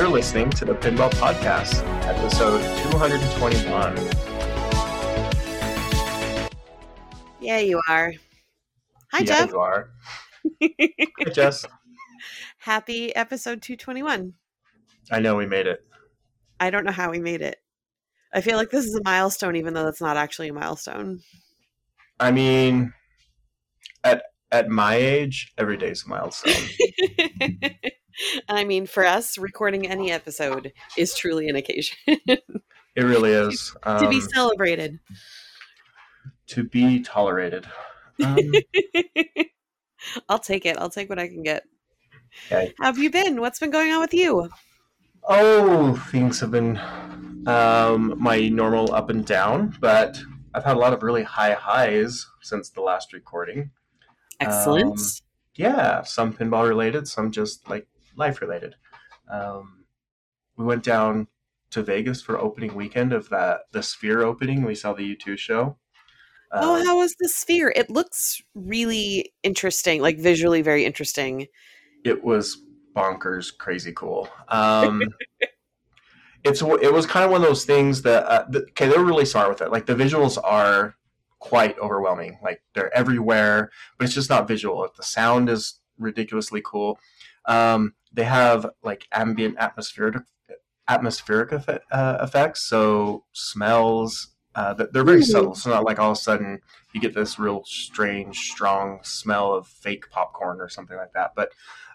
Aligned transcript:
You're 0.00 0.08
listening 0.08 0.48
to 0.52 0.64
the 0.64 0.72
Pinball 0.72 1.10
Podcast, 1.10 1.84
episode 2.06 2.62
221. 2.90 3.98
Yeah, 7.38 7.58
you 7.58 7.78
are. 7.86 8.14
Hi, 9.12 9.18
yeah, 9.18 9.24
Jeff. 9.24 9.50
you 9.50 9.58
are. 9.58 9.90
Hey, 10.58 10.96
Jess. 11.34 11.66
Happy 12.56 13.14
episode 13.14 13.60
221. 13.60 14.32
I 15.10 15.20
know 15.20 15.36
we 15.36 15.44
made 15.44 15.66
it. 15.66 15.84
I 16.58 16.70
don't 16.70 16.86
know 16.86 16.92
how 16.92 17.10
we 17.10 17.20
made 17.20 17.42
it. 17.42 17.58
I 18.32 18.40
feel 18.40 18.56
like 18.56 18.70
this 18.70 18.86
is 18.86 18.94
a 18.94 19.02
milestone, 19.04 19.56
even 19.56 19.74
though 19.74 19.84
that's 19.84 20.00
not 20.00 20.16
actually 20.16 20.48
a 20.48 20.54
milestone. 20.54 21.20
I 22.18 22.30
mean, 22.30 22.94
at 24.02 24.22
at 24.50 24.70
my 24.70 24.94
age, 24.94 25.52
every 25.58 25.76
day's 25.76 26.06
a 26.06 26.08
milestone. 26.08 26.54
and 28.48 28.58
I 28.58 28.64
mean, 28.64 28.86
for 28.86 29.04
us, 29.04 29.38
recording 29.38 29.86
any 29.86 30.10
episode 30.10 30.72
is 30.96 31.14
truly 31.14 31.48
an 31.48 31.56
occasion 31.56 31.96
it 32.06 32.42
really 32.96 33.32
is. 33.32 33.74
Um, 33.82 34.02
to 34.02 34.08
be 34.08 34.20
celebrated. 34.20 34.98
to 36.48 36.64
be 36.64 37.00
tolerated. 37.00 37.66
Um, 38.22 38.38
I'll 40.28 40.38
take 40.38 40.66
it. 40.66 40.76
I'll 40.78 40.90
take 40.90 41.08
what 41.08 41.18
I 41.18 41.28
can 41.28 41.42
get. 41.42 41.64
Okay. 42.46 42.72
How 42.78 42.86
have 42.86 42.98
you 42.98 43.10
been? 43.10 43.40
What's 43.40 43.58
been 43.58 43.70
going 43.70 43.92
on 43.92 44.00
with 44.00 44.14
you? 44.14 44.48
oh, 45.24 45.94
things 46.10 46.40
have 46.40 46.50
been 46.50 46.78
um, 47.46 48.14
my 48.18 48.48
normal 48.48 48.92
up 48.94 49.10
and 49.10 49.24
down, 49.24 49.76
but 49.80 50.20
I've 50.54 50.64
had 50.64 50.76
a 50.76 50.78
lot 50.78 50.92
of 50.92 51.02
really 51.02 51.22
high 51.22 51.52
highs 51.52 52.26
since 52.42 52.70
the 52.70 52.80
last 52.80 53.12
recording. 53.12 53.70
Excellent. 54.40 54.98
Um, 54.98 55.04
yeah, 55.54 56.02
some 56.02 56.32
pinball 56.32 56.68
related, 56.68 57.06
some 57.06 57.30
just 57.30 57.68
like 57.68 57.86
life 58.16 58.40
related. 58.40 58.74
Um, 59.30 59.84
we 60.56 60.64
went 60.64 60.82
down 60.82 61.28
to 61.70 61.82
Vegas 61.82 62.20
for 62.20 62.38
opening 62.38 62.74
weekend 62.74 63.12
of 63.12 63.28
that 63.30 63.62
the 63.72 63.82
Sphere 63.82 64.22
opening. 64.22 64.64
We 64.64 64.74
saw 64.74 64.92
the 64.92 65.16
U2 65.16 65.38
show. 65.38 65.76
oh, 66.52 66.76
Um, 66.80 66.86
how 66.86 66.98
was 66.98 67.14
the 67.20 67.28
sphere? 67.28 67.72
It 67.76 67.88
looks 67.90 68.42
really 68.54 69.32
interesting, 69.42 70.02
like 70.02 70.18
visually 70.18 70.62
very 70.62 70.84
interesting. 70.84 71.46
it 72.04 72.24
was 72.24 72.62
bonkers, 72.96 73.56
crazy 73.56 73.92
cool. 73.94 74.28
Um, 74.48 75.02
it's 76.44 76.62
it 76.62 76.92
was 76.92 77.06
kind 77.06 77.24
of 77.24 77.30
one 77.30 77.42
of 77.42 77.46
those 77.46 77.64
things 77.64 78.02
that 78.02 78.24
uh, 78.24 78.44
the, 78.48 78.60
okay, 78.70 78.88
they're 78.88 79.04
really 79.04 79.24
smart 79.26 79.48
with 79.48 79.60
it. 79.60 79.70
Like 79.70 79.86
the 79.86 79.94
visuals 79.94 80.38
are 80.42 80.96
quite 81.38 81.78
overwhelming. 81.78 82.38
Like 82.42 82.62
they're 82.74 82.94
everywhere, 82.96 83.70
but 83.96 84.06
it's 84.06 84.14
just 84.14 84.30
not 84.30 84.48
visual. 84.48 84.88
The 84.96 85.02
sound 85.02 85.48
is 85.48 85.80
ridiculously 85.98 86.62
cool. 86.64 86.98
Um, 87.46 87.94
they 88.12 88.24
have 88.24 88.66
like 88.82 89.06
ambient 89.12 89.56
atmospheric 89.58 90.22
atmospheric 90.88 91.52
effect, 91.52 91.84
uh, 91.92 92.18
effects, 92.20 92.66
so 92.66 93.24
smells. 93.32 94.34
Uh, 94.54 94.74
they're 94.74 95.04
very 95.04 95.20
Ooh. 95.20 95.22
subtle. 95.22 95.54
So 95.54 95.70
not 95.70 95.84
like 95.84 96.00
all 96.00 96.10
of 96.10 96.16
a 96.18 96.20
sudden 96.20 96.60
you 96.92 97.00
get 97.00 97.14
this 97.14 97.38
real 97.38 97.62
strange, 97.64 98.36
strong 98.50 98.98
smell 99.04 99.54
of 99.54 99.68
fake 99.68 100.10
popcorn 100.10 100.60
or 100.60 100.68
something 100.68 100.96
like 100.96 101.12
that. 101.12 101.32
But 101.36 101.50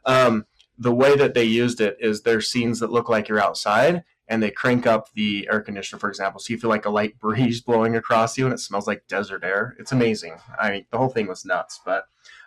um, 0.06 0.46
the 0.78 0.94
way 0.94 1.18
that 1.18 1.34
they 1.34 1.44
used 1.44 1.82
it 1.82 1.98
is 2.00 2.22
there's 2.22 2.50
scenes 2.50 2.80
that 2.80 2.92
look 2.92 3.10
like 3.10 3.28
you're 3.28 3.44
outside 3.44 4.04
and 4.28 4.42
they 4.42 4.52
crank 4.52 4.88
up 4.88 5.12
the 5.14 5.48
air 5.52 5.62
conditioner, 5.62 6.00
for 6.00 6.10
example, 6.10 6.40
so 6.40 6.52
you 6.52 6.58
feel 6.58 6.70
like 6.70 6.86
a 6.86 6.90
light 6.90 7.20
breeze 7.20 7.62
blowing 7.62 7.96
across 7.96 8.38
you 8.38 8.46
and 8.46 8.54
it 8.54 8.60
smells 8.60 8.88
like 8.88 9.08
desert 9.08 9.44
air. 9.44 9.76
It's 9.78 9.92
amazing. 9.92 10.38
I 10.60 10.72
mean, 10.72 10.86
the 10.92 10.98
whole 10.98 11.10
thing 11.10 11.28
was 11.28 11.46
nuts. 11.46 11.82
But 11.86 12.06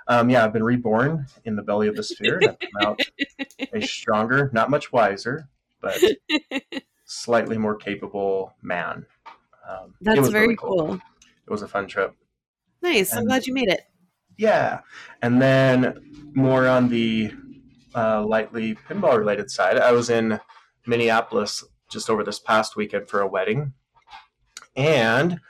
um, 0.08 0.30
yeah, 0.30 0.44
I've 0.44 0.52
been 0.52 0.64
reborn 0.64 1.26
in 1.44 1.54
the 1.54 1.62
belly 1.62 1.86
of 1.86 1.94
the 1.94 2.02
sphere 2.02 2.40
I've 2.42 2.58
come 2.58 2.70
out 2.82 3.00
a 3.72 3.80
stronger, 3.86 4.50
not 4.54 4.70
much 4.70 4.90
wiser, 4.90 5.48
but 5.82 5.98
slightly 7.04 7.58
more 7.58 7.76
capable 7.76 8.54
man. 8.62 9.04
Um, 9.68 9.94
That's 10.00 10.28
very 10.28 10.46
really 10.46 10.56
cool. 10.56 10.94
It 10.94 11.50
was 11.50 11.62
a 11.62 11.68
fun 11.68 11.86
trip. 11.86 12.14
Nice. 12.80 13.14
I'm 13.14 13.26
glad 13.26 13.46
you 13.46 13.52
made 13.52 13.68
it. 13.68 13.82
Yeah, 14.38 14.80
and 15.20 15.42
then 15.42 16.30
more 16.32 16.66
on 16.66 16.88
the 16.88 17.32
uh, 17.94 18.24
lightly 18.24 18.76
pinball 18.88 19.18
related 19.18 19.50
side, 19.50 19.76
I 19.78 19.92
was 19.92 20.10
in 20.10 20.40
Minneapolis 20.86 21.64
just 21.90 22.08
over 22.08 22.22
this 22.22 22.38
past 22.38 22.76
weekend 22.76 23.08
for 23.08 23.20
a 23.20 23.26
wedding, 23.26 23.72
and 24.76 25.40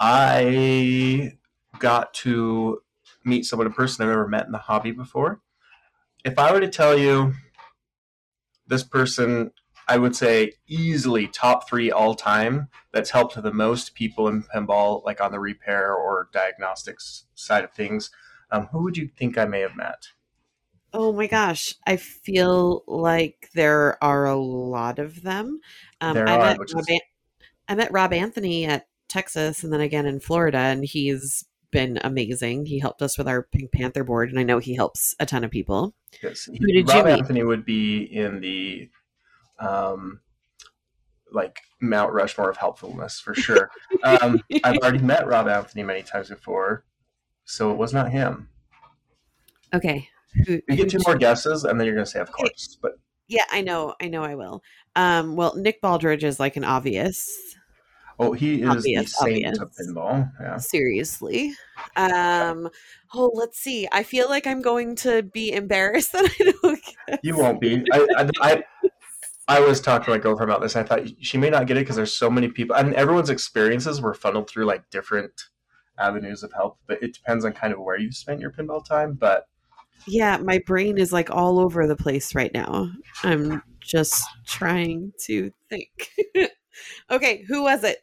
I 0.00 1.34
got 1.78 2.14
to 2.14 2.81
meet 3.24 3.44
someone 3.44 3.66
in 3.66 3.72
person 3.72 4.02
I've 4.02 4.10
never 4.10 4.28
met 4.28 4.46
in 4.46 4.52
the 4.52 4.58
hobby 4.58 4.90
before. 4.92 5.40
If 6.24 6.38
I 6.38 6.52
were 6.52 6.60
to 6.60 6.68
tell 6.68 6.96
you 6.96 7.34
this 8.66 8.82
person, 8.84 9.50
I 9.88 9.98
would 9.98 10.14
say 10.14 10.52
easily 10.68 11.26
top 11.26 11.68
three 11.68 11.90
all 11.90 12.14
time 12.14 12.68
that's 12.92 13.10
helped 13.10 13.40
the 13.40 13.52
most 13.52 13.94
people 13.94 14.28
in 14.28 14.44
pinball, 14.44 15.04
like 15.04 15.20
on 15.20 15.32
the 15.32 15.40
repair 15.40 15.92
or 15.94 16.28
diagnostics 16.32 17.24
side 17.34 17.64
of 17.64 17.72
things. 17.72 18.10
Um, 18.50 18.66
who 18.70 18.82
would 18.84 18.96
you 18.96 19.08
think 19.08 19.36
I 19.36 19.44
may 19.46 19.60
have 19.60 19.76
met? 19.76 20.08
Oh 20.92 21.12
my 21.12 21.26
gosh. 21.26 21.74
I 21.86 21.96
feel 21.96 22.84
like 22.86 23.48
there 23.54 24.02
are 24.04 24.26
a 24.26 24.36
lot 24.36 24.98
of 24.98 25.22
them. 25.22 25.58
Um, 26.00 26.14
There 26.14 26.28
I, 26.28 26.34
are, 26.34 26.38
met 26.38 26.58
Rob 26.58 26.80
is- 26.80 26.88
An- 26.88 27.00
I 27.68 27.74
met 27.74 27.92
Rob 27.92 28.12
Anthony 28.12 28.66
at 28.66 28.86
Texas 29.08 29.64
and 29.64 29.72
then 29.72 29.80
again 29.80 30.06
in 30.06 30.20
Florida, 30.20 30.58
and 30.58 30.84
he's 30.84 31.44
been 31.72 31.98
amazing. 32.04 32.66
He 32.66 32.78
helped 32.78 33.02
us 33.02 33.18
with 33.18 33.26
our 33.26 33.42
Pink 33.42 33.72
Panther 33.72 34.04
board, 34.04 34.30
and 34.30 34.38
I 34.38 34.44
know 34.44 34.58
he 34.58 34.76
helps 34.76 35.14
a 35.18 35.26
ton 35.26 35.42
of 35.42 35.50
people. 35.50 35.94
Yes, 36.22 36.44
Who 36.44 36.54
did 36.58 36.88
you 36.88 36.94
Rob 36.94 37.06
meet? 37.06 37.12
Anthony 37.18 37.42
would 37.42 37.64
be 37.64 38.02
in 38.02 38.40
the 38.40 38.88
um, 39.58 40.20
like 41.32 41.58
Mount 41.80 42.12
Rushmore 42.12 42.50
of 42.50 42.56
helpfulness 42.56 43.18
for 43.18 43.34
sure. 43.34 43.70
um, 44.04 44.40
I've 44.62 44.78
already 44.78 44.98
met 44.98 45.26
Rob 45.26 45.48
Anthony 45.48 45.82
many 45.82 46.02
times 46.02 46.28
before, 46.28 46.84
so 47.44 47.72
it 47.72 47.78
was 47.78 47.92
not 47.92 48.12
him. 48.12 48.48
Okay. 49.74 50.08
Who, 50.46 50.60
You 50.68 50.76
get 50.76 50.90
two 50.90 51.00
more 51.06 51.16
guesses, 51.16 51.64
and 51.64 51.78
then 51.78 51.86
you're 51.86 51.96
going 51.96 52.06
to 52.06 52.10
say, 52.10 52.20
"Of 52.20 52.30
course." 52.30 52.78
But 52.80 52.92
Yeah, 53.28 53.44
I 53.50 53.62
know. 53.62 53.94
I 54.00 54.08
know 54.08 54.22
I 54.22 54.34
will. 54.34 54.62
Um, 54.94 55.36
well, 55.36 55.56
Nick 55.56 55.82
Baldridge 55.82 56.22
is 56.22 56.38
like 56.38 56.56
an 56.56 56.64
obvious. 56.64 57.30
Oh, 58.22 58.32
he 58.32 58.62
is 58.62 58.68
Obvious, 58.68 59.16
the 59.18 59.24
saint 59.24 59.46
obvious. 59.46 59.58
of 59.58 59.72
pinball. 59.72 60.30
Yeah, 60.40 60.56
Seriously. 60.56 61.54
Um, 61.96 62.68
oh, 63.14 63.30
let's 63.34 63.58
see. 63.58 63.88
I 63.92 64.02
feel 64.02 64.28
like 64.28 64.46
I'm 64.46 64.62
going 64.62 64.96
to 64.96 65.22
be 65.22 65.52
embarrassed 65.52 66.12
that 66.12 66.30
I 66.40 66.52
don't 66.62 66.80
guess. 67.08 67.18
you 67.22 67.36
won't 67.36 67.60
be. 67.60 67.84
I, 67.92 68.06
I, 68.16 68.30
I, 68.40 68.62
I 69.48 69.60
was 69.60 69.80
talking 69.80 70.04
to 70.06 70.10
my 70.12 70.18
girlfriend 70.18 70.50
about 70.50 70.62
this. 70.62 70.76
I 70.76 70.82
thought 70.82 71.02
she 71.20 71.36
may 71.38 71.50
not 71.50 71.66
get 71.66 71.76
it 71.76 71.80
because 71.80 71.96
there's 71.96 72.14
so 72.14 72.30
many 72.30 72.48
people, 72.48 72.76
and 72.76 72.94
everyone's 72.94 73.30
experiences 73.30 74.00
were 74.00 74.14
funneled 74.14 74.48
through 74.48 74.66
like 74.66 74.88
different 74.90 75.32
avenues 75.98 76.42
of 76.42 76.52
help. 76.52 76.78
But 76.86 77.02
it 77.02 77.14
depends 77.14 77.44
on 77.44 77.52
kind 77.52 77.72
of 77.72 77.80
where 77.80 77.98
you 77.98 78.12
spent 78.12 78.40
your 78.40 78.52
pinball 78.52 78.84
time. 78.84 79.14
But 79.14 79.46
Yeah, 80.06 80.36
my 80.38 80.60
brain 80.66 80.98
is 80.98 81.12
like 81.12 81.30
all 81.30 81.58
over 81.58 81.86
the 81.86 81.96
place 81.96 82.34
right 82.34 82.52
now. 82.54 82.90
I'm 83.22 83.62
just 83.80 84.24
trying 84.46 85.12
to 85.26 85.52
think. 85.68 86.10
okay, 87.10 87.44
who 87.48 87.62
was 87.62 87.84
it? 87.84 87.98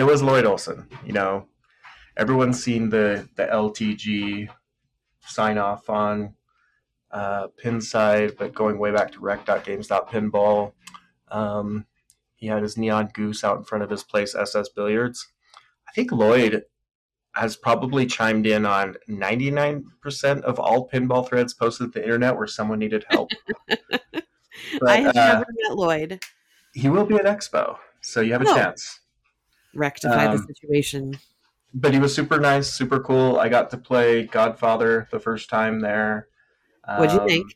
It 0.00 0.06
was 0.06 0.22
Lloyd 0.22 0.46
Olson. 0.46 0.88
You 1.04 1.12
know, 1.12 1.46
everyone's 2.16 2.62
seen 2.62 2.88
the 2.88 3.28
the 3.36 3.44
LTG 3.46 4.48
sign 5.20 5.58
off 5.58 5.90
on 5.90 6.34
uh, 7.10 7.48
Pinside, 7.62 8.36
but 8.38 8.54
going 8.54 8.78
way 8.78 8.90
back 8.92 9.12
to 9.12 9.20
rec.games.pinball. 9.20 10.72
Um, 11.28 11.86
he 12.36 12.46
had 12.46 12.62
his 12.62 12.76
neon 12.78 13.10
goose 13.12 13.44
out 13.44 13.58
in 13.58 13.64
front 13.64 13.84
of 13.84 13.90
his 13.90 14.02
place, 14.02 14.34
SS 14.34 14.70
Billiards. 14.70 15.28
I 15.88 15.92
think 15.92 16.10
Lloyd 16.12 16.62
has 17.34 17.56
probably 17.56 18.06
chimed 18.06 18.46
in 18.46 18.64
on 18.66 18.96
99% 19.08 19.84
of 20.42 20.58
all 20.58 20.88
pinball 20.88 21.28
threads 21.28 21.52
posted 21.54 21.92
to 21.92 21.98
the 21.98 22.04
internet 22.04 22.36
where 22.36 22.46
someone 22.46 22.78
needed 22.78 23.04
help. 23.10 23.30
But, 24.78 24.88
I 24.90 24.96
have 24.98 25.16
uh, 25.16 25.32
never 25.38 25.46
met 25.68 25.76
Lloyd. 25.76 26.20
he 26.74 26.88
will 26.88 27.04
be 27.06 27.14
at 27.16 27.24
Expo, 27.24 27.76
so 28.02 28.20
you 28.20 28.32
have 28.32 28.42
a 28.42 28.48
Oh. 28.48 28.54
chance. 28.54 28.99
Rectify 29.74 30.24
the 30.26 30.32
um, 30.32 30.46
situation. 30.46 31.18
but 31.72 31.92
he 31.92 32.00
was 32.00 32.14
super 32.14 32.38
nice, 32.40 32.72
super 32.72 33.00
cool. 33.00 33.38
I 33.38 33.48
got 33.48 33.70
to 33.70 33.78
play 33.78 34.24
Godfather 34.24 35.08
the 35.10 35.20
first 35.20 35.48
time 35.48 35.80
there. 35.80 36.28
What'd 36.98 37.12
you 37.14 37.20
Um, 37.20 37.28
think? 37.28 37.54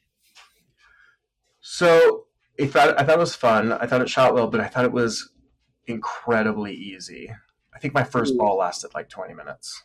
So 1.61 2.27
I 2.61 2.67
thought 2.67 3.01
I 3.01 3.05
thought 3.05 3.17
it 3.17 3.19
was 3.19 3.35
fun. 3.35 3.73
I 3.73 3.87
thought 3.87 4.01
it 4.03 4.09
shot 4.09 4.35
well, 4.35 4.49
but 4.49 4.61
I 4.61 4.69
thought 4.69 4.85
it 4.85 4.93
was 4.93 5.31
incredibly 5.87 6.73
easy. 6.75 7.33
I 7.75 7.79
think 7.79 7.95
my 7.95 8.05
first 8.05 8.35
Ooh. 8.35 8.39
ball 8.39 8.57
lasted 8.59 8.95
like 8.95 9.09
20 9.09 9.35
minutes. 9.35 9.83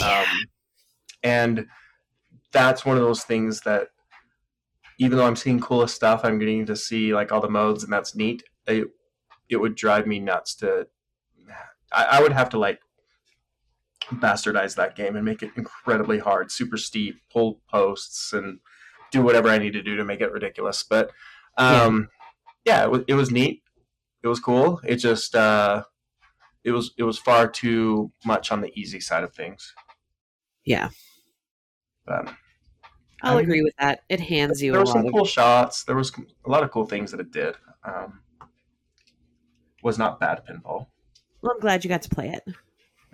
Yeah. 0.00 0.20
Um, 0.20 0.26
and 1.22 1.66
that's 2.52 2.84
one 2.84 2.96
of 2.96 3.02
those 3.02 3.22
things 3.22 3.60
that 3.60 3.88
even 4.98 5.16
though 5.16 5.26
I'm 5.26 5.36
seeing 5.36 5.60
coolest 5.60 5.94
stuff, 5.94 6.22
I'm 6.24 6.38
getting 6.38 6.66
to 6.66 6.74
see 6.76 7.14
like 7.14 7.30
all 7.30 7.40
the 7.40 7.48
modes 7.48 7.84
and 7.84 7.92
that's 7.92 8.16
neat. 8.16 8.42
It, 8.66 8.88
it 9.48 9.56
would 9.56 9.76
drive 9.76 10.06
me 10.06 10.18
nuts 10.18 10.54
to 10.56 10.88
I, 11.92 12.04
I 12.04 12.22
would 12.22 12.32
have 12.32 12.50
to 12.50 12.58
like 12.58 12.80
bastardize 14.10 14.76
that 14.76 14.96
game 14.96 15.16
and 15.16 15.24
make 15.24 15.42
it 15.42 15.50
incredibly 15.56 16.18
hard, 16.18 16.50
super 16.50 16.76
steep, 16.76 17.20
pull 17.32 17.60
posts 17.70 18.32
and 18.32 18.60
do 19.10 19.22
whatever 19.22 19.48
I 19.48 19.58
need 19.58 19.72
to 19.72 19.82
do 19.82 19.96
to 19.96 20.04
make 20.04 20.20
it 20.20 20.32
ridiculous. 20.32 20.82
But 20.82 21.10
um 21.56 22.08
yeah, 22.64 22.84
it 22.84 22.90
was, 22.90 23.02
it 23.08 23.14
was 23.14 23.30
neat. 23.30 23.62
It 24.22 24.28
was 24.28 24.40
cool. 24.40 24.80
It 24.84 24.96
just 24.96 25.34
uh, 25.34 25.84
it 26.64 26.72
was 26.72 26.92
it 26.98 27.04
was 27.04 27.18
far 27.18 27.48
too 27.48 28.12
much 28.26 28.52
on 28.52 28.60
the 28.60 28.70
easy 28.78 29.00
side 29.00 29.24
of 29.24 29.32
things. 29.32 29.74
Yeah. 30.64 30.90
But 32.04 32.28
I'll 33.22 33.32
I 33.32 33.36
mean, 33.36 33.44
agree 33.44 33.62
with 33.62 33.74
that. 33.78 34.02
It 34.08 34.20
hands 34.20 34.62
you 34.62 34.72
there 34.72 34.80
were 34.80 34.86
some 34.86 35.10
cool 35.10 35.24
shots. 35.24 35.84
There 35.84 35.96
was 35.96 36.12
a 36.44 36.50
lot 36.50 36.62
of 36.62 36.70
cool 36.70 36.84
things 36.84 37.10
that 37.10 37.20
it 37.20 37.30
did. 37.30 37.54
Um, 37.84 38.20
was 39.82 39.98
not 39.98 40.20
bad 40.20 40.42
pinball. 40.44 40.88
Well, 41.42 41.52
I'm 41.52 41.60
glad 41.60 41.84
you 41.84 41.88
got 41.88 42.02
to 42.02 42.08
play 42.08 42.28
it. 42.30 42.42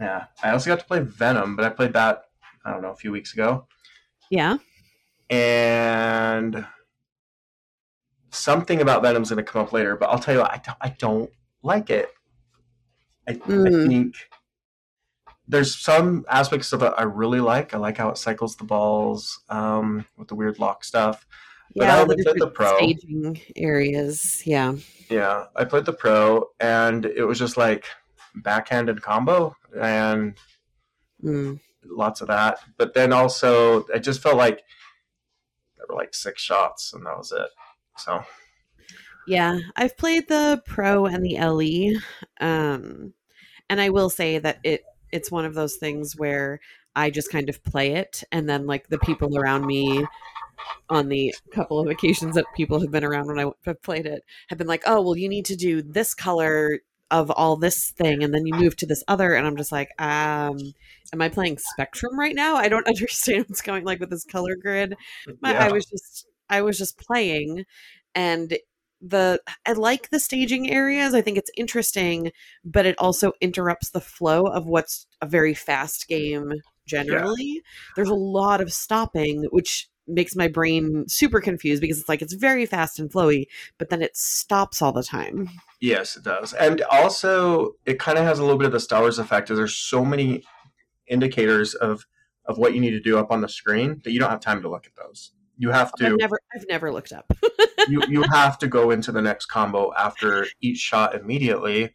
Yeah, 0.01 0.25
I 0.43 0.51
also 0.51 0.71
got 0.71 0.81
to 0.81 0.87
play 0.87 1.01
Venom, 1.01 1.57
but 1.57 1.65
I 1.65 1.69
played 1.71 1.93
that 1.93 2.25
I 2.65 2.73
don't 2.73 2.83
know 2.83 2.91
a 2.91 2.97
few 2.97 3.13
weeks 3.13 3.33
ago, 3.35 3.67
Yeah. 4.31 4.57
and 5.31 6.67
something 8.31 8.81
about 8.81 9.03
Venom's 9.03 9.31
going 9.31 9.45
to 9.45 9.51
come 9.51 9.63
up 9.63 9.73
later. 9.73 9.97
But 9.97 10.11
I'll 10.11 10.19
tell 10.19 10.35
you, 10.35 10.41
what, 10.41 10.53
I 10.53 10.57
don't, 10.65 10.79
I 10.81 10.89
don't 10.99 11.31
like 11.63 11.91
it. 11.91 12.09
I, 13.29 13.33
I 13.33 13.35
Mm. 13.35 13.87
think 13.89 14.15
there's 15.47 15.77
some 15.77 16.25
aspects 16.31 16.73
of 16.73 16.83
it 16.83 16.93
I 16.97 17.03
really 17.03 17.41
like. 17.41 17.75
I 17.75 17.79
like 17.79 17.99
how 17.99 18.09
it 18.09 18.19
cycles 18.19 18.57
the 18.57 18.65
balls 18.65 19.41
um, 19.51 20.07
with 20.17 20.29
the 20.29 20.35
weird 20.35 20.59
lock 20.59 20.85
stuff. 20.85 21.27
But 21.77 21.85
yeah, 21.85 21.97
I 21.99 22.05
looked 22.05 22.39
the 22.39 22.51
pro. 22.55 22.77
staging 22.77 23.41
areas. 23.57 24.43
Yeah. 24.47 24.75
Yeah, 25.11 25.47
I 25.55 25.65
played 25.65 25.85
the 25.85 25.93
pro, 25.93 26.49
and 26.61 27.05
it 27.05 27.25
was 27.25 27.39
just 27.39 27.57
like 27.57 27.85
backhanded 28.37 29.03
combo 29.03 29.57
and 29.81 30.35
Mm. 31.23 31.61
lots 31.85 32.21
of 32.21 32.29
that. 32.29 32.59
But 32.77 32.95
then 32.95 33.13
also, 33.13 33.87
I 33.95 33.99
just 33.99 34.23
felt 34.23 34.37
like 34.37 34.63
there 35.77 35.87
were 35.89 35.95
like 35.95 36.15
six 36.15 36.43
shots, 36.43 36.93
and 36.93 37.05
that 37.07 37.17
was 37.17 37.33
it. 37.33 37.49
So 37.97 38.25
Yeah, 39.27 39.59
I've 39.77 39.97
played 39.97 40.29
the 40.29 40.63
Pro 40.67 41.07
and 41.07 41.25
the 41.25 41.39
LE, 41.39 41.99
um, 42.41 43.15
and 43.71 43.81
I 43.81 43.89
will 43.89 44.11
say 44.11 44.39
that 44.39 44.59
it 44.65 44.85
it's 45.13 45.31
one 45.31 45.45
of 45.45 45.55
those 45.55 45.77
things 45.77 46.17
where 46.17 46.61
I 46.97 47.11
just 47.11 47.31
kind 47.31 47.49
of 47.49 47.63
play 47.65 47.93
it, 47.93 48.23
and 48.33 48.49
then 48.49 48.67
like 48.67 48.89
the 48.89 48.99
people 48.99 49.39
around 49.39 49.67
me, 49.67 50.05
on 50.91 51.09
the 51.09 51.35
couple 51.53 51.81
of 51.81 51.89
occasions 51.89 52.35
that 52.35 52.45
people 52.55 52.81
have 52.81 52.91
been 52.91 53.05
around 53.05 53.27
when 53.29 53.39
I 53.41 53.51
have 53.65 53.83
played 53.83 54.07
it, 54.07 54.23
have 54.49 54.59
been 54.59 54.67
like, 54.67 54.83
"Oh, 54.87 55.01
well, 55.01 55.17
you 55.17 55.29
need 55.29 55.47
to 55.47 55.57
do 55.57 55.81
this 55.83 56.13
color 56.15 56.81
of 57.11 57.31
all 57.31 57.57
this 57.57 57.91
thing, 57.91 58.23
and 58.23 58.35
then 58.35 58.47
you 58.47 58.55
move 58.55 58.77
to 58.77 58.87
this 58.87 59.05
other," 59.09 59.35
and 59.35 59.47
I'm 59.47 59.57
just 59.57 59.73
like, 59.73 59.91
um. 60.01 60.59
Am 61.13 61.23
I 61.23 61.29
playing 61.29 61.59
Spectrum 61.59 62.19
right 62.19 62.35
now? 62.35 62.57
I 62.57 62.69
don't 62.69 62.89
understand 62.89 63.45
what's 63.47 63.63
going 63.63 63.85
like 63.85 64.01
with 64.01 64.11
this 64.11 64.25
color 64.25 64.57
grid. 64.57 64.97
My, 65.41 65.53
yeah, 65.53 65.67
I 65.67 65.73
was 65.73 65.87
just 65.87 66.27
I 66.49 66.63
was 66.63 66.77
just 66.77 66.99
playing 66.99 67.65
and 68.15 68.59
the 69.01 69.41
I 69.67 69.73
like 69.73 70.11
the 70.11 70.19
staging 70.19 70.71
areas. 70.71 71.15
I 71.15 71.21
think 71.21 71.37
it's 71.37 71.51
interesting, 71.57 72.33
but 72.65 72.87
it 72.87 72.99
also 72.99 73.33
interrupts 73.41 73.91
the 73.91 74.01
flow 74.01 74.45
of 74.47 74.67
what's 74.67 75.07
a 75.21 75.27
very 75.27 75.55
fast 75.55 76.09
game 76.09 76.53
generally. 76.87 77.63
There's 77.97 78.09
a 78.09 78.15
lot 78.15 78.61
of 78.61 78.73
stopping 78.73 79.45
which 79.51 79.89
makes 80.07 80.37
my 80.37 80.49
brain 80.49 81.09
super 81.09 81.41
confused 81.41 81.81
because 81.81 81.99
it's 81.99 82.09
like 82.09 82.23
it's 82.23 82.35
very 82.35 82.67
fast 82.67 82.99
and 82.99 83.11
flowy, 83.11 83.47
but 83.79 83.91
then 83.91 84.03
it 84.03 84.17
stops 84.17 84.83
all 84.83 84.93
the 84.93 85.03
time. 85.03 85.49
yes, 85.81 86.17
it 86.17 86.25
does, 86.25 86.53
and 86.53 86.83
also 86.91 87.73
it 87.87 87.99
kind 87.99 88.19
of 88.19 88.25
has 88.25 88.39
a 88.39 88.43
little 88.43 88.59
bit 88.59 88.67
of 88.67 88.73
the 88.73 88.81
Star 88.81 89.01
Wars 89.01 89.19
effect. 89.19 89.51
Is 89.51 89.59
there's 89.59 89.77
so 89.77 90.05
many 90.05 90.45
indicators 91.07 91.75
of 91.75 92.07
of 92.47 92.59
what 92.59 92.75
you 92.75 92.81
need 92.81 92.91
to 92.91 93.01
do 93.01 93.19
up 93.19 93.31
on 93.31 93.41
the 93.41 93.49
screen 93.49 94.01
that 94.05 94.13
you 94.13 94.21
don't 94.21 94.31
have 94.31 94.41
time 94.41 94.63
to 94.63 94.69
look 94.69 94.87
at 94.87 94.95
those. 94.97 95.33
You 95.57 95.71
have 95.71 95.93
to. 95.95 96.07
I've 96.07 96.19
never 96.19 96.41
I've 96.55 96.67
never 96.69 96.93
looked 96.93 97.13
up. 97.13 97.33
you 97.89 98.03
you 98.09 98.23
have 98.33 98.59
to 98.59 98.67
go 98.67 98.91
into 98.91 99.13
the 99.13 99.23
next 99.23 99.47
combo 99.47 99.93
after 99.95 100.47
each 100.61 100.79
shot 100.79 101.15
immediately 101.15 101.93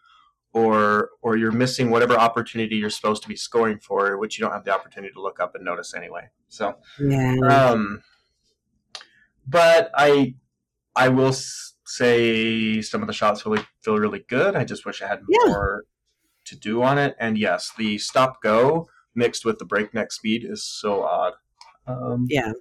or 0.53 1.09
or 1.21 1.37
you're 1.37 1.51
missing 1.51 1.89
whatever 1.89 2.15
opportunity 2.17 2.75
you're 2.75 2.89
supposed 2.89 3.21
to 3.21 3.27
be 3.29 3.35
scoring 3.35 3.79
for 3.79 4.17
which 4.17 4.37
you 4.37 4.43
don't 4.43 4.53
have 4.53 4.65
the 4.65 4.73
opportunity 4.73 5.13
to 5.13 5.21
look 5.21 5.39
up 5.39 5.53
and 5.55 5.63
notice 5.63 5.93
anyway 5.93 6.27
so 6.47 6.75
yeah. 6.99 7.35
um 7.47 8.01
but 9.47 9.91
i 9.95 10.33
i 10.95 11.07
will 11.07 11.33
say 11.85 12.81
some 12.81 13.01
of 13.01 13.07
the 13.07 13.13
shots 13.13 13.45
really 13.45 13.63
feel 13.81 13.97
really 13.97 14.25
good 14.27 14.55
i 14.55 14.63
just 14.63 14.85
wish 14.85 15.01
i 15.01 15.07
had 15.07 15.21
Yeah. 15.29 15.51
more 15.51 15.83
to 16.45 16.55
do 16.55 16.81
on 16.81 16.97
it 16.97 17.15
and 17.19 17.37
yes 17.37 17.71
the 17.77 17.97
stop 17.99 18.41
go 18.41 18.87
mixed 19.13 19.45
with 19.45 19.59
the 19.59 19.65
breakneck 19.65 20.11
speed 20.11 20.43
is 20.43 20.63
so 20.63 21.03
odd 21.03 21.33
um 21.87 22.25
Yeah. 22.29 22.53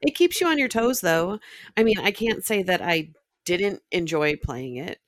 It 0.00 0.16
keeps 0.16 0.40
you 0.40 0.48
on 0.48 0.58
your 0.58 0.66
toes 0.68 1.00
though. 1.00 1.38
I 1.76 1.84
mean, 1.84 1.98
I 2.00 2.10
can't 2.10 2.44
say 2.44 2.64
that 2.64 2.82
I 2.82 3.10
didn't 3.44 3.80
enjoy 3.92 4.34
playing 4.34 4.76
it. 4.76 4.98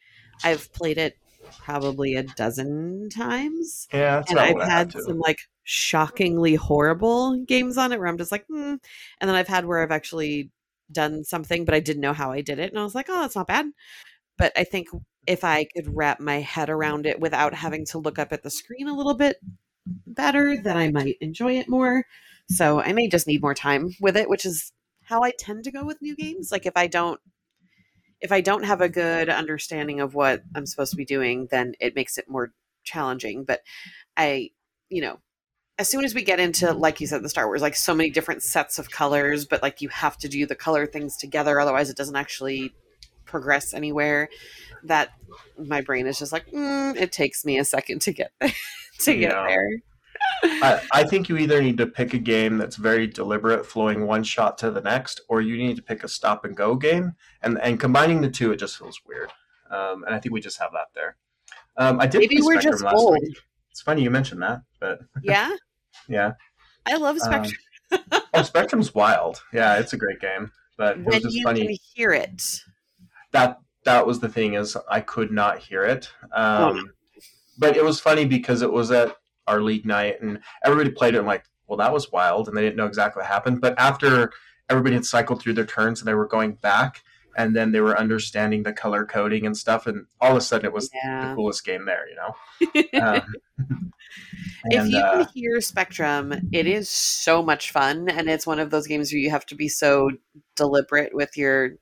I've 0.45 0.73
played 0.73 0.97
it 0.99 1.17
probably 1.59 2.15
a 2.15 2.23
dozen 2.23 3.09
times 3.11 3.89
yeah 3.93 4.17
that's 4.17 4.31
and 4.31 4.41
I've 4.41 4.63
had 4.63 4.93
some 4.93 5.19
like 5.19 5.39
shockingly 5.65 6.55
horrible 6.55 7.37
games 7.45 7.77
on 7.77 7.91
it 7.93 7.99
where 7.99 8.07
I'm 8.07 8.19
just 8.19 8.31
like, 8.31 8.47
hmm. 8.47 8.75
and 9.21 9.29
then 9.29 9.35
I've 9.35 9.49
had 9.49 9.65
where 9.65 9.83
I've 9.83 9.91
actually 9.91 10.51
done 10.93 11.25
something, 11.25 11.65
but 11.65 11.75
I 11.75 11.81
didn't 11.81 12.03
know 12.03 12.13
how 12.13 12.31
I 12.31 12.43
did 12.43 12.59
it, 12.59 12.71
and 12.71 12.79
I 12.79 12.85
was 12.85 12.95
like, 12.95 13.07
oh, 13.09 13.23
that's 13.23 13.37
not 13.37 13.49
bad. 13.49 13.67
But 14.39 14.53
I 14.57 14.65
think 14.65 14.89
if 15.27 15.43
I 15.43 15.65
could 15.75 15.97
wrap 15.97 16.21
my 16.21 16.41
head 16.41 16.69
around 16.69 17.07
it 17.07 17.19
without 17.19 17.55
having 17.55 17.87
to 17.87 17.99
look 17.99 18.19
up 18.19 18.33
at 18.33 18.43
the 18.43 18.51
screen 18.51 18.89
a 18.89 18.95
little 18.95 19.15
bit 19.15 19.39
better, 20.07 20.57
then 20.63 20.77
I 20.77 20.91
might 20.91 21.17
enjoy 21.21 21.59
it 21.59 21.69
more. 21.69 22.05
So 22.51 22.81
I 22.81 22.93
may 22.93 23.09
just 23.09 23.27
need 23.27 23.41
more 23.41 23.55
time 23.55 23.95
with 24.01 24.17
it, 24.17 24.29
which 24.29 24.45
is 24.45 24.73
how 25.03 25.23
I 25.23 25.33
tend 25.39 25.65
to 25.65 25.71
go 25.71 25.85
with 25.85 26.03
new 26.03 26.15
games. 26.15 26.53
Like 26.53 26.67
if 26.67 26.77
I 26.77 26.87
don't 26.87 27.21
if 28.25 28.33
I 28.33 28.41
don't 28.41 28.65
have 28.65 28.81
a 28.81 28.89
good 28.89 29.29
understanding 29.29 30.01
of 30.01 30.15
what 30.15 30.43
I'm 30.55 30.65
supposed 30.65 30.91
to 30.93 30.97
be 30.97 31.05
doing, 31.05 31.47
then 31.51 31.75
it 31.79 31.95
makes 31.95 32.17
it 32.17 32.25
more 32.27 32.55
challenging. 32.83 33.45
But 33.45 33.61
I, 34.17 34.51
you 34.89 35.03
know, 35.03 35.19
as 35.79 35.91
soon 35.91 36.07
as 36.07 36.15
we 36.15 36.23
get 36.23 36.41
into 36.41 36.73
like 36.73 37.03
you 37.03 37.07
said 37.07 37.23
the 37.23 37.29
Star 37.29 37.47
Wars, 37.47 37.61
like 37.61 37.77
so 37.77 37.95
many 37.95 38.09
different 38.09 38.43
sets 38.43 38.79
of 38.79 38.91
colors, 38.91 39.45
but 39.45 39.63
like 39.63 39.83
you 39.83 39.91
have 39.91 40.17
to 40.19 40.29
do 40.29 40.47
the 40.47 40.55
color 40.55 40.87
things 40.87 41.19
together, 41.19 41.61
otherwise 41.61 41.91
it 41.91 41.99
doesn't 41.99 42.17
actually 42.17 42.73
progress 43.27 43.75
anywhere. 43.75 44.31
That 44.85 45.11
my 45.59 45.83
brain 45.83 46.07
is 46.07 46.19
just 46.19 46.33
like, 46.33 46.47
mm, 46.51 46.97
it 46.97 47.13
takes 47.13 47.45
me 47.45 47.59
a 47.59 47.65
second 47.65 48.01
to 48.03 48.13
get 48.13 48.33
to 48.41 49.15
get 49.15 49.33
Yeah. 49.33 49.47
there. 49.47 49.69
I, 50.43 50.81
I 50.93 51.05
think 51.05 51.29
you 51.29 51.37
either 51.39 51.63
need 51.63 51.79
to 51.79 51.87
pick 51.87 52.13
a 52.15 52.19
game 52.19 52.59
that's 52.59 52.77
very 52.77 53.07
deliberate, 53.07 53.65
flowing 53.65 54.07
one 54.07 54.23
shot 54.23 54.59
to 54.59 54.71
the 54.71 54.81
next, 54.81 55.21
or 55.29 55.41
you 55.41 55.57
need 55.57 55.77
to 55.77 55.83
pick 55.83 56.05
a 56.05 56.09
stop 56.09 56.45
and 56.45 56.57
go 56.57 56.75
game. 56.75 57.13
And 57.43 57.59
and 57.61 57.81
combining 57.81 58.21
the 58.21 58.31
two, 58.31 58.53
it 58.53 58.57
just 58.59 58.77
feels 58.79 59.01
weird. 59.07 59.31
Um, 59.71 60.05
and 60.05 60.15
I 60.15 60.19
think 60.21 60.33
we 60.35 60.41
just 60.41 60.59
have 60.59 60.73
that 60.73 60.89
there. 60.95 61.17
Um, 61.77 61.99
I 62.01 62.07
did 62.07 62.19
Maybe 62.21 62.37
we're 62.41 62.55
Spectrum 62.61 62.73
just 62.75 62.85
last 62.85 62.95
old. 62.97 63.19
week. 63.23 63.37
It's 63.71 63.81
funny 63.81 64.03
you 64.03 64.11
mentioned 64.11 64.43
that, 64.43 64.61
but 64.81 65.01
Yeah, 65.23 65.55
yeah. 66.09 66.33
I 66.87 66.97
love 66.97 67.17
Um, 67.17 67.21
Spectrum. 67.21 68.23
oh, 68.35 68.43
Spectrum's 68.43 68.95
wild. 68.95 69.43
Yeah, 69.53 69.79
it's 69.79 69.93
a 69.95 69.97
great 69.97 70.21
game. 70.21 70.51
But 70.77 70.99
it 70.99 71.05
was 71.05 71.23
just 71.23 71.35
you 71.37 71.45
funny 71.45 71.67
can 71.67 71.77
hear 71.95 72.13
it. 72.13 72.43
that 73.33 73.59
that 73.85 74.07
was 74.07 74.21
the 74.21 74.29
thing 74.29 74.55
is 74.55 74.77
I 74.91 75.01
could 75.01 75.31
not 75.33 75.59
hear 75.59 75.85
it. 75.85 76.11
Um, 76.33 76.77
Oh. 76.77 76.83
But 77.59 77.77
it 77.77 77.85
was 77.85 78.01
funny 78.01 78.25
because 78.25 78.63
it 78.63 78.73
was 78.73 78.91
at 78.91 79.17
our 79.47 79.61
league 79.63 79.87
night 79.87 80.21
and 80.21 80.41
everybody 80.65 80.91
played 80.91 81.15
it 81.15 81.19
and 81.19 81.27
like, 81.27 81.45
well, 81.67 81.79
that 81.79 81.93
was 81.93 82.13
wild, 82.13 82.47
and 82.47 82.57
they 82.57 82.63
didn't 82.63 82.77
know 82.77 82.87
exactly 82.87 83.21
what 83.21 83.27
happened. 83.27 83.61
But 83.61 83.75
after 83.79 84.31
everybody 84.69 84.95
had 84.95 85.05
cycled 85.05 85.41
through 85.41 85.55
their 85.55 85.65
turns 85.65 86.01
and 86.01 86.09
they 86.09 86.15
were 86.15 86.27
going 86.27 86.55
back, 86.55 87.03
and 87.37 87.55
then 87.55 87.73
they 87.73 87.81
were 87.81 87.99
understanding 87.99 88.63
the 88.63 88.73
color 88.73 89.05
coding 89.05 89.47
and 89.47 89.57
stuff, 89.57 89.87
and 89.87 90.07
all 90.21 90.33
of 90.33 90.37
a 90.37 90.41
sudden 90.41 90.67
it 90.67 90.73
was 90.73 90.91
the 90.91 91.33
coolest 91.35 91.65
game 91.65 91.85
there, 91.87 92.05
you 92.09 92.17
know. 92.17 92.35
Um, 93.03 93.23
if 94.67 94.83
and, 94.83 94.91
you 94.93 94.99
uh, 94.99 95.25
can 95.25 95.33
hear 95.35 95.61
Spectrum, 95.61 96.33
it 96.53 96.67
is 96.67 96.89
so 96.89 97.43
much 97.43 97.73
fun, 97.73 98.09
and 98.09 98.29
it's 98.29 98.47
one 98.47 98.61
of 98.61 98.71
those 98.71 98.87
games 98.87 99.13
where 99.13 99.19
you 99.19 99.31
have 99.31 99.45
to 99.47 99.55
be 99.55 99.69
so 99.69 100.11
deliberate 100.55 101.15
with 101.15 101.37
your, 101.37 101.73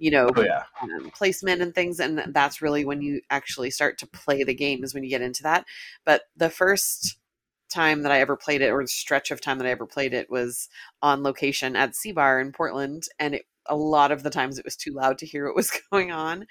you 0.00 0.10
know, 0.10 0.30
oh 0.34 0.42
yeah, 0.42 0.62
um, 0.82 1.10
placement 1.10 1.60
and 1.60 1.74
things, 1.74 2.00
and 2.00 2.22
that's 2.34 2.62
really 2.62 2.84
when 2.86 3.02
you 3.02 3.20
actually 3.28 3.70
start 3.70 3.98
to 3.98 4.06
play 4.06 4.42
the 4.42 4.54
game 4.54 4.82
is 4.82 4.94
when 4.94 5.04
you 5.04 5.10
get 5.10 5.20
into 5.20 5.42
that. 5.42 5.66
But 6.06 6.22
the 6.36 6.48
first 6.48 7.18
time 7.70 8.02
that 8.02 8.10
I 8.10 8.20
ever 8.20 8.34
played 8.34 8.62
it, 8.62 8.70
or 8.70 8.82
the 8.82 8.88
stretch 8.88 9.30
of 9.30 9.42
time 9.42 9.58
that 9.58 9.66
I 9.66 9.70
ever 9.70 9.86
played 9.86 10.14
it, 10.14 10.30
was 10.30 10.70
on 11.02 11.22
location 11.22 11.76
at 11.76 11.94
C 11.94 12.12
Bar 12.12 12.40
in 12.40 12.50
Portland, 12.50 13.04
and 13.18 13.34
it, 13.34 13.46
a 13.66 13.76
lot 13.76 14.10
of 14.10 14.22
the 14.22 14.30
times 14.30 14.58
it 14.58 14.64
was 14.64 14.74
too 14.74 14.92
loud 14.92 15.18
to 15.18 15.26
hear 15.26 15.46
what 15.46 15.54
was 15.54 15.70
going 15.92 16.10
on. 16.10 16.46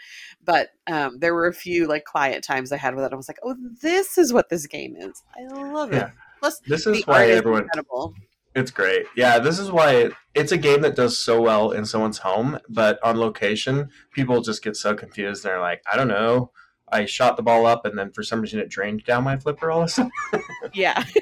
But 0.45 0.69
um, 0.85 1.17
there 1.17 1.33
were 1.33 1.47
a 1.47 1.53
few 1.53 1.87
like 1.87 2.05
quiet 2.05 2.43
times 2.43 2.71
I 2.71 2.77
had 2.77 2.93
with 2.93 3.03
it. 3.03 3.11
I 3.11 3.15
was 3.15 3.27
like, 3.27 3.39
"Oh, 3.43 3.55
this 3.81 4.19
is 4.19 4.31
what 4.31 4.49
this 4.49 4.67
game 4.67 4.95
is. 4.95 5.23
I 5.35 5.51
love 5.51 5.91
it." 5.91 6.05
Plus, 6.39 6.59
this 6.67 6.85
is 6.85 7.05
why 7.07 7.25
is 7.25 7.37
everyone 7.37 7.63
incredible. 7.63 8.13
It's 8.55 8.71
great. 8.71 9.05
Yeah, 9.15 9.39
this 9.39 9.59
is 9.59 9.71
why 9.71 9.91
it, 9.93 10.13
it's 10.33 10.51
a 10.51 10.57
game 10.57 10.81
that 10.81 10.95
does 10.95 11.17
so 11.17 11.41
well 11.41 11.71
in 11.71 11.85
someone's 11.85 12.17
home, 12.19 12.59
but 12.67 12.99
on 13.03 13.17
location, 13.17 13.89
people 14.11 14.41
just 14.41 14.63
get 14.63 14.75
so 14.75 14.95
confused. 14.95 15.43
They're 15.43 15.59
like, 15.61 15.81
I 15.91 15.95
don't 15.95 16.07
know. 16.07 16.51
I 16.91 17.05
shot 17.05 17.37
the 17.37 17.43
ball 17.43 17.67
up, 17.67 17.85
and 17.85 17.97
then 17.97 18.11
for 18.11 18.23
some 18.23 18.41
reason 18.41 18.59
it 18.59 18.69
drained 18.69 19.03
down 19.03 19.23
my 19.23 19.37
flipper 19.37 19.69
all 19.69 19.81
of 19.81 19.85
a 19.85 19.89
sudden. 19.89 20.11
Yeah. 20.73 21.03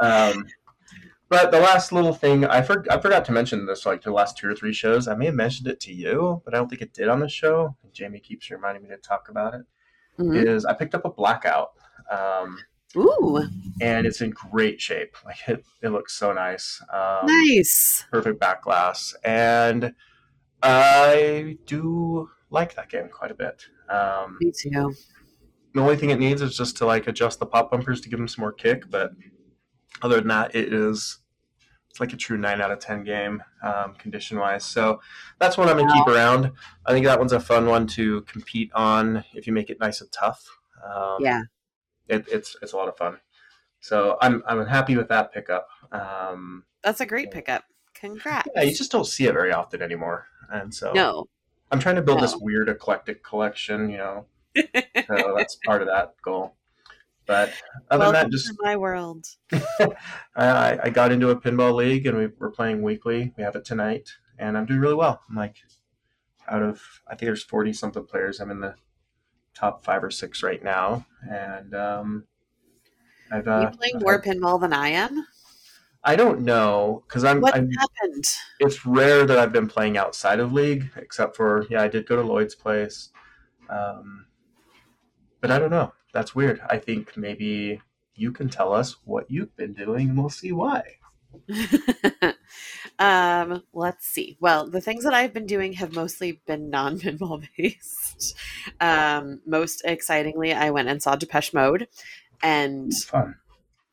Um, 0.00 0.46
but 1.28 1.50
the 1.50 1.58
last 1.58 1.90
little 1.90 2.14
thing 2.14 2.44
I, 2.44 2.62
for, 2.62 2.84
I 2.88 3.00
forgot 3.00 3.24
to 3.24 3.32
mention 3.32 3.66
this 3.66 3.84
like 3.84 4.02
the 4.02 4.12
last 4.12 4.38
two 4.38 4.48
or 4.48 4.54
three 4.54 4.72
shows. 4.72 5.08
I 5.08 5.16
may 5.16 5.26
have 5.26 5.34
mentioned 5.34 5.66
it 5.66 5.80
to 5.80 5.92
you, 5.92 6.40
but 6.44 6.54
I 6.54 6.56
don't 6.56 6.68
think 6.68 6.82
it 6.82 6.94
did 6.94 7.08
on 7.08 7.18
the 7.18 7.28
show. 7.28 7.76
Jamie 7.92 8.20
keeps 8.20 8.48
reminding 8.48 8.84
me 8.84 8.90
to 8.90 8.96
talk 8.96 9.28
about 9.28 9.54
it. 9.54 9.62
Mhm. 10.18 10.46
Is 10.46 10.64
I 10.64 10.72
picked 10.72 10.94
up 10.94 11.04
a 11.04 11.10
blackout. 11.10 11.72
Um, 12.10 12.58
Ooh, 12.96 13.42
and 13.80 14.06
it's 14.06 14.20
in 14.20 14.30
great 14.30 14.80
shape. 14.80 15.16
Like 15.24 15.36
it, 15.46 15.64
it 15.82 15.88
looks 15.90 16.14
so 16.14 16.32
nice. 16.32 16.80
Um, 16.92 17.26
nice. 17.26 18.04
Perfect 18.10 18.40
back 18.40 18.62
glass, 18.62 19.14
and 19.24 19.94
I 20.62 21.58
do 21.66 22.30
like 22.50 22.74
that 22.76 22.88
game 22.88 23.08
quite 23.08 23.30
a 23.30 23.34
bit. 23.34 23.64
Um, 23.88 24.38
Me 24.40 24.52
too. 24.58 24.94
the 25.74 25.80
only 25.80 25.96
thing 25.96 26.10
it 26.10 26.18
needs 26.18 26.42
is 26.42 26.56
just 26.56 26.76
to 26.78 26.86
like 26.86 27.06
adjust 27.06 27.38
the 27.38 27.46
pop 27.46 27.70
bumpers 27.70 28.00
to 28.02 28.08
give 28.08 28.18
them 28.18 28.28
some 28.28 28.42
more 28.42 28.52
kick, 28.52 28.90
but 28.90 29.12
other 30.02 30.16
than 30.16 30.28
that, 30.28 30.54
it 30.54 30.72
is 30.72 31.18
it's 31.90 32.00
like 32.00 32.12
a 32.12 32.16
true 32.16 32.36
nine 32.38 32.60
out 32.60 32.70
of 32.70 32.78
ten 32.80 33.04
game 33.04 33.42
um, 33.62 33.94
condition 33.94 34.38
wise. 34.38 34.64
So 34.64 35.00
that's 35.38 35.56
one 35.58 35.68
I'm 35.68 35.76
gonna 35.78 35.92
keep 35.92 36.06
around. 36.06 36.52
I 36.86 36.92
think 36.92 37.06
that 37.06 37.18
one's 37.18 37.32
a 37.32 37.40
fun 37.40 37.66
one 37.66 37.86
to 37.88 38.22
compete 38.22 38.70
on 38.74 39.24
if 39.34 39.46
you 39.46 39.52
make 39.52 39.70
it 39.70 39.78
nice 39.80 40.00
and 40.00 40.10
tough. 40.10 40.42
Um, 40.84 41.16
Yeah. 41.20 41.42
It, 42.08 42.26
it's 42.30 42.56
it's 42.62 42.72
a 42.72 42.76
lot 42.76 42.88
of 42.88 42.96
fun. 42.96 43.18
So 43.80 44.16
I'm 44.20 44.42
I'm 44.46 44.66
happy 44.66 44.96
with 44.96 45.08
that 45.08 45.32
pickup. 45.32 45.68
Um, 45.92 46.64
That's 46.82 47.00
a 47.00 47.06
great 47.06 47.30
pickup. 47.30 47.64
Congrats. 47.94 48.48
yeah, 48.54 48.62
you 48.62 48.74
just 48.74 48.92
don't 48.92 49.06
see 49.06 49.26
it 49.26 49.32
very 49.32 49.52
often 49.52 49.82
anymore, 49.82 50.26
and 50.50 50.72
so 50.72 50.92
no. 50.92 51.28
I'm 51.70 51.80
trying 51.80 51.96
to 51.96 52.02
build 52.02 52.22
this 52.22 52.34
weird 52.36 52.68
eclectic 52.68 53.22
collection. 53.22 53.90
You 53.90 53.98
know, 53.98 54.26
so 54.56 55.34
that's 55.36 55.56
part 55.66 55.82
of 55.82 55.88
that 55.88 56.14
goal. 56.22 56.54
But 57.26 57.52
other 57.90 58.04
than 58.04 58.12
Welcome 58.14 58.30
that, 58.30 58.30
just 58.30 58.52
my 58.60 58.76
world. 58.76 59.26
I, 60.34 60.78
I 60.84 60.90
got 60.90 61.12
into 61.12 61.28
a 61.28 61.36
pinball 61.38 61.74
league 61.74 62.06
and 62.06 62.16
we, 62.16 62.28
we're 62.38 62.50
playing 62.50 62.80
weekly. 62.80 63.34
We 63.36 63.42
have 63.42 63.54
it 63.54 63.66
tonight, 63.66 64.08
and 64.38 64.56
I'm 64.56 64.64
doing 64.64 64.80
really 64.80 64.94
well. 64.94 65.20
I'm 65.28 65.36
like 65.36 65.56
out 66.48 66.62
of 66.62 66.80
I 67.06 67.10
think 67.10 67.28
there's 67.28 67.44
40 67.44 67.74
something 67.74 68.04
players. 68.04 68.40
I'm 68.40 68.50
in 68.50 68.60
the 68.60 68.74
top 69.58 69.84
five 69.84 70.04
or 70.04 70.10
six 70.10 70.42
right 70.42 70.62
now, 70.62 71.04
and 71.28 71.74
um, 71.74 72.24
I've 73.32 73.48
Are 73.48 73.50
uh, 73.50 73.70
you 73.70 73.76
playing 73.76 73.96
I've 73.96 74.02
more 74.02 74.22
pinball 74.22 74.60
than 74.60 74.72
I 74.72 74.88
am? 74.90 75.26
I 76.04 76.14
don't 76.14 76.42
know 76.42 77.02
because 77.06 77.24
I'm, 77.24 77.40
What 77.40 77.56
I'm 77.56 77.70
happened? 77.70 78.24
it's 78.60 78.86
rare 78.86 79.26
that 79.26 79.36
I've 79.36 79.52
been 79.52 79.66
playing 79.66 79.98
outside 79.98 80.38
of 80.38 80.52
league, 80.52 80.90
except 80.96 81.36
for 81.36 81.66
yeah, 81.68 81.82
I 81.82 81.88
did 81.88 82.06
go 82.06 82.16
to 82.16 82.22
Lloyd's 82.22 82.54
place, 82.54 83.10
um, 83.68 84.26
but 85.40 85.50
I 85.50 85.58
don't 85.58 85.70
know. 85.70 85.92
That's 86.12 86.34
weird. 86.34 86.60
I 86.68 86.78
think 86.78 87.16
maybe 87.16 87.82
you 88.14 88.32
can 88.32 88.48
tell 88.48 88.72
us 88.72 88.96
what 89.04 89.30
you've 89.30 89.54
been 89.56 89.72
doing, 89.74 90.10
and 90.10 90.18
we'll 90.18 90.30
see 90.30 90.52
why. 90.52 90.82
um, 92.98 93.62
let's 93.72 94.06
see. 94.06 94.36
Well, 94.40 94.68
the 94.68 94.80
things 94.80 95.04
that 95.04 95.14
I've 95.14 95.32
been 95.32 95.46
doing 95.46 95.74
have 95.74 95.94
mostly 95.94 96.40
been 96.46 96.70
non 96.70 96.98
pinball 96.98 97.46
based. 97.56 98.36
Um, 98.80 99.40
most 99.46 99.82
excitingly, 99.84 100.52
I 100.52 100.70
went 100.70 100.88
and 100.88 101.02
saw 101.02 101.16
Depeche 101.16 101.52
Mode, 101.52 101.88
and 102.42 102.92
fun. 102.94 103.36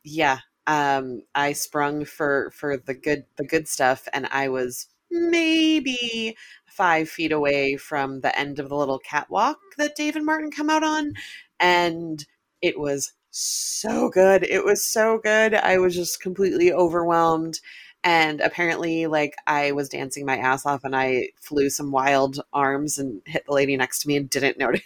yeah, 0.04 0.40
um, 0.68 1.22
I 1.34 1.54
sprung 1.54 2.06
for 2.06 2.52
for 2.52 2.78
the 2.78 2.94
good 2.94 3.26
the 3.38 3.46
good 3.46 3.68
stuff, 3.68 4.08
and 4.14 4.28
I 4.32 4.50
was 4.50 4.88
maybe 5.12 6.36
five 6.68 7.10
feet 7.10 7.32
away 7.32 7.78
from 7.78 8.22
the 8.22 8.38
end 8.38 8.60
of 8.60 8.70
the 8.70 8.76
little 8.76 9.00
catwalk 9.00 9.60
that 9.78 9.96
Dave 9.96 10.16
and 10.16 10.26
Martin 10.26 10.52
come 10.52 10.70
out 10.70 10.84
on, 10.84 11.14
and 11.60 12.26
it 12.62 12.80
was 12.80 13.14
so 13.38 14.10
good. 14.10 14.44
It 14.44 14.64
was 14.64 14.84
so 14.84 15.20
good. 15.20 15.54
I 15.54 15.78
was 15.78 15.96
just 15.96 16.22
completely 16.22 16.72
overwhelmed. 16.72 17.60
And 18.04 18.40
apparently, 18.40 19.08
like, 19.08 19.36
I 19.48 19.72
was 19.72 19.90
dancing 19.90 20.26
my 20.26 20.38
ass 20.38 20.66
off 20.66 20.84
and 20.84 20.96
I 20.96 21.30
flew 21.42 21.70
some 21.70 21.92
wild 21.92 22.40
arms 22.54 22.98
and 22.98 23.22
hit 23.26 23.46
the 23.46 23.54
lady 23.54 23.76
next 23.76 24.00
to 24.00 24.08
me 24.08 24.16
and 24.16 24.30
didn't 24.30 24.60
notice. 24.60 24.82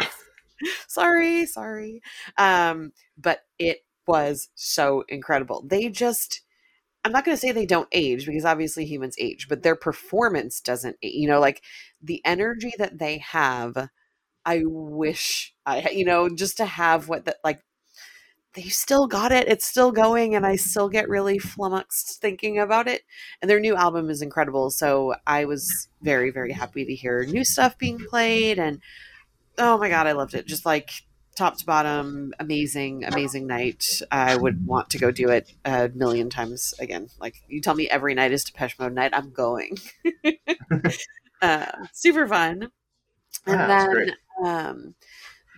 sorry, 0.88 1.46
sorry. 1.46 2.02
Um, 2.36 2.92
but 3.16 3.44
it 3.58 3.84
was 4.06 4.48
so 4.54 5.04
incredible. 5.08 5.62
They 5.66 5.88
just, 5.88 6.40
I'm 7.04 7.12
not 7.12 7.24
going 7.24 7.36
to 7.36 7.40
say 7.40 7.52
they 7.52 7.66
don't 7.66 7.88
age 7.92 8.26
because 8.26 8.44
obviously 8.44 8.86
humans 8.86 9.16
age, 9.20 9.46
but 9.48 9.62
their 9.62 9.76
performance 9.76 10.60
doesn't, 10.60 10.96
you 11.02 11.28
know, 11.28 11.40
like 11.40 11.62
the 12.02 12.22
energy 12.24 12.72
that 12.78 12.98
they 12.98 13.18
have. 13.18 13.88
I 14.46 14.62
wish 14.64 15.54
I, 15.66 15.90
you 15.90 16.06
know, 16.06 16.28
just 16.30 16.56
to 16.56 16.64
have 16.64 17.08
what 17.08 17.26
that, 17.26 17.36
like, 17.44 17.60
they 18.58 18.68
still 18.68 19.06
got 19.06 19.30
it. 19.30 19.46
It's 19.46 19.64
still 19.64 19.92
going, 19.92 20.34
and 20.34 20.44
I 20.44 20.56
still 20.56 20.88
get 20.88 21.08
really 21.08 21.38
flummoxed 21.38 22.20
thinking 22.20 22.58
about 22.58 22.88
it. 22.88 23.02
And 23.40 23.48
their 23.48 23.60
new 23.60 23.76
album 23.76 24.10
is 24.10 24.20
incredible. 24.20 24.70
So 24.70 25.14
I 25.28 25.44
was 25.44 25.86
very, 26.02 26.30
very 26.32 26.50
happy 26.52 26.84
to 26.84 26.92
hear 26.92 27.24
new 27.24 27.44
stuff 27.44 27.78
being 27.78 28.00
played. 28.00 28.58
And 28.58 28.80
oh 29.58 29.78
my 29.78 29.88
God, 29.88 30.08
I 30.08 30.12
loved 30.12 30.34
it. 30.34 30.44
Just 30.44 30.66
like 30.66 30.90
top 31.36 31.56
to 31.58 31.66
bottom, 31.66 32.34
amazing, 32.40 33.04
amazing 33.04 33.46
night. 33.46 33.84
I 34.10 34.34
would 34.36 34.66
want 34.66 34.90
to 34.90 34.98
go 34.98 35.12
do 35.12 35.28
it 35.28 35.52
a 35.64 35.88
million 35.94 36.28
times 36.28 36.74
again. 36.80 37.10
Like 37.20 37.36
you 37.46 37.60
tell 37.60 37.76
me 37.76 37.88
every 37.88 38.14
night 38.14 38.32
is 38.32 38.42
Depeche 38.42 38.76
Mode 38.80 38.92
night, 38.92 39.12
I'm 39.14 39.30
going. 39.30 39.76
uh, 41.42 41.66
super 41.92 42.26
fun. 42.26 42.72
And 43.46 43.60
Ah, 43.60 43.66
that's 43.68 43.84
then 43.84 43.94
great. 43.94 44.12
um, 44.44 44.94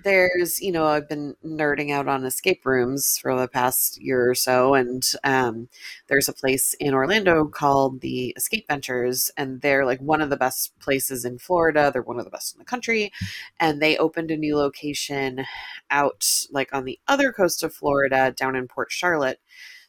there's, 0.02 0.61
you 0.61 0.73
know, 0.73 0.87
I've 0.87 1.09
been 1.09 1.37
nerding 1.45 1.90
out 1.92 2.09
on 2.09 2.25
escape 2.25 2.64
rooms 2.64 3.19
for 3.19 3.38
the 3.38 3.49
past 3.49 4.00
year 4.00 4.30
or 4.30 4.35
so, 4.35 4.75
and 4.75 5.02
um, 5.25 5.69
there's 6.09 6.28
a 6.28 6.33
place 6.33 6.75
in 6.75 6.95
Orlando 6.95 7.45
called 7.47 8.00
the 8.00 8.35
Escape 8.37 8.66
Ventures, 8.69 9.30
and 9.37 9.61
they're 9.61 9.85
like 9.85 10.00
one 10.00 10.21
of 10.21 10.30
the 10.30 10.37
best 10.37 10.78
places 10.78 11.25
in 11.25 11.38
Florida. 11.38 11.90
They're 11.92 12.02
one 12.02 12.19
of 12.19 12.25
the 12.25 12.30
best 12.30 12.54
in 12.54 12.59
the 12.59 12.64
country, 12.64 13.12
and 13.59 13.80
they 13.80 13.97
opened 13.97 14.30
a 14.30 14.37
new 14.37 14.57
location 14.57 15.45
out 15.90 16.47
like 16.50 16.73
on 16.75 16.85
the 16.85 16.99
other 17.09 17.33
coast 17.33 17.62
of 17.62 17.75
Florida, 17.75 18.33
down 18.37 18.57
in 18.57 18.69
Port 18.69 18.90
Charlotte. 18.92 19.40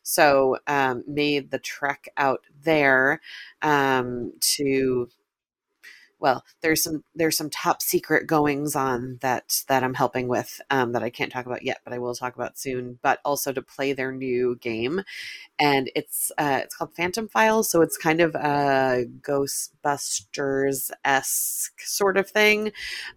So 0.04 0.58
um, 0.68 1.04
made 1.08 1.52
the 1.52 1.60
trek 1.60 2.10
out 2.18 2.42
there 2.64 3.22
um, 3.62 4.34
to 4.56 5.10
well 6.22 6.44
there's 6.62 6.84
some 6.84 7.04
there's 7.16 7.38
some 7.38 7.50
top 7.50 7.82
secret 7.82 8.28
goings 8.28 8.76
on 8.76 9.18
that 9.22 9.64
that 9.68 9.84
i'm 9.84 9.96
helping 9.96 10.28
with 10.28 10.62
um, 10.70 10.92
that 10.94 11.04
i 11.04 11.10
can't 11.10 11.32
talk 11.32 11.46
about 11.46 11.64
yet 11.64 11.80
but 11.84 11.94
i 11.94 12.00
will 12.00 12.16
talk 12.16 12.36
about 12.36 12.58
soon 12.58 13.00
but 13.02 13.20
also 13.26 13.52
to 13.52 13.62
play 13.62 13.94
their 13.94 14.12
new 14.12 14.58
game. 14.62 15.02
And 15.60 15.92
it's 15.96 16.32
uh, 16.38 16.62
it's 16.64 16.76
called 16.76 16.94
phantom 16.96 17.28
files 17.28 17.70
so 17.70 17.82
it's 17.82 17.98
kind 17.98 18.22
of 18.22 18.36
a 18.36 19.06
ghostbusters-esque 19.22 21.82
sort 21.82 22.18
of 22.18 22.30
thing. 22.30 22.72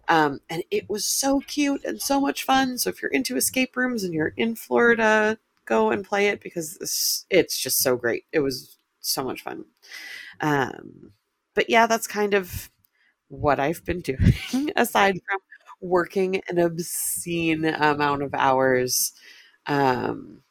Um, 0.07 0.39
and 0.49 0.63
it 0.71 0.89
was 0.89 1.05
so 1.05 1.39
cute 1.41 1.83
and 1.85 2.01
so 2.01 2.19
much 2.19 2.43
fun. 2.43 2.77
So 2.77 2.89
if 2.89 3.01
you're 3.01 3.11
into 3.11 3.37
escape 3.37 3.77
rooms 3.77 4.03
and 4.03 4.13
you're 4.13 4.33
in 4.37 4.55
florida 4.55 5.37
go 5.65 5.89
and 5.89 6.05
play 6.05 6.27
it 6.27 6.41
because 6.41 6.77
it's, 6.79 7.25
it's 7.31 7.59
just 7.59 7.81
so 7.81 7.95
great. 7.95 8.25
It 8.31 8.39
was 8.39 8.77
so 8.99 9.23
much 9.23 9.41
fun. 9.41 9.65
Um, 10.41 11.11
but 11.55 11.69
yeah 11.69 11.87
that's 11.87 12.07
kind 12.07 12.33
of 12.33 12.69
what 13.27 13.59
I've 13.59 13.83
been 13.85 14.01
doing 14.01 14.33
aside 14.75 15.19
from 15.27 15.39
working 15.81 16.41
an 16.49 16.59
obscene 16.59 17.65
amount 17.65 18.23
of 18.23 18.33
hours 18.33 19.13
um, 19.67 20.41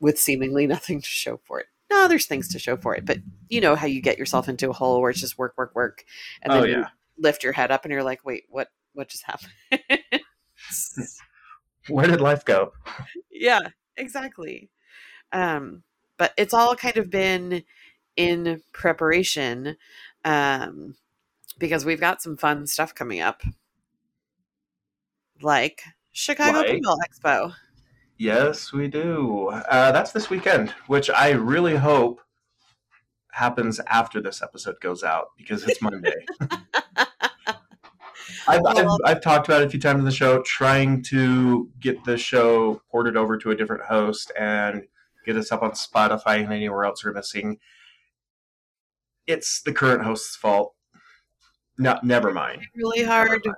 with 0.00 0.18
seemingly 0.18 0.66
nothing 0.66 1.00
to 1.00 1.08
show 1.08 1.40
for 1.44 1.60
it. 1.60 1.66
No, 1.90 2.08
there's 2.08 2.26
things 2.26 2.48
to 2.48 2.58
show 2.58 2.76
for 2.76 2.94
it, 2.96 3.04
but 3.04 3.18
you 3.48 3.60
know 3.60 3.76
how 3.76 3.86
you 3.86 4.00
get 4.00 4.18
yourself 4.18 4.48
into 4.48 4.70
a 4.70 4.72
hole 4.72 5.00
where 5.00 5.10
it's 5.10 5.20
just 5.20 5.38
work, 5.38 5.54
work, 5.56 5.74
work, 5.74 6.04
and 6.42 6.52
then 6.52 6.62
Oh, 6.62 6.64
you 6.64 6.84
lift 7.18 7.44
your 7.44 7.52
head 7.52 7.70
up 7.70 7.84
and 7.84 7.92
you're 7.92 8.02
like, 8.02 8.24
wait, 8.24 8.44
what? 8.48 8.68
What 8.94 9.08
just 9.08 9.24
happened? 9.24 9.52
Where 11.88 12.06
did 12.06 12.20
life 12.20 12.44
go? 12.44 12.72
yeah, 13.30 13.60
exactly. 13.96 14.70
Um, 15.32 15.82
but 16.16 16.32
it's 16.36 16.54
all 16.54 16.76
kind 16.76 16.96
of 16.96 17.10
been 17.10 17.64
in 18.16 18.62
preparation 18.72 19.76
um, 20.24 20.94
because 21.58 21.84
we've 21.84 22.00
got 22.00 22.22
some 22.22 22.36
fun 22.36 22.66
stuff 22.66 22.94
coming 22.94 23.20
up, 23.20 23.42
like 25.40 25.82
Chicago 26.12 26.58
Like? 26.58 26.70
Pinball 26.70 26.98
Expo. 27.08 27.54
Yes, 28.16 28.72
we 28.72 28.88
do. 28.88 29.48
Uh, 29.48 29.90
that's 29.92 30.12
this 30.12 30.30
weekend, 30.30 30.70
which 30.86 31.10
I 31.10 31.30
really 31.30 31.74
hope 31.76 32.20
happens 33.32 33.80
after 33.88 34.20
this 34.20 34.40
episode 34.40 34.80
goes 34.80 35.02
out 35.02 35.30
because 35.36 35.64
it's 35.64 35.82
Monday. 35.82 36.14
I've, 38.46 38.64
I've, 38.64 38.88
I've 39.04 39.20
talked 39.20 39.48
about 39.48 39.62
it 39.62 39.66
a 39.66 39.70
few 39.70 39.80
times 39.80 39.98
in 39.98 40.04
the 40.04 40.12
show, 40.12 40.42
trying 40.42 41.02
to 41.04 41.70
get 41.80 42.04
the 42.04 42.16
show 42.16 42.82
ported 42.90 43.16
over 43.16 43.36
to 43.38 43.50
a 43.50 43.56
different 43.56 43.84
host 43.84 44.30
and 44.38 44.84
get 45.24 45.36
us 45.36 45.50
up 45.50 45.62
on 45.62 45.72
Spotify 45.72 46.42
and 46.44 46.52
anywhere 46.52 46.84
else 46.84 47.04
we're 47.04 47.12
missing. 47.12 47.58
It's 49.26 49.62
the 49.62 49.72
current 49.72 50.04
host's 50.04 50.36
fault. 50.36 50.73
No, 51.78 51.98
never 52.02 52.32
mind. 52.32 52.62
really 52.74 53.02
hard. 53.02 53.44
mind. 53.44 53.56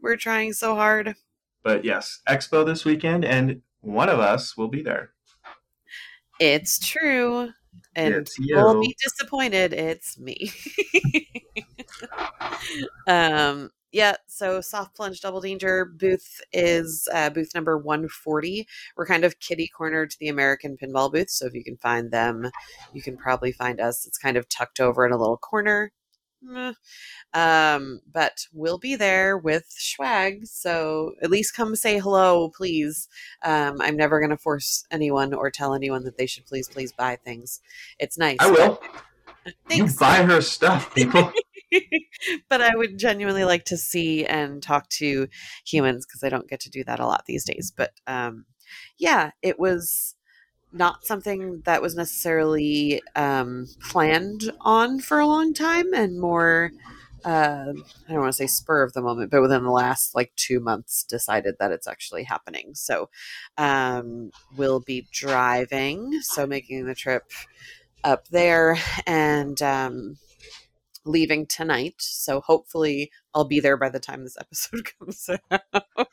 We're 0.00 0.16
trying 0.16 0.52
so 0.52 0.74
hard. 0.74 1.14
But 1.62 1.84
yes, 1.84 2.20
Expo 2.28 2.64
this 2.64 2.84
weekend, 2.84 3.24
and 3.24 3.62
one 3.80 4.08
of 4.08 4.20
us 4.20 4.56
will 4.56 4.68
be 4.68 4.82
there. 4.82 5.10
It's 6.38 6.78
true. 6.78 7.50
And 7.94 8.14
It's 8.14 8.38
you'll 8.38 8.80
be 8.80 8.94
disappointed. 9.02 9.72
It's 9.72 10.18
me. 10.18 10.50
um, 13.06 13.70
Yeah, 13.92 14.16
so 14.26 14.60
soft 14.60 14.94
plunge 14.94 15.20
double 15.22 15.40
danger 15.40 15.86
booth 15.86 16.40
is 16.52 17.08
uh, 17.14 17.30
booth 17.30 17.54
number 17.54 17.78
140. 17.78 18.66
We're 18.96 19.06
kind 19.06 19.24
of 19.24 19.40
kitty 19.40 19.68
corner 19.68 20.06
to 20.06 20.16
the 20.20 20.28
American 20.28 20.76
pinball 20.76 21.10
booth, 21.10 21.30
so 21.30 21.46
if 21.46 21.54
you 21.54 21.64
can 21.64 21.78
find 21.78 22.10
them, 22.10 22.50
you 22.92 23.00
can 23.00 23.16
probably 23.16 23.52
find 23.52 23.80
us. 23.80 24.06
It's 24.06 24.18
kind 24.18 24.36
of 24.36 24.48
tucked 24.48 24.80
over 24.80 25.06
in 25.06 25.12
a 25.12 25.16
little 25.16 25.38
corner. 25.38 25.92
Meh. 26.46 26.72
Um, 27.34 28.00
but 28.10 28.46
we'll 28.52 28.78
be 28.78 28.96
there 28.96 29.36
with 29.36 29.66
swag, 29.68 30.46
so 30.46 31.12
at 31.22 31.30
least 31.30 31.54
come 31.54 31.76
say 31.76 31.98
hello, 31.98 32.50
please. 32.50 33.08
Um, 33.44 33.76
I'm 33.80 33.96
never 33.96 34.20
going 34.20 34.30
to 34.30 34.36
force 34.36 34.84
anyone 34.90 35.34
or 35.34 35.50
tell 35.50 35.74
anyone 35.74 36.04
that 36.04 36.16
they 36.16 36.26
should 36.26 36.46
please, 36.46 36.68
please 36.68 36.92
buy 36.92 37.16
things. 37.16 37.60
It's 37.98 38.18
nice. 38.18 38.38
I 38.40 38.50
will. 38.50 38.80
Thanks. 39.68 39.92
You 39.92 39.98
buy 39.98 40.22
her 40.22 40.40
stuff, 40.40 40.94
people. 40.94 41.32
but 42.48 42.60
I 42.60 42.74
would 42.74 42.98
genuinely 42.98 43.44
like 43.44 43.64
to 43.66 43.76
see 43.76 44.24
and 44.24 44.62
talk 44.62 44.88
to 44.90 45.28
humans 45.64 46.06
because 46.06 46.24
I 46.24 46.28
don't 46.28 46.48
get 46.48 46.60
to 46.60 46.70
do 46.70 46.84
that 46.84 47.00
a 47.00 47.06
lot 47.06 47.24
these 47.26 47.44
days. 47.44 47.72
But 47.76 47.92
um, 48.06 48.46
yeah, 48.98 49.30
it 49.42 49.58
was 49.58 50.15
not 50.76 51.04
something 51.04 51.62
that 51.64 51.82
was 51.82 51.94
necessarily 51.94 53.02
um, 53.14 53.66
planned 53.80 54.52
on 54.60 55.00
for 55.00 55.18
a 55.18 55.26
long 55.26 55.54
time 55.54 55.92
and 55.94 56.20
more. 56.20 56.72
Uh, 57.24 57.72
I 58.08 58.12
don't 58.12 58.20
want 58.20 58.32
to 58.32 58.36
say 58.36 58.46
spur 58.46 58.82
of 58.82 58.92
the 58.92 59.02
moment, 59.02 59.30
but 59.32 59.42
within 59.42 59.64
the 59.64 59.70
last 59.70 60.14
like 60.14 60.32
two 60.36 60.60
months, 60.60 61.02
decided 61.02 61.56
that 61.58 61.72
it's 61.72 61.88
actually 61.88 62.22
happening. 62.22 62.74
So, 62.74 63.08
um, 63.58 64.30
we'll 64.56 64.80
be 64.80 65.08
driving, 65.10 66.20
so 66.22 66.46
making 66.46 66.86
the 66.86 66.94
trip 66.94 67.32
up 68.04 68.28
there, 68.28 68.76
and 69.06 69.60
um, 69.60 70.18
leaving 71.06 71.46
tonight. 71.46 71.94
So 71.98 72.40
hopefully 72.40 73.10
I'll 73.34 73.44
be 73.44 73.60
there 73.60 73.76
by 73.76 73.88
the 73.88 74.00
time 74.00 74.24
this 74.24 74.36
episode 74.38 74.88
comes 74.98 75.30
out. 75.50 76.08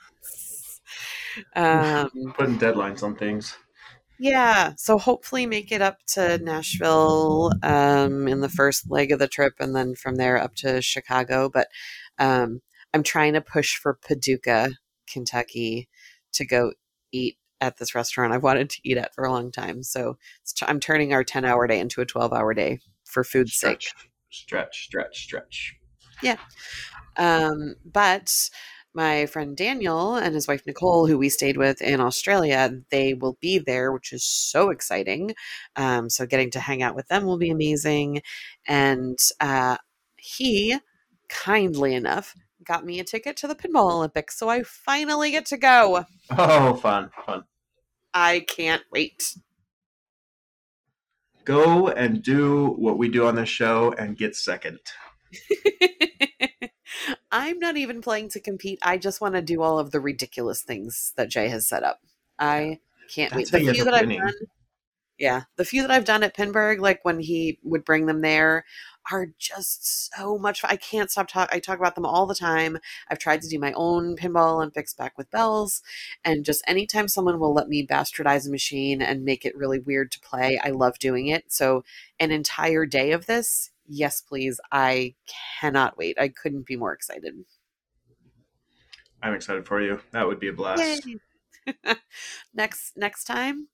um, 1.56 2.34
Putting 2.38 2.58
deadlines 2.60 3.04
on 3.04 3.16
things. 3.16 3.58
Yeah, 4.24 4.72
so 4.78 4.98
hopefully 4.98 5.46
make 5.46 5.70
it 5.70 5.82
up 5.82 5.98
to 6.08 6.38
Nashville 6.38 7.52
um, 7.62 8.26
in 8.26 8.40
the 8.40 8.48
first 8.48 8.90
leg 8.90 9.12
of 9.12 9.20
the 9.20 9.28
trip, 9.28 9.56
and 9.60 9.76
then 9.76 9.96
from 9.96 10.16
there 10.16 10.38
up 10.38 10.56
to 10.56 10.82
Chicago. 10.82 11.50
But 11.50 11.68
um, 12.18 12.62
I'm 12.94 13.04
trying 13.04 13.34
to 13.34 13.42
push 13.42 13.76
for 13.76 14.00
Paducah, 14.08 14.70
Kentucky, 15.12 15.90
to 16.32 16.46
go 16.46 16.72
eat 17.12 17.38
at 17.60 17.80
this 17.80 17.94
restaurant 17.94 18.32
I've 18.32 18.44
wanted 18.44 18.70
to 18.70 18.80
eat 18.86 18.96
at 18.96 19.14
for 19.14 19.26
a 19.26 19.32
long 19.32 19.52
time. 19.52 19.84
So 19.84 20.18
I'm 20.62 20.80
turning 20.80 21.12
our 21.12 21.26
10 21.26 21.44
hour 21.44 21.68
day 21.68 21.82
into 21.82 22.00
a 22.00 22.06
12 22.06 22.32
hour 22.32 22.54
day 22.54 22.80
for 23.04 23.26
food's 23.26 23.56
sake. 23.56 23.82
Stretch, 23.82 24.06
stretch, 24.30 24.84
stretch, 24.86 25.24
stretch. 25.24 25.76
Um, 27.18 27.76
but 27.84 28.50
my 28.94 29.26
friend 29.26 29.58
Daniel 29.58 30.16
and 30.16 30.36
his 30.36 30.48
wife 30.48 30.64
Nicole, 30.66 31.08
who 31.08 31.18
we 31.18 31.30
stayed 31.30 31.58
with 31.58 31.82
in 31.82 32.00
Australia, 32.00 32.72
they 32.92 33.14
will 33.14 33.38
be 33.42 33.60
there, 33.60 33.92
which 33.92 34.14
is 34.14 34.24
so 34.24 34.70
exciting. 34.70 35.34
Um, 35.76 36.10
so 36.10 36.26
getting 36.26 36.52
to 36.52 36.60
hang 36.60 36.84
out 36.84 36.96
with 36.96 37.08
them 37.08 37.26
will 37.26 37.38
be 37.38 37.50
amazing. 37.50 38.22
And 38.68 39.18
uh, 39.40 39.78
he 40.18 40.78
kindly 41.30 41.96
enough 41.96 42.36
got 42.64 42.86
me 42.86 43.00
a 43.00 43.04
ticket 43.04 43.36
to 43.38 43.48
the 43.48 43.56
Pinball 43.56 43.92
Olympics. 43.92 44.38
So 44.38 44.50
I 44.50 44.64
finally 44.64 45.32
get 45.32 45.46
to 45.48 45.58
go. 45.58 46.06
Oh, 46.30 46.76
fun, 46.76 47.10
fun. 47.26 47.44
I 48.14 48.42
can't 48.42 48.84
wait. 48.92 49.36
Go 51.46 51.90
and 51.90 52.24
do 52.24 52.68
what 52.78 52.98
we 52.98 53.10
do 53.10 53.28
on 53.28 53.36
this 53.36 53.50
show 53.50 53.94
and 53.98 54.16
get 54.18 54.36
second. 54.36 54.80
I'm 57.34 57.58
not 57.58 57.78
even 57.78 58.00
playing 58.00 58.30
to 58.30 58.40
compete. 58.40 58.78
I 58.84 59.00
just 59.00 59.20
want 59.20 59.34
to 59.34 59.42
do 59.42 59.64
all 59.64 59.80
of 59.80 59.90
the 59.90 60.00
ridiculous 60.00 60.62
things 60.62 61.14
that 61.18 61.30
Jay 61.30 61.50
has 61.50 61.68
set 61.68 61.84
up. 61.84 62.00
I 62.38 62.80
can't 63.10 63.34
That's 63.34 63.52
wait. 63.52 63.66
The 63.66 63.74
few 63.74 63.84
that 63.86 63.94
up 63.96 64.02
I've 64.02 64.10
done, 64.10 64.34
yeah, 65.18 65.42
the 65.56 65.66
few 65.66 65.82
that 65.82 65.90
I've 65.90 66.06
done 66.06 66.22
at 66.22 66.36
Pinburgh, 66.38 66.80
like 66.80 67.04
when 67.04 67.20
he 67.20 67.58
would 67.64 67.84
bring 67.84 68.06
them 68.06 68.22
there, 68.22 68.66
are 69.12 69.28
just 69.40 70.14
so 70.16 70.38
much 70.38 70.62
fun. 70.62 70.72
I 70.72 70.76
can't 70.76 71.10
stop 71.10 71.28
talking. 71.28 71.56
I 71.56 71.60
talk 71.60 71.80
about 71.80 71.96
them 71.96 72.06
all 72.06 72.28
the 72.28 72.36
time. 72.36 72.78
I've 73.10 73.20
tried 73.20 73.42
to 73.42 73.50
do 73.50 73.58
my 73.58 73.74
own 73.74 74.16
pinball 74.16 74.54
Olympics 74.54 74.94
back 74.94 75.18
with 75.18 75.32
bells, 75.32 75.82
and 76.24 76.46
just 76.46 76.64
anytime 76.68 77.08
someone 77.08 77.40
will 77.40 77.54
let 77.54 77.68
me 77.68 77.86
bastardize 77.86 78.48
a 78.48 78.52
machine 78.52 79.02
and 79.02 79.26
make 79.26 79.44
it 79.44 79.58
really 79.58 79.80
weird 79.80 80.12
to 80.12 80.20
play, 80.20 80.60
I 80.64 80.70
love 80.70 81.00
doing 81.00 81.28
it. 81.28 81.52
So 81.52 81.84
an 82.20 82.30
entire 82.30 82.86
day 82.86 83.12
of 83.12 83.26
this, 83.26 83.72
yes, 83.88 84.22
please. 84.22 84.60
I 84.72 85.16
cannot 85.60 85.98
wait. 85.98 86.18
I 86.20 86.30
couldn't 86.30 86.66
be 86.66 86.76
more 86.76 86.94
excited. 86.94 87.34
I'm 89.22 89.34
excited 89.34 89.66
for 89.66 89.82
you. 89.82 90.00
That 90.12 90.28
would 90.28 90.40
be 90.40 90.50
a 90.50 90.54
blast. 90.54 91.08
Next 92.54 92.98
next 92.98 93.24
time, 93.24 93.70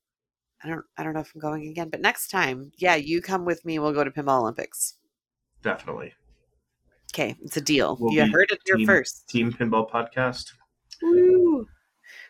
I 0.63 0.67
don't 0.67 0.85
I 0.95 1.03
don't 1.03 1.13
know 1.13 1.21
if 1.21 1.31
I'm 1.33 1.41
going 1.41 1.67
again, 1.67 1.89
but 1.89 2.01
next 2.01 2.27
time, 2.27 2.71
yeah, 2.77 2.95
you 2.95 3.19
come 3.19 3.45
with 3.45 3.65
me. 3.65 3.79
We'll 3.79 3.93
go 3.93 4.03
to 4.03 4.11
Pinball 4.11 4.41
Olympics. 4.41 4.95
Definitely. 5.63 6.13
Okay, 7.11 7.35
it's 7.43 7.57
a 7.57 7.61
deal. 7.61 7.97
We'll 7.99 8.13
you 8.13 8.31
heard 8.31 8.51
it 8.51 8.59
here 8.65 8.85
first. 8.85 9.27
Team 9.27 9.51
Pinball 9.51 9.89
Podcast. 9.89 10.53
Woo. 11.01 11.67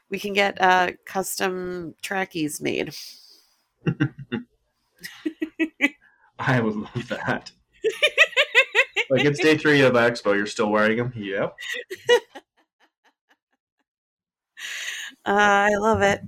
We 0.09 0.17
can 0.19 0.33
get 0.33 0.59
uh, 0.61 0.91
custom 1.05 1.95
trackies 2.01 2.61
made. 2.61 2.95
I 6.39 6.61
would 6.61 6.75
love 6.75 7.07
that. 7.09 7.51
Like 9.09 9.25
it's 9.25 9.39
day 9.39 9.57
three 9.57 9.81
of 9.81 9.93
Expo. 9.93 10.35
You're 10.35 10.45
still 10.45 10.69
wearing 10.69 10.97
them? 10.97 11.13
Yep. 11.15 11.55
Uh, 15.25 15.31
I 15.31 15.75
love 15.75 16.01
it. 16.01 16.21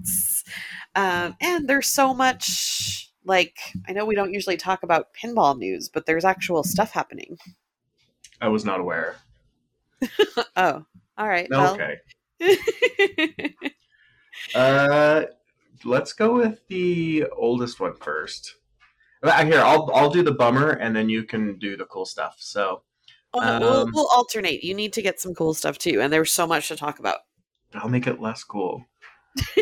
Um, 0.96 1.36
and 1.42 1.68
there's 1.68 1.88
so 1.88 2.14
much 2.14 3.10
like 3.24 3.58
I 3.88 3.94
know 3.94 4.06
we 4.06 4.16
don't 4.16 4.34
usually 4.34 4.58
talk 4.58 4.84
about 4.84 5.14
pinball 5.14 5.58
news, 5.58 5.90
but 5.90 6.06
there's 6.06 6.26
actual 6.26 6.64
stuff 6.64 6.92
happening. 6.92 7.38
I 8.42 8.48
was 8.48 8.66
not 8.66 8.80
aware. 8.80 9.18
Oh, 10.56 10.86
all 11.18 11.28
right. 11.28 11.48
well. 11.50 11.78
Okay. 12.40 13.56
Uh, 14.56 15.26
let's 15.86 16.14
go 16.14 16.36
with 16.36 16.68
the 16.68 17.26
oldest 17.38 17.80
one 17.80 17.96
first. 17.96 18.56
Uh, 19.24 19.46
Here, 19.46 19.62
I'll 19.62 19.90
I'll 19.94 20.10
do 20.10 20.24
the 20.24 20.32
bummer, 20.32 20.72
and 20.72 20.96
then 20.96 21.10
you 21.10 21.24
can 21.24 21.58
do 21.60 21.78
the 21.78 21.86
cool 21.86 22.06
stuff. 22.06 22.36
So 22.40 22.82
Oh, 23.34 23.40
no, 23.40 23.60
we'll, 23.60 23.78
Um, 23.84 23.92
we'll 23.94 24.10
alternate. 24.14 24.64
You 24.64 24.74
need 24.74 24.94
to 24.94 25.02
get 25.02 25.20
some 25.20 25.34
cool 25.34 25.54
stuff 25.54 25.78
too, 25.78 26.02
and 26.02 26.12
there's 26.12 26.32
so 26.32 26.46
much 26.46 26.68
to 26.68 26.76
talk 26.76 27.00
about. 27.00 27.20
I'll 27.74 27.90
make 27.90 28.08
it 28.08 28.20
less 28.20 28.44
cool. 28.44 28.86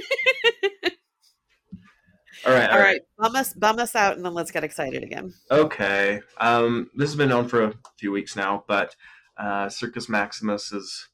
all 2.45 2.53
right, 2.53 2.69
All 2.71 2.79
right, 2.79 3.01
bum 3.17 3.35
us, 3.35 3.53
bum 3.53 3.77
us 3.79 3.95
out, 3.95 4.15
and 4.15 4.25
then 4.25 4.33
let's 4.33 4.49
get 4.49 4.63
excited 4.63 5.03
again. 5.03 5.33
Okay. 5.51 6.21
Um, 6.37 6.89
this 6.95 7.09
has 7.09 7.15
been 7.15 7.29
known 7.29 7.47
for 7.47 7.65
a 7.65 7.73
few 7.97 8.11
weeks 8.11 8.35
now, 8.35 8.63
but 8.67 8.95
uh, 9.37 9.69
Circus 9.69 10.09
Maximus 10.09 10.71
is 10.71 11.09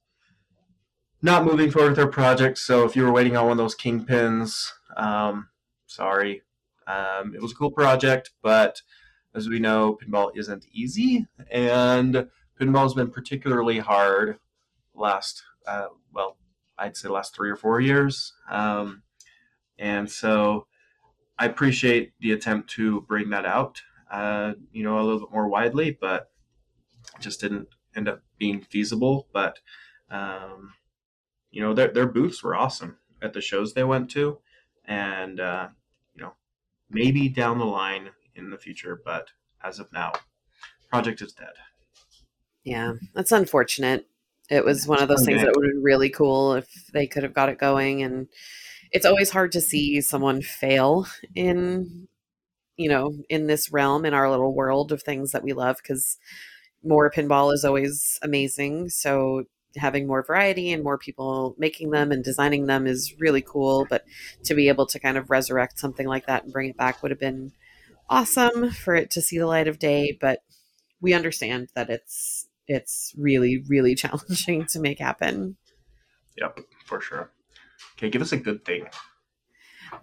not 1.22 1.44
moving 1.44 1.72
forward 1.72 1.90
with 1.90 1.98
their 1.98 2.08
project. 2.08 2.58
So 2.58 2.86
if 2.86 2.96
you 2.96 3.04
were 3.04 3.12
waiting 3.12 3.36
on 3.36 3.46
one 3.46 3.52
of 3.54 3.58
those 3.58 3.76
kingpins, 3.76 4.70
um, 4.96 5.50
sorry. 5.88 6.44
Um, 6.88 7.34
it 7.36 7.42
was 7.42 7.52
a 7.52 7.56
cool 7.56 7.72
project, 7.72 8.32
but 8.42 8.82
as 9.34 9.50
we 9.50 9.60
know, 9.60 9.98
pinball 10.02 10.32
isn't 10.36 10.66
easy, 10.72 11.28
and 11.52 12.28
pinball's 12.60 12.94
been 12.94 13.12
particularly 13.12 13.80
hard 13.80 14.38
last, 14.94 15.44
uh, 15.68 15.88
well, 16.14 16.38
I'd 16.78 16.96
say 16.96 17.10
last 17.10 17.36
three 17.36 17.50
or 17.50 17.56
four 17.56 17.80
years. 17.80 18.34
Um, 18.50 19.04
and 19.78 20.10
so 20.10 20.68
I 21.38 21.46
appreciate 21.46 22.14
the 22.20 22.32
attempt 22.32 22.70
to 22.72 23.02
bring 23.02 23.30
that 23.32 23.46
out, 23.46 23.82
uh, 24.12 24.54
you 24.72 24.84
know, 24.84 25.00
a 25.00 25.04
little 25.04 25.20
bit 25.20 25.32
more 25.32 25.48
widely, 25.48 25.92
but 25.92 26.32
just 27.20 27.42
didn't 27.42 27.68
end 27.96 28.08
up 28.08 28.22
being 28.38 28.62
feasible. 28.62 29.28
But 29.34 29.60
um, 30.10 30.74
you 31.52 31.62
know, 31.62 31.74
their 31.74 31.90
their 31.90 32.08
booths 32.08 32.44
were 32.44 32.56
awesome 32.56 32.98
at 33.22 33.34
the 33.34 33.42
shows 33.42 33.74
they 33.74 33.84
went 33.84 34.10
to, 34.12 34.40
and 34.86 35.40
uh, 35.40 35.70
maybe 36.90 37.30
down 37.30 37.60
the 37.60 37.66
line 37.66 38.10
in 38.36 38.50
the 38.50 38.58
future, 38.58 39.02
but 39.04 39.30
as 39.64 39.80
of 39.80 39.92
now, 39.92 40.14
project 40.90 41.22
is 41.22 41.34
dead. 41.34 41.54
Yeah, 42.64 42.94
that's 43.14 43.32
unfortunate. 43.32 44.08
It 44.50 44.64
was 44.64 44.88
one 44.88 45.02
of 45.02 45.08
those 45.08 45.26
things 45.26 45.42
that 45.42 45.54
would 45.56 45.66
have 45.66 45.74
been 45.74 45.84
really 45.84 46.10
cool 46.10 46.54
if 46.54 46.68
they 46.94 47.08
could 47.08 47.24
have 47.24 47.34
got 47.34 47.50
it 47.50 47.58
going. 47.58 48.04
And 48.04 48.28
it's 48.92 49.06
always 49.06 49.32
hard 49.32 49.52
to 49.54 49.62
see 49.62 50.02
someone 50.02 50.42
fail 50.42 51.08
in, 51.34 52.08
you 52.78 52.90
know, 52.90 53.16
in 53.30 53.48
this 53.48 53.72
realm, 53.72 54.06
in 54.06 54.14
our 54.14 54.30
little 54.30 54.54
world 54.54 54.92
of 54.92 55.02
things 55.02 55.32
that 55.32 55.44
we 55.44 55.54
love, 55.54 55.78
because 55.78 56.18
more 56.84 57.10
pinball 57.10 57.54
is 57.54 57.66
always 57.66 58.20
amazing. 58.22 58.90
So 58.90 59.46
having 59.78 60.08
more 60.08 60.24
variety 60.24 60.72
and 60.72 60.84
more 60.84 60.98
people 60.98 61.56
making 61.58 61.92
them 61.92 62.12
and 62.12 62.24
designing 62.24 62.66
them 62.66 62.88
is 62.88 63.14
really 63.20 63.42
cool. 63.42 63.86
But 63.90 64.06
to 64.44 64.56
be 64.56 64.68
able 64.68 64.86
to 64.88 65.00
kind 65.00 65.18
of 65.18 65.30
resurrect 65.30 65.80
something 65.80 66.08
like 66.08 66.28
that 66.28 66.44
and 66.44 66.54
bring 66.54 66.70
it 66.70 66.78
back 66.78 67.02
would 67.02 67.12
have 67.12 67.20
been 67.20 67.52
awesome 68.10 68.72
for 68.72 68.96
it 68.96 69.10
to 69.12 69.22
see 69.22 69.38
the 69.38 69.48
light 69.48 69.68
of 69.68 69.80
day. 69.80 70.18
But 70.20 70.40
we 71.02 71.14
understand 71.14 71.70
that 71.76 71.90
it's 71.90 72.48
it's 72.68 73.14
really 73.18 73.64
really 73.68 73.96
challenging 74.04 74.66
to 74.68 74.80
make 74.80 75.00
happen. 75.00 75.58
Yep, 76.38 76.60
for 76.86 77.00
sure. 77.00 77.32
Okay, 77.98 78.10
give 78.10 78.22
us 78.22 78.32
a 78.32 78.38
good 78.38 78.66
thing. 78.66 78.88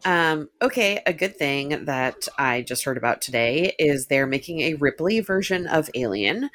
Um, 0.04 0.48
okay, 0.60 1.02
a 1.06 1.12
good 1.12 1.36
thing 1.36 1.84
that 1.84 2.28
I 2.38 2.62
just 2.62 2.84
heard 2.84 2.96
about 2.96 3.20
today 3.20 3.74
is 3.78 4.06
they're 4.06 4.26
making 4.26 4.60
a 4.60 4.74
Ripley 4.74 5.20
version 5.20 5.66
of 5.66 5.90
Alien. 5.94 6.50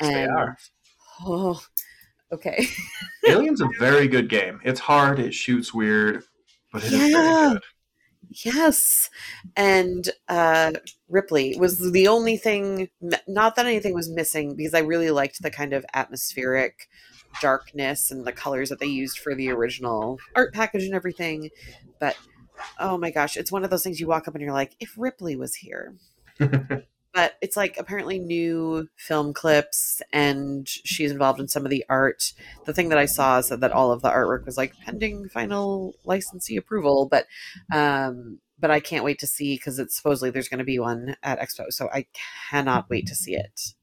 Yes, 0.00 0.10
they 0.12 0.26
are. 0.26 0.58
Oh, 1.24 1.62
okay. 2.32 2.66
Alien's 3.28 3.60
a 3.60 3.68
very 3.78 4.08
good 4.08 4.28
game. 4.28 4.60
It's 4.64 4.80
hard, 4.80 5.18
it 5.18 5.34
shoots 5.34 5.72
weird, 5.72 6.24
but 6.72 6.84
it 6.84 6.92
is 6.92 7.10
Yeah. 7.10 7.16
very 7.22 7.52
good. 7.54 7.62
Yes. 8.44 9.10
And 9.54 10.08
uh, 10.28 10.72
Ripley 11.08 11.56
was 11.58 11.92
the 11.92 12.08
only 12.08 12.36
thing, 12.36 12.88
not 13.28 13.54
that 13.56 13.66
anything 13.66 13.94
was 13.94 14.08
missing, 14.10 14.56
because 14.56 14.74
I 14.74 14.80
really 14.80 15.10
liked 15.10 15.42
the 15.42 15.50
kind 15.50 15.72
of 15.72 15.84
atmospheric 15.94 16.88
darkness 17.40 18.10
and 18.10 18.26
the 18.26 18.32
colors 18.32 18.70
that 18.70 18.80
they 18.80 18.86
used 18.86 19.18
for 19.18 19.34
the 19.34 19.50
original 19.50 20.18
art 20.34 20.54
package 20.54 20.84
and 20.84 20.94
everything. 20.94 21.50
But 22.00 22.16
oh 22.78 22.96
my 22.96 23.10
gosh, 23.10 23.36
it's 23.36 23.52
one 23.52 23.62
of 23.62 23.70
those 23.70 23.82
things 23.84 24.00
you 24.00 24.06
walk 24.06 24.26
up 24.26 24.34
and 24.34 24.42
you're 24.42 24.52
like, 24.52 24.74
if 24.80 24.94
Ripley 24.96 25.36
was 25.36 25.54
here. 25.56 25.94
but 27.14 27.36
it's 27.40 27.56
like 27.56 27.78
apparently 27.78 28.18
new 28.18 28.88
film 28.96 29.32
clips 29.32 30.02
and 30.12 30.68
she's 30.68 31.12
involved 31.12 31.40
in 31.40 31.48
some 31.48 31.64
of 31.64 31.70
the 31.70 31.84
art. 31.88 32.32
The 32.66 32.74
thing 32.74 32.88
that 32.90 32.98
i 32.98 33.06
saw 33.06 33.40
said 33.40 33.60
that 33.60 33.72
all 33.72 33.92
of 33.92 34.02
the 34.02 34.10
artwork 34.10 34.44
was 34.44 34.56
like 34.56 34.74
pending 34.84 35.28
final 35.28 35.94
licensee 36.04 36.56
approval 36.56 37.08
but 37.10 37.26
um 37.72 38.38
but 38.58 38.70
i 38.70 38.80
can't 38.80 39.04
wait 39.04 39.18
to 39.20 39.26
see 39.26 39.54
because 39.56 39.78
it's 39.78 39.96
supposedly 39.96 40.30
there's 40.30 40.48
going 40.48 40.58
to 40.58 40.64
be 40.64 40.78
one 40.78 41.16
at 41.22 41.38
expo 41.40 41.70
so 41.70 41.88
i 41.92 42.06
cannot 42.50 42.90
wait 42.90 43.06
to 43.06 43.14
see 43.14 43.34
it. 43.34 43.74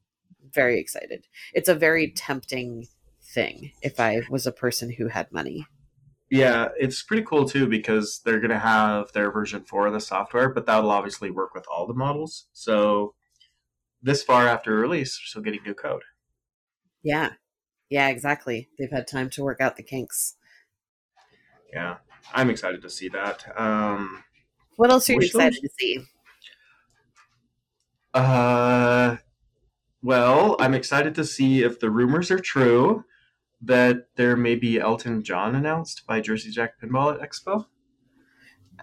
Very 0.54 0.80
excited. 0.80 1.28
It's 1.54 1.70
a 1.70 1.76
very 1.76 2.12
tempting 2.12 2.88
thing 3.24 3.72
if 3.82 4.00
i 4.00 4.22
was 4.30 4.46
a 4.46 4.52
person 4.52 4.92
who 4.92 5.08
had 5.08 5.32
money. 5.32 5.66
Yeah, 6.30 6.70
it's 6.80 7.04
pretty 7.04 7.24
cool 7.24 7.48
too 7.48 7.68
because 7.68 8.22
they're 8.24 8.40
going 8.40 8.52
to 8.52 8.60
have 8.60 9.12
their 9.12 9.32
version 9.32 9.64
4 9.64 9.88
of 9.88 9.94
the 9.94 10.00
software, 10.00 10.48
but 10.48 10.66
that'll 10.66 10.90
obviously 10.90 11.30
work 11.30 11.54
with 11.54 11.66
all 11.70 11.86
the 11.86 11.94
models. 11.94 12.48
So 12.54 13.16
this 14.02 14.24
far 14.24 14.48
after 14.48 14.76
release, 14.76 15.18
they're 15.18 15.28
still 15.28 15.42
getting 15.42 15.64
new 15.64 15.74
code. 15.74 16.04
yeah 17.04 17.30
yeah 17.90 18.08
exactly 18.10 18.70
they've 18.78 18.92
had 18.92 19.08
time 19.08 19.30
to 19.30 19.44
work 19.44 19.60
out 19.62 19.76
the 19.78 19.84
kinks 19.84 20.36
Yeah, 21.74 21.98
I'm 22.34 22.50
excited 22.50 22.82
to 22.82 22.90
see 22.90 23.10
that. 23.10 23.46
Um, 23.60 24.24
what 24.76 24.92
else 24.92 25.10
are 25.10 25.14
you 25.14 25.20
excited 25.20 25.62
to 25.62 25.70
see 25.80 26.00
uh, 28.14 29.16
well, 30.04 30.56
I'm 30.60 30.74
excited 30.74 31.16
to 31.16 31.24
see 31.24 31.64
if 31.64 31.80
the 31.80 31.90
rumors 31.90 32.30
are 32.32 32.40
true 32.40 33.06
that 33.62 34.08
there 34.16 34.36
may 34.36 34.56
be 34.56 34.80
Elton 34.80 35.24
John 35.24 35.56
announced 35.56 36.06
by 36.08 36.20
Jersey 36.20 36.52
Jack 36.52 36.74
Pinball 36.82 37.14
at 37.14 37.22
Expo. 37.22 37.68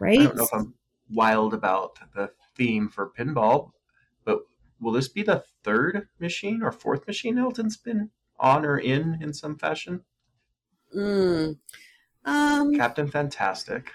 right 0.00 0.20
I 0.20 0.24
don't 0.24 0.36
know 0.36 0.44
if 0.44 0.54
I'm 0.54 0.74
wild 1.10 1.52
about 1.52 1.98
the 2.14 2.30
theme 2.56 2.88
for 2.88 3.10
pinball, 3.18 3.72
but 4.24 4.40
will 4.80 4.92
this 4.92 5.08
be 5.08 5.22
the 5.22 5.44
third 5.64 6.08
machine 6.18 6.62
or 6.62 6.72
fourth 6.72 7.06
machine 7.06 7.38
Elton's 7.38 7.76
been 7.76 8.10
on 8.38 8.64
or 8.64 8.78
in 8.78 9.18
in 9.22 9.32
some 9.32 9.56
fashion? 9.56 10.04
Mm. 10.96 11.58
Um. 12.24 12.74
Captain 12.74 13.08
Fantastic, 13.08 13.90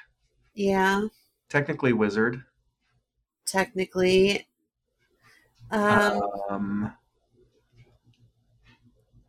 Yeah. 0.54 1.08
technically 1.50 1.94
Wizard. 1.94 2.44
Technically. 3.46 4.48
Um. 5.72 6.22
Um, 6.50 6.94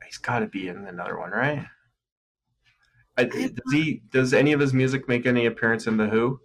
he's 0.05 0.19
got 0.19 0.41
to 0.41 0.47
be 0.47 0.69
in 0.69 0.87
another 0.87 1.19
one, 1.19 1.31
right? 1.31 1.67
I, 3.17 3.25
does 3.25 3.51
he? 3.73 4.03
Does 4.11 4.35
any 4.35 4.53
of 4.53 4.61
his 4.61 4.75
music 4.75 5.09
make 5.09 5.25
any 5.25 5.47
appearance 5.47 5.87
in 5.87 5.97
the 5.97 6.09
Who? 6.09 6.41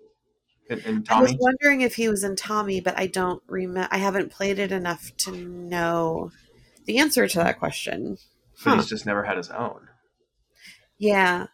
In, 0.70 0.80
in 0.82 1.06
I 1.10 1.22
was 1.22 1.36
wondering 1.40 1.82
if 1.82 1.96
he 1.96 2.08
was 2.10 2.24
in 2.24 2.36
Tommy, 2.36 2.80
but 2.80 2.98
I 2.98 3.08
don't 3.08 3.42
remember. 3.48 3.88
I 3.92 3.98
haven't 3.98 4.32
played 4.32 4.60
it 4.60 4.72
enough 4.72 5.12
to 5.18 5.32
know 5.32 6.32
the 6.86 7.00
answer 7.00 7.28
to 7.28 7.38
that 7.40 7.60
question. 7.60 8.18
But 8.64 8.72
Huh. 8.72 8.76
he's 8.78 8.88
just 8.88 9.06
never 9.06 9.24
had 9.24 9.38
his 9.38 9.50
own. 9.50 9.88
Yeah. 10.98 11.48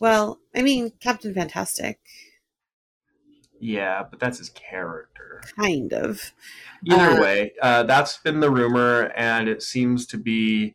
Well, 0.00 0.40
I 0.54 0.62
mean, 0.62 0.92
Captain 1.00 1.32
Fantastic, 1.34 2.00
Yeah, 3.58 4.04
but 4.10 4.18
that's 4.18 4.38
his 4.38 4.48
character. 4.50 5.42
kind 5.56 5.92
of. 5.92 6.32
Either 6.86 7.18
Uh, 7.18 7.20
way, 7.20 7.52
uh, 7.60 7.82
that's 7.82 8.16
been 8.18 8.40
the 8.40 8.50
rumor, 8.50 9.12
and 9.14 9.48
it 9.48 9.62
seems 9.62 10.06
to 10.06 10.16
be 10.18 10.74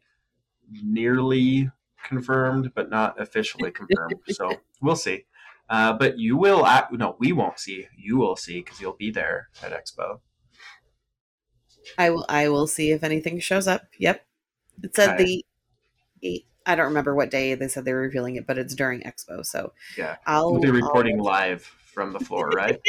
nearly 0.83 1.71
confirmed, 2.03 2.71
but 2.75 2.89
not 2.89 3.19
officially 3.19 3.71
confirmed. 3.71 4.13
so 4.27 4.51
we'll 4.81 4.95
see. 4.95 5.25
Uh, 5.69 5.93
but 5.93 6.17
you 6.19 6.37
will 6.37 6.65
act. 6.65 6.91
No, 6.93 7.15
we 7.19 7.31
won't 7.31 7.59
see. 7.59 7.87
You 7.97 8.17
will 8.17 8.35
see 8.35 8.61
because 8.61 8.79
you'll 8.79 8.93
be 8.97 9.11
there 9.11 9.49
at 9.63 9.71
Expo. 9.71 10.19
I 11.97 12.09
will. 12.09 12.25
I 12.29 12.49
will 12.49 12.67
see 12.67 12.91
if 12.91 13.03
anything 13.03 13.39
shows 13.39 13.67
up. 13.67 13.83
Yep. 13.99 14.25
It 14.83 14.95
said 14.95 15.17
the. 15.17 15.43
eight- 16.23 16.47
I 16.67 16.73
don't 16.75 16.87
remember 16.87 17.13
what 17.13 17.29
day 17.29 17.53
they 17.53 17.67
said 17.67 17.85
they 17.85 17.93
were 17.93 18.01
revealing 18.01 18.37
it, 18.37 18.47
but 18.47 18.57
it's 18.57 18.73
during 18.73 19.01
Expo, 19.01 19.45
so 19.45 19.73
Yeah, 19.95 20.15
I'll 20.25 20.53
we'll 20.53 20.61
be 20.61 20.67
I'll- 20.69 20.73
reporting 20.73 21.19
live 21.21 21.61
from 21.61 22.11
the 22.11 22.19
floor, 22.19 22.49
right? 22.49 22.79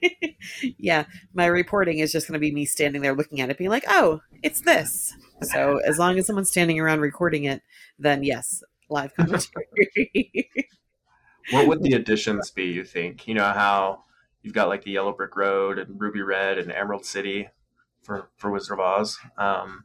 yeah, 0.78 1.06
my 1.34 1.46
reporting 1.46 1.98
is 1.98 2.12
just 2.12 2.28
going 2.28 2.34
to 2.34 2.38
be 2.38 2.52
me 2.52 2.64
standing 2.64 3.02
there 3.02 3.16
looking 3.16 3.40
at 3.40 3.50
it, 3.50 3.58
being 3.58 3.68
like, 3.70 3.82
"Oh, 3.88 4.20
it's 4.44 4.60
this." 4.60 5.12
So 5.42 5.78
as 5.78 5.98
long 5.98 6.16
as 6.18 6.26
someone's 6.26 6.50
standing 6.52 6.78
around 6.78 7.00
recording 7.00 7.42
it, 7.44 7.62
then 7.98 8.22
yes, 8.22 8.62
live 8.88 9.12
commentary. 9.16 10.48
What 11.50 11.66
would 11.68 11.82
the 11.82 11.94
additions 11.94 12.50
be? 12.50 12.64
You 12.64 12.84
think? 12.84 13.26
You 13.28 13.34
know 13.34 13.44
how 13.52 14.04
you've 14.42 14.54
got 14.54 14.68
like 14.68 14.84
the 14.84 14.92
Yellow 14.92 15.12
Brick 15.12 15.36
Road 15.36 15.78
and 15.78 16.00
Ruby 16.00 16.22
Red 16.22 16.58
and 16.58 16.70
Emerald 16.72 17.04
City 17.04 17.48
for 18.02 18.30
for 18.36 18.50
Wizard 18.50 18.78
of 18.78 18.80
Oz. 18.80 19.18
Um, 19.38 19.84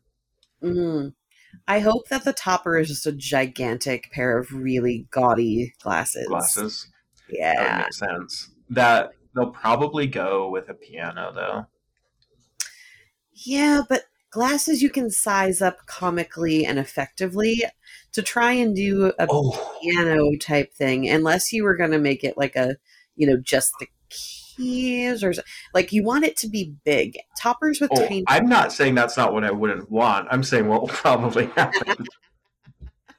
Mm. 0.63 1.13
I 1.67 1.79
hope 1.79 2.07
that 2.09 2.23
the 2.23 2.33
topper 2.33 2.77
is 2.77 2.87
just 2.87 3.05
a 3.07 3.11
gigantic 3.11 4.11
pair 4.11 4.37
of 4.37 4.53
really 4.53 5.07
gaudy 5.11 5.73
glasses. 5.81 6.27
glasses. 6.27 6.87
Yeah, 7.29 7.55
that 7.55 7.59
would 7.61 7.67
Yeah. 7.67 7.77
make 7.79 7.93
sense. 7.93 8.49
That 8.69 9.11
they'll 9.35 9.51
probably 9.51 10.07
go 10.07 10.49
with 10.49 10.69
a 10.69 10.73
piano 10.75 11.31
though. 11.33 11.65
Yeah, 13.33 13.81
but 13.89 14.03
glasses 14.31 14.81
you 14.81 14.89
can 14.89 15.09
size 15.09 15.61
up 15.61 15.85
comically 15.85 16.65
and 16.65 16.79
effectively 16.79 17.63
to 18.13 18.21
try 18.21 18.53
and 18.53 18.75
do 18.75 19.11
a 19.19 19.27
Oh, 19.29 19.77
piano 19.81 20.35
type 20.39 20.73
thing 20.73 21.07
unless 21.07 21.53
you 21.53 21.63
were 21.63 21.75
going 21.75 21.91
to 21.91 21.99
make 21.99 22.23
it 22.23 22.37
like 22.37 22.55
a 22.55 22.77
you 23.15 23.27
know 23.27 23.37
just 23.37 23.73
the 23.79 23.87
keys 24.09 25.23
or 25.23 25.33
like 25.73 25.91
you 25.91 26.03
want 26.03 26.25
it 26.25 26.37
to 26.37 26.47
be 26.47 26.73
big 26.83 27.17
toppers 27.39 27.79
with 27.79 27.91
oh, 27.93 28.07
tiny 28.07 28.23
I'm 28.27 28.47
not 28.47 28.71
saying 28.71 28.95
that's 28.95 29.17
not 29.17 29.33
what 29.33 29.43
I 29.43 29.51
wouldn't 29.51 29.91
want. 29.91 30.27
I'm 30.31 30.43
saying 30.43 30.67
what 30.67 30.81
will 30.81 30.87
probably 31.03 31.47
happen. 31.47 32.05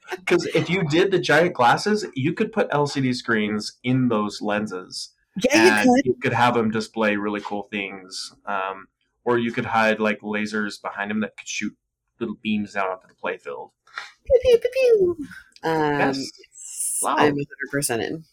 Because 0.09 0.45
if 0.53 0.69
you 0.69 0.83
did 0.89 1.09
the 1.09 1.17
giant 1.17 1.55
glasses, 1.55 2.05
you 2.13 2.33
could 2.33 2.51
put 2.51 2.69
LCD 2.69 3.15
screens 3.15 3.79
in 3.83 4.09
those 4.09 4.43
lenses, 4.43 5.09
yeah 5.51 5.83
you 5.83 5.95
could 5.95 6.05
you 6.05 6.15
could 6.21 6.33
have 6.33 6.53
them 6.53 6.69
display 6.69 7.15
really 7.15 7.41
cool 7.41 7.67
things. 7.71 8.33
Um, 8.45 8.87
or 9.25 9.37
you 9.37 9.51
could 9.51 9.65
hide 9.65 9.99
like 9.99 10.21
lasers 10.21 10.81
behind 10.81 11.11
them 11.11 11.19
that 11.21 11.35
could 11.37 11.47
shoot 11.47 11.75
little 12.19 12.35
beams 12.41 12.73
down 12.73 12.87
onto 12.87 13.07
the 13.07 13.13
playfield. 13.15 13.71
pew, 14.25 14.39
pew, 14.43 14.57
pew, 14.59 14.69
pew. 14.73 15.17
um 15.69 15.99
Yes. 15.99 16.31
Wow. 17.01 17.15
i'm 17.17 17.35
100% 17.73 18.07
in 18.07 18.23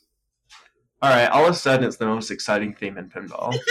All 1.03 1.11
right, 1.11 1.26
all 1.29 1.44
of 1.46 1.50
a 1.50 1.55
sudden 1.55 1.87
it's 1.87 1.96
the 1.96 2.07
most 2.07 2.31
exciting 2.31 2.74
theme 2.74 2.98
in 2.98 3.09
pinball. 3.09 3.57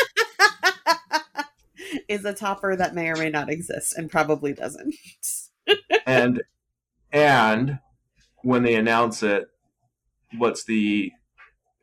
is 2.08 2.26
a 2.26 2.34
topper 2.34 2.76
that 2.76 2.94
may 2.96 3.10
or 3.10 3.16
may 3.16 3.30
not 3.30 3.50
exist 3.50 3.98
and 3.98 4.10
probably 4.12 4.54
doesn't 4.54 4.94
and 6.06 6.42
and 7.12 7.80
when 8.44 8.64
they 8.64 8.76
announce 8.76 9.22
it, 9.24 9.48
what's 10.38 10.64
the 10.64 11.12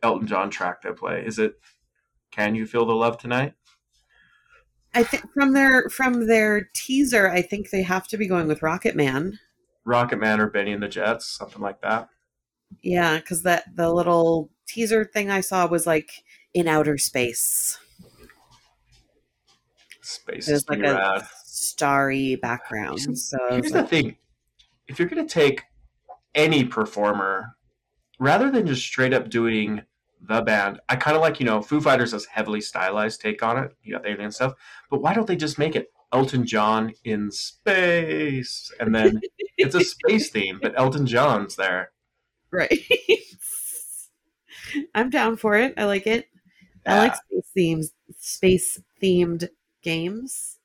Elton 0.03 0.27
John 0.27 0.51
track 0.51 0.83
they 0.83 0.92
play? 0.92 1.25
Is 1.27 1.38
it 1.38 1.59
"Can 2.31 2.55
You 2.55 2.66
Feel 2.66 2.87
the 2.87 2.94
Love 2.94 3.18
Tonight"? 3.18 3.55
I 4.96 5.02
think 5.02 5.30
from 5.32 5.52
their 5.52 5.88
from 5.90 6.26
their 6.26 6.70
teaser 6.74 7.28
i 7.28 7.42
think 7.42 7.70
they 7.70 7.82
have 7.82 8.09
to 8.09 8.16
be 8.16 8.26
going 8.26 8.48
with 8.48 8.62
rocket 8.62 8.96
man 8.96 9.38
Rocket 9.85 10.18
Man 10.18 10.40
or 10.40 10.50
Bennie 10.50 10.72
and 10.72 10.82
the 10.82 10.88
Jets, 10.88 11.26
something 11.26 11.62
like 11.62 11.80
that. 11.82 12.09
yeah 12.82 13.18
because 13.18 13.42
that 13.42 13.76
the 13.76 13.92
little 13.92 14.50
teaser 14.66 15.04
thing 15.04 15.30
i 15.30 15.40
saw 15.40 15.66
was 15.68 15.87
like 15.87 16.24
in 16.54 16.66
outer 16.66 16.98
space 16.98 17.78
Space 20.00 20.48
is 20.48 20.68
like 20.68 20.78
pretty 20.78 20.94
a 20.94 21.28
starry 21.44 22.37
background. 22.37 23.00
So 23.18 23.37
Here's 23.50 23.62
was 23.62 23.72
the 23.72 23.78
like, 23.80 23.90
thing: 23.90 24.16
if 24.87 25.00
you're 25.00 25.09
going 25.09 25.26
to 25.26 25.32
take 25.32 25.64
any 26.35 26.64
performer, 26.64 27.56
rather 28.20 28.48
than 28.50 28.68
just 28.68 28.82
straight 28.82 29.12
up 29.12 29.28
doing 29.28 29.82
the 30.20 30.42
band, 30.42 30.81
I 30.88 30.96
kind 30.96 31.16
of 31.16 31.22
like 31.22 31.40
you 31.40 31.46
know 31.46 31.62
Foo 31.62 31.81
Fighters 31.81 32.12
has 32.12 32.26
heavily 32.26 32.61
stylized 32.61 33.20
take 33.20 33.42
on 33.42 33.59
it. 33.59 33.72
You 33.83 33.94
got 33.94 34.02
the 34.02 34.11
alien 34.11 34.33
stuff, 34.33 34.55
but 34.90 35.02
why 35.02 35.14
don't 35.14 35.26
they 35.26 35.37
just 35.37 35.59
make 35.59 35.76
it 35.76 35.92
Elton 36.12 36.46
John 36.46 36.92
in 37.05 37.31
space, 37.31 38.72
and 38.81 38.94
then 38.94 39.20
it's 39.59 39.74
a 39.74 39.85
space 39.85 40.31
theme, 40.31 40.59
but 40.61 40.74
Elton 40.76 41.07
John's 41.07 41.57
there. 41.57 41.92
Right. 42.50 42.81
I'm 44.94 45.11
down 45.11 45.37
for 45.37 45.57
it. 45.57 45.74
I 45.76 45.85
like 45.85 46.07
it. 46.07 46.29
I 46.87 46.98
like 46.98 47.16
space 47.16 47.50
themes, 47.55 47.92
space 48.18 48.81
themed 49.02 49.48
games. 49.83 50.56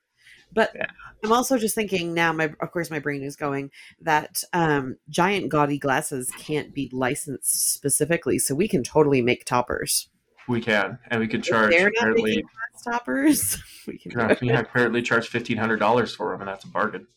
But 0.54 0.72
Yeah. 0.76 0.88
I'm 1.24 1.32
also 1.32 1.58
just 1.58 1.76
thinking 1.76 2.14
now. 2.14 2.34
My 2.34 2.52
of 2.62 2.72
course 2.72 2.90
my 2.90 3.00
brain 3.00 3.22
is 3.24 3.36
going 3.36 3.70
that 4.02 4.44
um, 4.54 4.98
giant 5.10 5.50
gaudy 5.50 5.78
glasses 5.78 6.32
can't 6.40 6.74
be 6.74 6.90
licensed 6.92 7.74
specifically, 7.74 8.40
so 8.40 8.56
we 8.56 8.68
can 8.68 8.84
totally 8.84 9.22
make 9.22 9.46
toppers. 9.46 10.10
we 10.48 10.60
can, 10.62 10.98
and 11.10 11.20
we 11.20 11.28
can 11.28 11.42
charge 11.42 11.74
apparently. 11.76 12.44
toppers. 12.84 13.58
We 13.88 13.98
can. 13.98 14.12
Yeah, 14.42 14.60
apparently 14.60 15.02
charge 15.02 15.28
fifteen 15.28 15.58
hundred 15.58 15.78
dollars 15.78 16.14
for 16.16 16.32
them, 16.32 16.42
and 16.42 16.48
that's 16.48 16.64
a 16.66 16.68
bargain. 16.68 17.08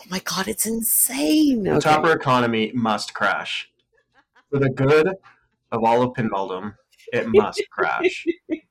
Oh 0.00 0.04
my 0.10 0.20
god, 0.20 0.46
it's 0.48 0.64
insane. 0.66 1.64
The 1.64 1.72
Okay. 1.72 1.80
topper 1.80 2.12
economy 2.12 2.70
must 2.74 3.12
crash 3.14 3.68
for 4.50 4.58
the 4.58 4.70
good 4.70 5.08
of 5.72 5.84
all 5.84 6.02
of 6.02 6.12
pinballdom. 6.14 6.74
It 7.12 7.26
must 7.28 7.62
crash. 7.70 8.24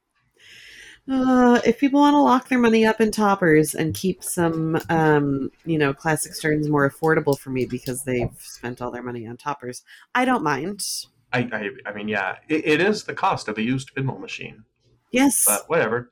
Uh, 1.10 1.62
if 1.66 1.80
people 1.80 2.02
want 2.02 2.14
to 2.14 2.20
lock 2.20 2.50
their 2.50 2.60
money 2.60 2.86
up 2.86 3.00
in 3.00 3.12
toppers 3.12 3.74
and 3.74 3.94
keep 3.94 4.22
some, 4.22 4.78
um, 4.90 5.50
you 5.66 5.78
know, 5.78 5.94
classic 5.94 6.34
Sterns 6.34 6.68
more 6.68 6.90
affordable 6.90 7.38
for 7.40 7.50
me 7.50 7.66
because 7.66 8.04
they've 8.04 8.36
spent 8.40 8.82
all 8.82 8.92
their 8.92 9.04
money 9.04 9.26
on 9.26 9.38
toppers, 9.38 9.84
I 10.14 10.26
don't 10.26 10.44
mind. 10.44 10.86
I, 11.32 11.48
I, 11.52 11.70
I 11.90 11.94
mean, 11.94 12.10
yeah, 12.10 12.38
it, 12.50 12.66
it 12.68 12.82
is 12.82 13.06
the 13.06 13.14
cost 13.14 13.48
of 13.48 13.58
a 13.58 13.62
used 13.62 13.96
pinball 13.96 14.20
machine, 14.20 14.66
Yes, 15.12 15.44
but 15.48 15.70
whatever. 15.70 16.12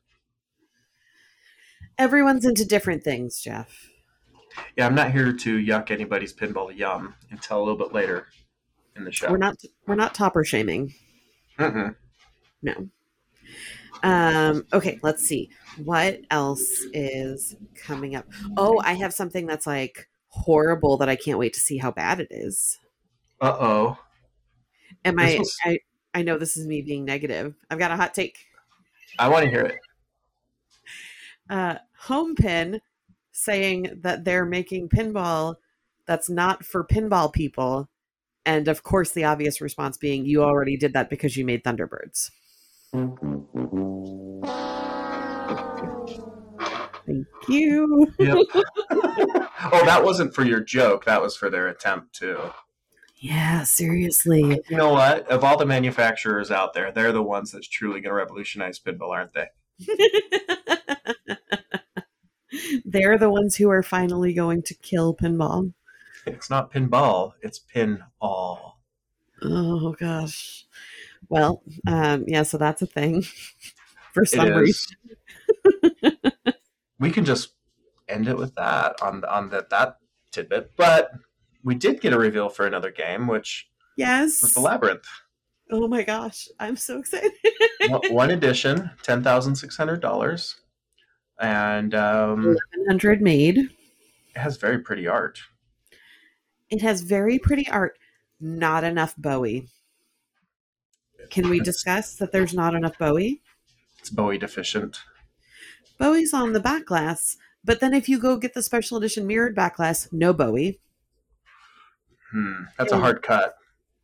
everyone's 1.98 2.46
into 2.46 2.64
different 2.66 3.04
things, 3.04 3.42
Jeff. 3.42 3.90
Yeah, 4.78 4.86
I'm 4.86 4.96
not 4.96 5.12
here 5.12 5.34
to 5.34 5.58
yuck 5.58 5.92
anybody's 5.92 6.34
pinball 6.34 6.74
yum 6.76 7.16
until 7.32 7.58
a 7.58 7.64
little 7.64 7.78
bit 7.78 7.94
later 7.94 8.28
in 8.96 9.04
the 9.04 9.12
show. 9.12 9.30
We're 9.30 9.38
not 9.38 9.58
we're 9.88 9.96
not 9.96 10.14
topper 10.16 10.46
shaming. 10.46 10.94
Mm-mm. 11.60 11.96
No. 12.62 12.90
Um, 14.06 14.66
okay, 14.72 15.00
let's 15.02 15.24
see. 15.28 15.50
What 15.84 16.22
else 16.30 16.62
is 16.94 17.56
coming 17.76 18.16
up? 18.16 18.26
Oh, 18.56 18.80
I 18.84 18.94
have 18.94 19.14
something 19.14 19.48
that's 19.48 19.66
like 19.66 20.08
horrible 20.28 20.98
that 20.98 21.10
I 21.10 21.16
can't 21.16 21.40
wait 21.40 21.54
to 21.54 21.60
see 21.60 21.78
how 21.78 21.92
bad 21.92 22.20
it 22.20 22.28
is. 22.30 22.78
Uh 23.42 23.58
oh. 23.60 23.98
Am 25.04 25.16
This 25.16 25.36
I, 25.36 25.40
was- 25.40 25.58
I 25.66 25.80
I 26.14 26.22
know 26.22 26.38
this 26.38 26.56
is 26.56 26.66
me 26.68 26.82
being 26.82 27.04
negative. 27.04 27.56
I've 27.70 27.80
got 27.80 27.92
a 27.92 27.96
hot 27.98 28.14
take. 28.14 28.38
I 29.20 29.28
want 29.28 29.46
to 29.46 29.50
hear 29.50 29.62
it. 29.66 29.76
uh, 31.50 31.76
Homepin 32.04 32.80
saying 33.32 34.00
that 34.02 34.24
they're 34.24 34.46
making 34.46 34.88
pinball 34.90 35.56
that's 36.06 36.30
not 36.30 36.64
for 36.64 36.84
pinball 36.86 37.34
people. 37.34 37.90
And 38.46 38.68
of 38.68 38.84
course, 38.84 39.12
the 39.12 39.24
obvious 39.26 39.60
response 39.62 39.98
being, 39.98 40.26
you 40.26 40.44
already 40.44 40.78
did 40.78 40.94
that 40.94 41.10
because 41.10 41.36
you 41.36 41.44
made 41.44 41.64
Thunderbirds. 41.64 42.30
Thank 47.34 47.50
you. 47.50 48.12
Yep. 48.20 48.38
oh, 48.92 49.82
that 49.86 50.02
wasn't 50.04 50.34
for 50.34 50.44
your 50.44 50.62
joke. 50.62 51.06
That 51.06 51.22
was 51.22 51.36
for 51.36 51.50
their 51.50 51.68
attempt 51.68 52.16
too. 52.16 52.40
Yeah, 53.18 53.64
seriously. 53.64 54.62
You 54.70 54.78
know 54.78 54.92
what? 54.92 55.28
Of 55.30 55.44
all 55.44 55.58
the 55.58 55.66
manufacturers 55.66 56.52
out 56.52 56.74
there, 56.74 56.92
they're 56.92 57.12
the 57.12 57.24
ones 57.24 57.52
that's 57.52 57.68
truly 57.68 58.02
going 58.02 58.12
to 58.12 58.16
revolutionize 58.16 58.80
pinball, 58.80 59.10
aren't 59.10 59.34
they? 59.34 59.48
they're 62.86 63.18
the 63.18 63.30
ones 63.30 63.56
who 63.56 63.70
are 63.70 63.84
finally 63.84 64.34
going 64.34 64.62
to 64.64 64.76
kill 64.76 65.16
pinball. 65.16 65.74
It's 66.26 66.50
not 66.50 66.72
pinball. 66.72 67.34
It's 67.42 67.60
pin 67.60 68.04
all. 68.20 68.82
Oh, 69.42 69.96
gosh. 70.00 70.66
Well, 71.30 71.64
um, 71.88 72.26
yeah, 72.28 72.44
so 72.44 72.58
that's 72.58 72.82
a 72.82 72.88
thing 72.88 73.24
for 74.14 74.26
some 74.26 74.50
reason. 74.50 74.98
Is. 76.98 77.00
we 77.00 77.12
can 77.12 77.26
just 77.26 77.54
end 78.08 78.28
it 78.28 78.38
with 78.38 78.56
that 78.56 79.02
on 79.02 79.24
on 79.26 79.50
that 79.50 79.70
that 79.70 79.98
tidbit. 80.32 80.72
But 80.78 81.12
we 81.64 81.76
did 81.76 82.02
get 82.02 82.14
a 82.14 82.20
reveal 82.20 82.50
for 82.50 82.66
another 82.68 82.92
game, 82.92 83.28
which 83.28 83.70
Yes. 83.98 84.42
was 84.42 84.54
the 84.54 84.60
labyrinth. 84.62 85.08
Oh 85.72 85.88
my 85.88 86.04
gosh, 86.04 86.48
I'm 86.60 86.76
so 86.76 87.00
excited. 87.00 87.32
One- 87.90 88.14
One 88.14 88.30
edition, 88.32 88.92
ten 89.02 89.24
thousand 89.24 89.56
six 89.56 89.76
hundred 89.78 90.00
dollars, 90.02 90.56
and 91.40 91.96
um, 91.96 92.56
100 92.86 93.22
made. 93.22 93.58
it 93.58 93.70
has 94.38 94.58
very 94.58 94.80
pretty 94.80 95.08
art. 95.08 95.40
It 96.70 96.82
has 96.82 97.02
very 97.02 97.40
pretty 97.40 97.68
art, 97.70 97.98
not 98.40 98.84
enough 98.84 99.16
Bowie. 99.18 99.68
Can 101.32 101.50
we 101.50 101.60
discuss 101.60 102.16
that 102.18 102.32
there's 102.32 102.54
not 102.54 102.76
enough 102.76 102.98
Bowie? 103.00 103.42
It's 104.00 104.10
Bowie 104.12 104.38
deficient. 104.38 105.00
Bowie's 105.98 106.34
on 106.34 106.54
the 106.54 106.60
back 106.60 106.86
glass, 106.86 107.38
but 107.64 107.80
then 107.80 107.94
if 107.94 108.08
you 108.10 108.20
go 108.20 108.38
get 108.38 108.54
the 108.54 108.62
special 108.62 108.98
edition 108.98 109.26
mirrored 109.28 109.56
back 109.56 109.78
glass, 109.78 110.08
no 110.12 110.34
Bowie. 110.34 110.80
Hmm, 112.32 112.64
that's 112.78 112.92
a 112.92 113.00
hard 113.00 113.22
cut. 113.22 113.56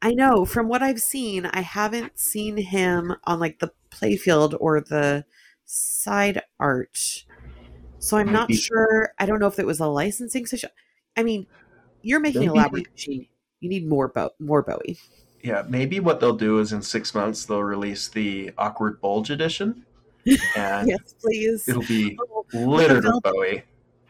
I 0.01 0.12
know 0.13 0.45
from 0.45 0.67
what 0.67 0.82
I've 0.82 1.01
seen, 1.01 1.45
I 1.47 1.62
haven't 1.62 2.17
seen 2.19 2.58
him 2.58 3.15
on 3.25 3.39
like 3.39 3.60
the 3.60 3.71
playfield 3.91 4.56
or 4.60 4.82
the 4.82 5.25
side 5.65 6.41
art. 6.60 7.25
So 7.99 8.17
I'm 8.17 8.32
not 8.32 8.49
Maybe- 8.49 8.60
sure. 8.60 9.13
I 9.19 9.25
don't 9.25 9.39
know 9.39 9.47
if 9.47 9.60
it 9.60 9.65
was 9.67 9.80
a 9.80 9.86
licensing 9.88 10.45
situation. 10.47 10.73
I 11.15 11.23
mean, 11.23 11.45
you're 12.01 12.19
making 12.19 12.43
a 12.43 12.45
Maybe- 12.47 12.58
labyrinth 12.60 12.91
machine. 12.93 13.27
You 13.60 13.69
need 13.69 13.88
more 13.88 14.08
Bo- 14.08 14.32
more 14.39 14.63
Bowie. 14.63 14.97
Yeah, 15.43 15.63
maybe 15.67 15.99
what 15.99 16.19
they'll 16.19 16.36
do 16.36 16.60
is 16.60 16.71
in 16.73 16.82
six 16.82 17.13
months 17.13 17.45
they'll 17.45 17.62
release 17.63 18.08
the 18.08 18.51
awkward 18.58 19.01
bulge 19.01 19.30
edition, 19.30 19.86
and 20.55 20.88
Yes, 20.88 21.15
please. 21.21 21.67
it'll 21.67 21.81
be 21.84 22.17
Oh, 22.53 22.60
littered 22.60 23.03
with 23.03 23.03
velvet- 23.05 23.23
Bowie. 23.34 23.63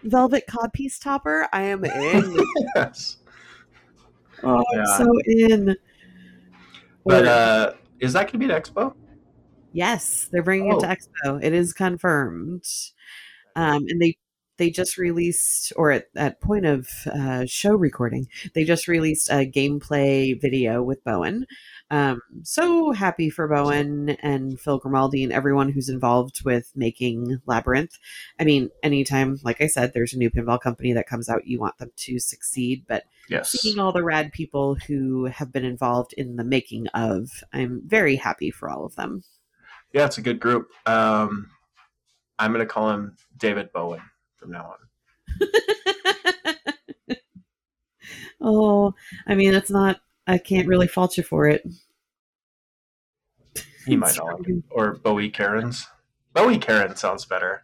Velvet 0.04 0.44
codpiece 0.50 1.00
topper. 1.00 1.48
I 1.54 1.62
am 1.64 1.86
in. 1.86 2.36
yes, 2.76 3.18
oh, 4.44 4.64
Yeah. 4.74 4.80
I'm 4.82 4.86
so 5.06 5.20
in. 5.26 5.76
but 7.06 7.28
uh, 7.28 7.74
is 8.00 8.14
that 8.14 8.24
going 8.24 8.40
to 8.42 8.48
be 8.48 8.52
at 8.52 8.64
Expo? 8.64 8.96
Yes, 9.74 10.28
they're 10.32 10.44
bringing 10.44 10.72
it 10.74 10.80
to 10.82 10.88
Expo. 10.88 11.42
It 11.44 11.54
is 11.54 11.72
confirmed, 11.72 12.66
um, 13.56 13.86
and 13.88 14.02
they 14.02 14.18
they 14.58 14.70
just 14.70 14.98
released, 14.98 15.74
or 15.76 15.92
at, 15.92 16.06
at 16.16 16.42
point 16.42 16.66
of 16.66 16.88
uh, 17.12 17.46
show 17.46 17.74
recording, 17.74 18.28
they 18.54 18.64
just 18.64 18.88
released 18.88 19.30
a 19.30 19.50
gameplay 19.50 20.40
video 20.40 20.84
with 20.84 21.04
Bowen. 21.04 21.46
Um, 21.90 22.22
so 22.44 22.92
happy 22.92 23.30
for 23.30 23.48
Bowen 23.48 24.12
and 24.22 24.60
Phil 24.60 24.78
Grimaldi 24.78 25.24
and 25.24 25.34
everyone 25.34 25.70
who's 25.70 25.90
involved 25.90 26.46
with 26.46 26.72
making 26.76 27.42
Labyrinth. 27.46 27.98
I 28.40 28.46
mean, 28.46 28.70
anytime, 28.82 29.40
like 29.44 29.60
I 29.62 29.68
said, 29.68 29.92
there's 29.94 30.14
a 30.14 30.18
new 30.18 30.30
pinball 30.30 30.60
company 30.62 30.94
that 30.94 31.08
comes 31.08 31.28
out, 31.28 31.48
you 31.48 31.60
want 31.60 31.78
them 31.80 31.92
to 31.96 32.20
succeed, 32.20 32.86
but 32.88 33.04
Yes. 33.30 33.52
seeing 33.52 33.80
all 33.80 33.94
the 33.94 34.04
rad 34.04 34.32
people 34.34 34.76
who 34.76 35.26
have 35.26 35.54
been 35.54 35.64
involved 35.64 36.14
in 36.18 36.36
the 36.36 36.44
making 36.44 36.88
of, 36.88 37.30
I'm 37.54 37.82
very 37.86 38.18
happy 38.18 38.52
for 38.52 38.70
all 38.70 38.86
of 38.86 38.96
them. 38.96 39.24
Yeah, 39.94 40.06
it's 40.06 40.18
a 40.18 40.22
good 40.22 40.40
group. 40.40 40.70
Um, 40.86 41.50
I'm 42.40 42.52
going 42.52 42.66
to 42.66 42.72
call 42.72 42.90
him 42.92 43.16
David 43.38 43.72
Bowen 43.72 44.02
from 44.42 44.52
now 44.52 44.76
on. 45.40 45.48
oh, 48.42 48.94
I 49.28 49.36
mean, 49.36 49.54
it's 49.54 49.70
not. 49.70 50.02
I 50.28 50.38
can't 50.38 50.68
really 50.68 50.88
fault 50.88 51.18
you 51.18 51.24
for 51.24 51.48
it. 51.48 51.64
He 53.88 53.96
might 53.96 54.16
not. 54.16 54.40
Or 54.70 54.94
Bowie 54.98 55.32
Kerins. 55.32 55.88
Bowie 56.34 56.60
Kerin 56.60 56.96
sounds 56.96 57.26
better. 57.26 57.64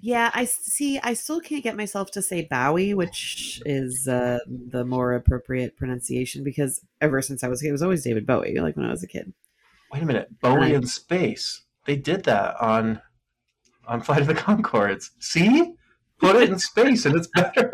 Yeah, 0.00 0.32
I 0.34 0.46
see. 0.46 0.98
I 0.98 1.14
still 1.14 1.40
can't 1.40 1.62
get 1.62 1.76
myself 1.76 2.10
to 2.12 2.22
say 2.22 2.46
Bowie, 2.50 2.92
which 2.92 3.62
is 3.64 4.08
uh, 4.08 4.38
the 4.48 4.84
more 4.84 5.14
appropriate 5.14 5.76
pronunciation 5.76 6.42
because 6.42 6.84
ever 7.00 7.22
since 7.22 7.44
I 7.44 7.48
was 7.48 7.60
a 7.60 7.64
kid, 7.64 7.68
it 7.68 7.72
was 7.72 7.82
always 7.84 8.02
David 8.02 8.26
Bowie. 8.26 8.58
Like 8.58 8.76
when 8.76 8.86
I 8.86 8.90
was 8.90 9.04
a 9.04 9.08
kid. 9.08 9.32
Wait 9.92 10.02
a 10.02 10.06
minute, 10.06 10.28
Bowie 10.40 10.74
in 10.74 10.86
space. 10.86 11.62
They 11.86 11.96
did 11.96 12.24
that 12.24 12.56
on 12.60 13.00
on 13.86 14.02
Flight 14.02 14.20
of 14.20 14.26
the 14.26 14.34
Conchords. 14.34 15.10
See, 15.18 15.74
put 16.18 16.36
it 16.36 16.50
in 16.50 16.58
space 16.58 17.06
and 17.06 17.16
it's 17.16 17.28
better. 17.34 17.70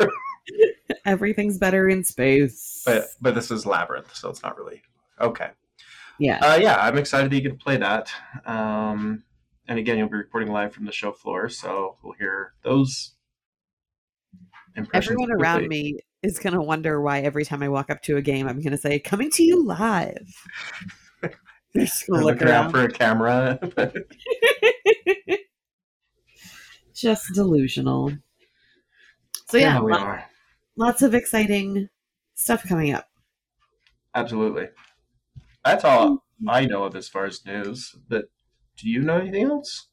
Everything's 1.05 1.57
better 1.57 1.87
in 1.89 2.03
space. 2.03 2.83
But 2.85 3.05
but 3.21 3.35
this 3.35 3.51
is 3.51 3.65
Labyrinth, 3.65 4.15
so 4.15 4.29
it's 4.29 4.43
not 4.43 4.57
really 4.57 4.81
okay. 5.19 5.49
yeah, 6.19 6.39
Uh, 6.41 6.55
yeah, 6.61 6.77
I'm 6.77 6.97
excited 6.97 7.31
that 7.31 7.35
you 7.35 7.41
get 7.41 7.57
to 7.57 7.63
play 7.63 7.77
that. 7.77 8.11
Um, 8.45 9.23
and 9.67 9.79
again, 9.79 9.97
you'll 9.97 10.09
be 10.09 10.17
recording 10.17 10.51
live 10.51 10.73
from 10.73 10.85
the 10.85 10.91
show 10.91 11.11
floor, 11.11 11.49
so 11.49 11.97
we'll 12.03 12.13
hear 12.13 12.53
those 12.63 13.13
impressions. 14.75 15.05
everyone 15.11 15.29
quickly. 15.29 15.43
around 15.43 15.67
me 15.67 15.99
is 16.23 16.39
gonna 16.39 16.61
wonder 16.61 17.01
why 17.01 17.21
every 17.21 17.45
time 17.45 17.63
I 17.63 17.69
walk 17.69 17.89
up 17.89 18.01
to 18.03 18.17
a 18.17 18.21
game, 18.21 18.47
I'm 18.47 18.61
gonna 18.61 18.77
say 18.77 18.99
"Coming 18.99 19.29
to 19.31 19.43
you 19.43 19.65
live." 19.65 20.33
They're 21.21 21.85
just 21.85 22.07
gonna 22.07 22.23
look 22.23 22.41
around 22.41 22.65
around. 22.65 22.71
for 22.71 22.83
a 22.83 22.91
camera. 22.91 23.59
just 26.93 27.33
delusional. 27.33 28.13
So 29.47 29.57
yeah, 29.57 29.79
we 29.79 29.91
lo- 29.91 29.99
are. 29.99 30.25
lots 30.75 31.01
of 31.01 31.13
exciting 31.13 31.89
stuff 32.33 32.67
coming 32.67 32.93
up. 32.93 33.07
Absolutely. 34.13 34.67
That's 35.63 35.83
all 35.83 36.23
I 36.47 36.65
know 36.65 36.83
of 36.83 36.95
as 36.95 37.07
far 37.07 37.25
as 37.25 37.45
news. 37.45 37.95
But 38.07 38.25
do 38.77 38.89
you 38.89 39.01
know 39.01 39.17
anything 39.17 39.45
else? 39.45 39.87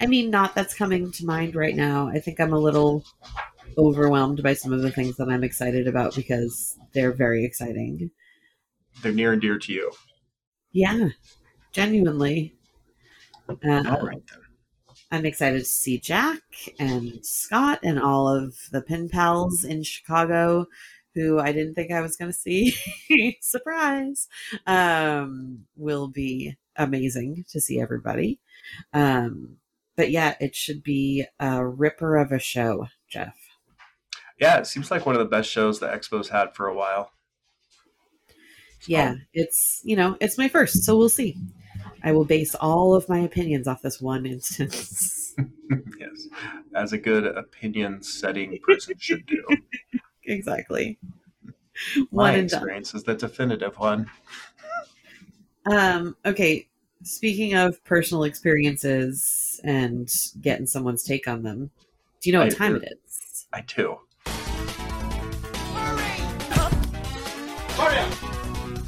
I 0.00 0.06
mean, 0.06 0.30
not 0.30 0.54
that's 0.54 0.74
coming 0.74 1.12
to 1.12 1.26
mind 1.26 1.54
right 1.54 1.76
now. 1.76 2.08
I 2.08 2.20
think 2.20 2.40
I'm 2.40 2.52
a 2.52 2.58
little 2.58 3.04
overwhelmed 3.76 4.42
by 4.42 4.54
some 4.54 4.72
of 4.72 4.82
the 4.82 4.90
things 4.90 5.16
that 5.16 5.28
I'm 5.28 5.44
excited 5.44 5.86
about 5.86 6.14
because 6.16 6.78
they're 6.92 7.12
very 7.12 7.44
exciting. 7.44 8.10
They're 9.02 9.12
near 9.12 9.32
and 9.32 9.42
dear 9.42 9.58
to 9.58 9.72
you. 9.72 9.92
Yeah, 10.72 11.08
genuinely. 11.72 12.54
Uh, 13.48 13.82
All 13.88 14.06
right 14.06 14.22
then. 14.30 14.40
I'm 15.10 15.26
excited 15.26 15.58
to 15.58 15.64
see 15.64 15.98
Jack 15.98 16.40
and 16.78 17.24
Scott 17.26 17.80
and 17.82 17.98
all 17.98 18.28
of 18.28 18.54
the 18.70 18.82
pen 18.82 19.08
pals 19.08 19.64
in 19.64 19.82
Chicago 19.82 20.66
who 21.14 21.38
I 21.40 21.52
didn't 21.52 21.74
think 21.74 21.90
I 21.90 22.00
was 22.00 22.16
going 22.16 22.30
to 22.30 22.36
see. 22.36 22.74
Surprise! 23.40 24.28
Um, 24.66 25.66
will 25.76 26.08
be 26.08 26.56
amazing 26.76 27.44
to 27.50 27.60
see 27.60 27.80
everybody. 27.80 28.38
Um, 28.92 29.56
but 29.96 30.10
yeah, 30.10 30.34
it 30.40 30.54
should 30.54 30.82
be 30.82 31.26
a 31.38 31.64
ripper 31.64 32.16
of 32.16 32.32
a 32.32 32.38
show, 32.38 32.86
Jeff. 33.08 33.36
Yeah, 34.38 34.58
it 34.58 34.66
seems 34.66 34.90
like 34.90 35.04
one 35.04 35.14
of 35.14 35.18
the 35.18 35.24
best 35.26 35.50
shows 35.50 35.78
the 35.78 35.88
Expos 35.88 36.28
had 36.28 36.54
for 36.54 36.66
a 36.68 36.74
while. 36.74 37.10
Yeah, 38.86 39.16
it's 39.34 39.82
you 39.84 39.96
know 39.96 40.16
it's 40.20 40.38
my 40.38 40.48
first, 40.48 40.84
so 40.84 40.96
we'll 40.96 41.10
see. 41.10 41.36
I 42.02 42.12
will 42.12 42.24
base 42.24 42.54
all 42.54 42.94
of 42.94 43.08
my 43.08 43.20
opinions 43.20 43.66
off 43.68 43.82
this 43.82 44.00
one 44.00 44.26
instance. 44.26 45.34
yes, 45.98 46.28
as 46.74 46.92
a 46.92 46.98
good 46.98 47.24
opinion 47.26 48.02
setting 48.02 48.58
person 48.62 48.94
should 48.98 49.26
do. 49.26 49.44
exactly. 50.24 50.98
My 51.96 52.04
One 52.10 52.34
and 52.34 52.48
done. 52.48 52.58
experience 52.58 52.94
is 52.94 53.04
the 53.04 53.14
definitive 53.14 53.78
one. 53.78 54.10
Um, 55.66 56.16
okay. 56.24 56.66
Speaking 57.02 57.54
of 57.54 57.82
personal 57.84 58.24
experiences 58.24 59.58
and 59.64 60.10
getting 60.40 60.66
someone's 60.66 61.02
take 61.02 61.26
on 61.26 61.42
them, 61.42 61.70
do 62.20 62.28
you 62.28 62.34
know 62.34 62.44
what 62.44 62.54
time 62.54 62.76
it 62.76 62.82
is? 62.82 63.46
I 63.52 63.60
time 63.60 63.70
do. 63.70 63.96
it 63.96 63.96
is? 63.96 63.96
I 63.96 63.96
too. 63.96 63.98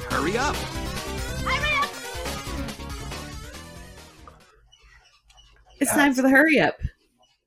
Hurry 0.09 0.37
up! 0.37 0.82
It's 5.83 5.91
Yeah, 5.91 5.95
time 5.97 6.11
it's- 6.11 6.15
for 6.15 6.21
the 6.21 6.29
hurry 6.29 6.59
up. 6.59 6.75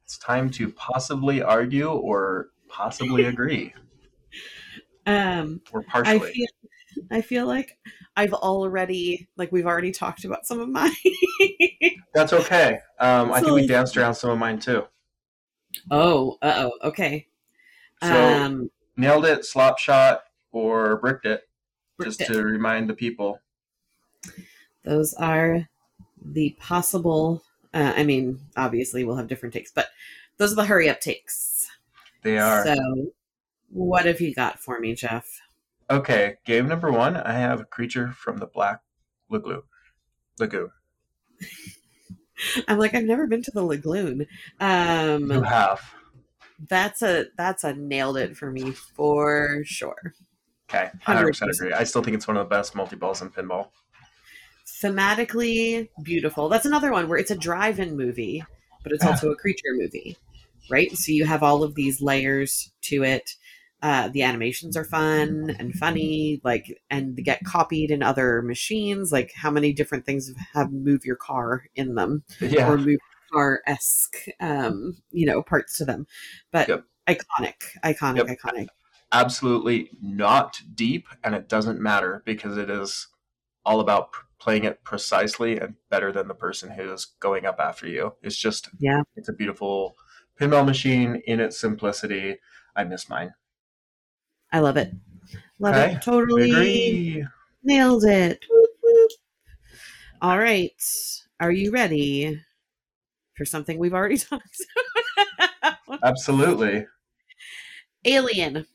It's 0.05 0.18
time 0.18 0.51
to 0.51 0.70
possibly 0.72 1.42
argue 1.42 1.88
or 1.88 2.51
possibly 2.68 3.25
agree 3.33 3.72
Um, 5.07 5.61
or 5.72 5.81
I 5.81 6.03
partially. 6.03 6.33
feel, 6.33 6.46
I 7.11 7.20
feel 7.22 7.46
like 7.46 7.79
I've 8.16 8.33
already, 8.35 9.27
like, 9.37 9.51
we've 9.53 9.66
already 9.66 9.90
talked 9.92 10.25
about 10.25 10.46
some 10.46 10.61
of 10.61 10.68
mine. 10.68 10.92
That's 12.14 12.33
okay. 12.33 12.79
Um, 13.01 13.33
I 13.33 13.40
think 13.40 13.53
we 13.55 13.66
danced 13.66 13.96
around 13.96 14.14
some 14.14 14.31
of 14.31 14.38
mine 14.38 14.59
too. 14.59 14.85
oh, 15.90 16.37
uh 16.42 16.68
oh, 16.70 16.88
okay. 16.88 17.27
So 18.03 18.09
um, 18.14 18.70
nailed 18.96 19.25
it, 19.27 19.44
slop 19.44 19.79
shot, 19.79 20.22
or 20.53 20.96
bricked 20.99 21.25
it, 21.27 21.42
bricked 21.96 22.18
just 22.18 22.31
it. 22.31 22.33
to 22.33 22.42
remind 22.44 22.88
the 22.88 22.94
people. 22.94 23.40
those 24.85 25.14
are 25.14 25.68
the 26.25 26.57
possible. 26.61 27.42
Uh, 27.76 27.92
I 27.94 28.04
mean, 28.04 28.40
obviously, 28.56 29.04
we'll 29.04 29.16
have 29.16 29.28
different 29.28 29.52
takes, 29.52 29.70
but 29.70 29.88
those 30.38 30.50
are 30.50 30.56
the 30.56 30.64
hurry 30.64 30.88
up 30.88 30.98
takes. 31.00 31.68
They 32.22 32.38
are. 32.38 32.64
So, 32.64 33.12
what 33.68 34.06
have 34.06 34.18
you 34.18 34.34
got 34.34 34.58
for 34.58 34.80
me, 34.80 34.94
Jeff? 34.94 35.42
Okay, 35.90 36.36
game 36.46 36.68
number 36.68 36.90
one, 36.90 37.18
I 37.18 37.34
have 37.34 37.60
a 37.60 37.64
creature 37.64 38.12
from 38.12 38.38
the 38.38 38.46
Black 38.46 38.80
Lagoon. 39.28 39.60
Lagoon. 40.40 40.70
I'm 42.68 42.78
like, 42.78 42.94
I've 42.94 43.04
never 43.04 43.26
been 43.26 43.42
to 43.42 43.50
the 43.50 43.62
lagoon. 43.62 44.26
Um, 44.58 45.30
You 45.30 45.42
have. 45.42 45.80
that's 46.70 47.02
a 47.02 47.26
that's 47.36 47.62
a 47.62 47.74
nailed 47.74 48.16
it 48.16 48.38
for 48.38 48.50
me 48.50 48.70
for 48.70 49.62
sure. 49.64 50.14
Okay, 50.70 50.88
100% 51.06 51.28
100%. 51.30 51.50
agree. 51.52 51.72
I 51.74 51.84
still 51.84 52.02
think 52.02 52.16
it's 52.16 52.26
one 52.26 52.38
of 52.38 52.48
the 52.48 52.54
best 52.54 52.74
multi 52.74 52.96
balls 52.96 53.20
in 53.20 53.28
pinball. 53.30 53.68
Thematically 54.82 55.88
beautiful. 56.02 56.48
That's 56.48 56.66
another 56.66 56.92
one 56.92 57.08
where 57.08 57.18
it's 57.18 57.30
a 57.30 57.36
drive-in 57.36 57.96
movie, 57.96 58.44
but 58.82 58.92
it's 58.92 59.04
also 59.04 59.30
a 59.30 59.36
creature 59.36 59.72
movie, 59.72 60.16
right? 60.68 60.94
So 60.96 61.12
you 61.12 61.24
have 61.24 61.42
all 61.42 61.62
of 61.62 61.74
these 61.74 62.02
layers 62.02 62.70
to 62.82 63.02
it. 63.02 63.36
Uh, 63.82 64.08
the 64.08 64.22
animations 64.22 64.76
are 64.76 64.84
fun 64.84 65.54
and 65.58 65.74
funny, 65.74 66.40
like, 66.44 66.78
and 66.90 67.16
they 67.16 67.22
get 67.22 67.44
copied 67.44 67.90
in 67.90 68.02
other 68.02 68.42
machines. 68.42 69.12
Like, 69.12 69.32
how 69.34 69.50
many 69.50 69.72
different 69.72 70.04
things 70.04 70.32
have 70.54 70.72
move 70.72 71.04
your 71.04 71.16
car 71.16 71.64
in 71.74 71.94
them? 71.94 72.24
Yeah, 72.40 72.68
or 72.68 72.76
move 72.78 72.98
car 73.32 73.62
esque, 73.66 74.16
um, 74.40 74.96
you 75.10 75.26
know, 75.26 75.42
parts 75.42 75.78
to 75.78 75.84
them. 75.84 76.06
But 76.52 76.68
Yep. 76.68 76.84
iconic, 77.06 77.54
iconic, 77.84 78.16
Yep. 78.16 78.38
iconic. 78.38 78.68
absolutely 79.12 79.90
not 80.02 80.60
deep, 80.74 81.08
and 81.24 81.34
it 81.34 81.48
doesn't 81.48 81.80
matter 81.80 82.22
because 82.24 82.56
it 82.56 82.70
is 82.70 83.08
all 83.64 83.80
about 83.80 84.10
playing 84.38 84.64
it 84.64 84.83
precisely 84.85 85.59
and 85.59 85.75
better 85.90 86.12
than 86.12 86.29
the 86.29 86.35
person 86.35 86.70
who's 86.70 87.07
going 87.20 87.46
up 87.46 87.57
after 87.59 87.88
you. 87.88 88.14
It's 88.22 88.37
just, 88.37 88.68
Yeah. 88.79 89.03
it's 89.16 89.29
a 89.29 89.33
beautiful 89.33 89.96
pinball 90.40 90.66
machine 90.66 91.22
in 91.27 91.40
its 91.40 91.59
simplicity. 91.59 92.37
I 92.75 92.85
miss 92.85 93.09
mine. 93.09 93.33
I 94.53 94.61
love 94.61 94.77
it. 94.77 94.92
Love 95.59 95.75
Okay. 95.75 95.94
it. 95.94 96.03
Totally 96.03 97.25
nailed 97.62 98.05
it. 98.05 98.44
Whoop, 98.49 98.70
whoop. 98.83 99.11
All 100.22 100.38
right. 100.38 100.72
Are 101.40 101.51
you 101.51 101.70
ready 101.72 102.40
for 103.37 103.44
something 103.44 103.79
we've 103.79 103.94
already 103.94 104.18
talked 104.18 104.57
about? 105.62 105.77
Absolutely. 106.03 106.87
Alien. 108.05 108.66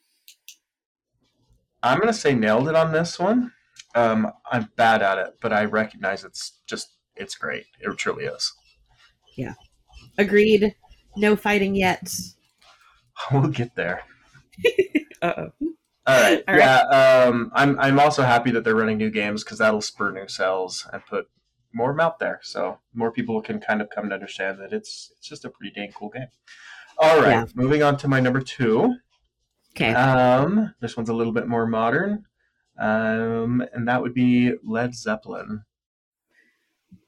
I'm 1.83 1.99
gonna 1.99 2.13
say 2.13 2.33
nailed 2.35 2.67
it 2.69 2.75
on 2.75 2.91
this 2.91 3.17
one. 3.17 3.51
Um, 3.95 4.31
I'm 4.51 4.69
bad 4.75 5.01
at 5.01 5.17
it, 5.17 5.35
but 5.41 5.53
I 5.53 5.65
recognize 5.65 6.23
it's 6.23 6.59
just 6.67 6.95
it's 7.15 7.35
great. 7.35 7.65
It 7.79 7.97
truly 7.97 8.25
is. 8.25 8.51
Yeah, 9.37 9.53
agreed. 10.17 10.75
No 11.17 11.35
fighting 11.35 11.75
yet. 11.75 12.13
We'll 13.31 13.49
get 13.49 13.75
there. 13.75 14.01
Uh 15.21 15.33
oh. 15.37 15.51
All 16.07 16.19
right. 16.19 16.43
All 16.47 16.55
right. 16.55 16.59
yeah. 16.59 17.25
Um, 17.27 17.51
I'm 17.53 17.79
I'm 17.79 17.99
also 17.99 18.23
happy 18.23 18.49
that 18.51 18.63
they're 18.63 18.75
running 18.75 18.97
new 18.97 19.11
games 19.11 19.43
because 19.43 19.59
that'll 19.59 19.81
spur 19.81 20.11
new 20.11 20.27
sales 20.27 20.87
and 20.91 21.05
put 21.05 21.27
more 21.73 21.99
out 22.01 22.17
there, 22.17 22.39
so 22.41 22.79
more 22.95 23.11
people 23.11 23.39
can 23.41 23.59
kind 23.59 23.81
of 23.83 23.89
come 23.91 24.09
to 24.09 24.15
understand 24.15 24.59
that 24.59 24.73
it's 24.73 25.11
it's 25.15 25.27
just 25.27 25.45
a 25.45 25.49
pretty 25.49 25.71
dang 25.75 25.91
cool 25.91 26.09
game. 26.09 26.29
All 26.97 27.21
right. 27.21 27.29
Yeah. 27.29 27.45
Moving 27.53 27.83
on 27.83 27.97
to 27.97 28.07
my 28.07 28.19
number 28.19 28.41
two. 28.41 28.95
Okay. 29.75 29.93
Um, 29.93 30.73
this 30.81 30.97
one's 30.97 31.09
a 31.09 31.13
little 31.13 31.33
bit 31.33 31.47
more 31.47 31.65
modern, 31.65 32.25
um, 32.81 33.63
and 33.73 33.87
that 33.87 34.01
would 34.01 34.13
be 34.13 34.53
Led 34.63 34.95
Zeppelin. 34.95 35.63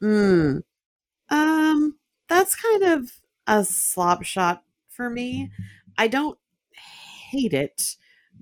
Mm. 0.01 0.61
Um, 1.29 1.95
that's 2.29 2.55
kind 2.55 2.83
of 2.83 3.11
a 3.47 3.65
slop 3.65 4.23
shot 4.23 4.63
for 4.87 5.09
me. 5.09 5.51
I 5.97 6.07
don't 6.07 6.37
hate 7.31 7.53
it, 7.53 7.95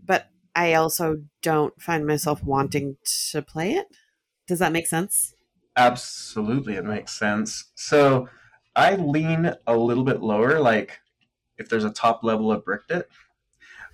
but 0.05 0.29
I 0.53 0.73
also 0.73 1.23
don't 1.41 1.81
find 1.81 2.05
myself 2.05 2.43
wanting 2.43 2.97
to 3.31 3.41
play 3.41 3.73
it. 3.75 3.87
Does 4.45 4.59
that 4.59 4.73
make 4.73 4.87
sense? 4.87 5.33
Absolutely, 5.77 6.75
it 6.75 6.83
makes 6.83 7.17
sense. 7.17 7.71
So 7.75 8.27
I 8.75 8.95
lean 8.95 9.53
a 9.65 9.77
little 9.77 10.03
bit 10.03 10.21
lower, 10.21 10.59
like 10.59 10.99
if 11.57 11.69
there's 11.69 11.85
a 11.85 11.91
top 11.91 12.25
level 12.25 12.51
of 12.51 12.65
bricked 12.65 12.91
it. 12.91 13.07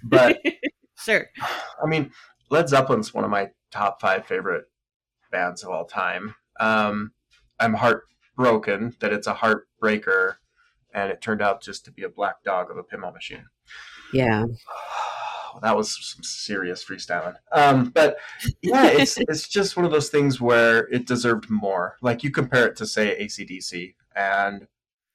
But 0.02 0.42
Sure. 1.00 1.30
I 1.84 1.88
mean, 1.88 2.12
Led 2.50 2.70
Zeppelin's 2.70 3.14
one 3.14 3.24
of 3.24 3.30
my 3.30 3.50
top 3.72 4.00
five 4.02 4.26
favorite 4.26 4.66
bands 5.32 5.64
of 5.64 5.70
all 5.70 5.86
time. 5.86 6.36
Um, 6.60 7.12
I'm 7.60 7.74
heartbroken 7.74 8.96
that 9.00 9.14
it's 9.14 9.28
a 9.28 9.34
heartbreaker, 9.36 10.36
and 10.94 11.12
it 11.12 11.22
turned 11.22 11.42
out 11.42 11.62
just 11.62 11.86
to 11.86 11.92
be 11.92 12.04
a 12.04 12.10
black 12.10 12.44
dog 12.44 12.72
of 12.72 12.78
a 12.78 12.84
pinball 12.84 13.14
machine. 13.14 13.46
Yeah. 14.14 14.46
that 15.62 15.76
was 15.76 15.98
some 16.00 16.24
serious 16.24 16.84
freestyling. 16.84 17.36
Um, 17.52 17.90
but 17.90 18.18
yeah, 18.62 18.88
it's 18.88 19.18
it's 19.28 19.48
just 19.48 19.76
one 19.76 19.86
of 19.86 19.92
those 19.92 20.10
things 20.10 20.40
where 20.40 20.88
it 20.88 21.06
deserved 21.08 21.50
more. 21.50 21.98
Like 22.02 22.24
you 22.24 22.32
compare 22.32 22.68
it 22.68 22.76
to 22.78 22.86
say 22.88 23.18
ACDC, 23.20 23.96
and 24.16 24.68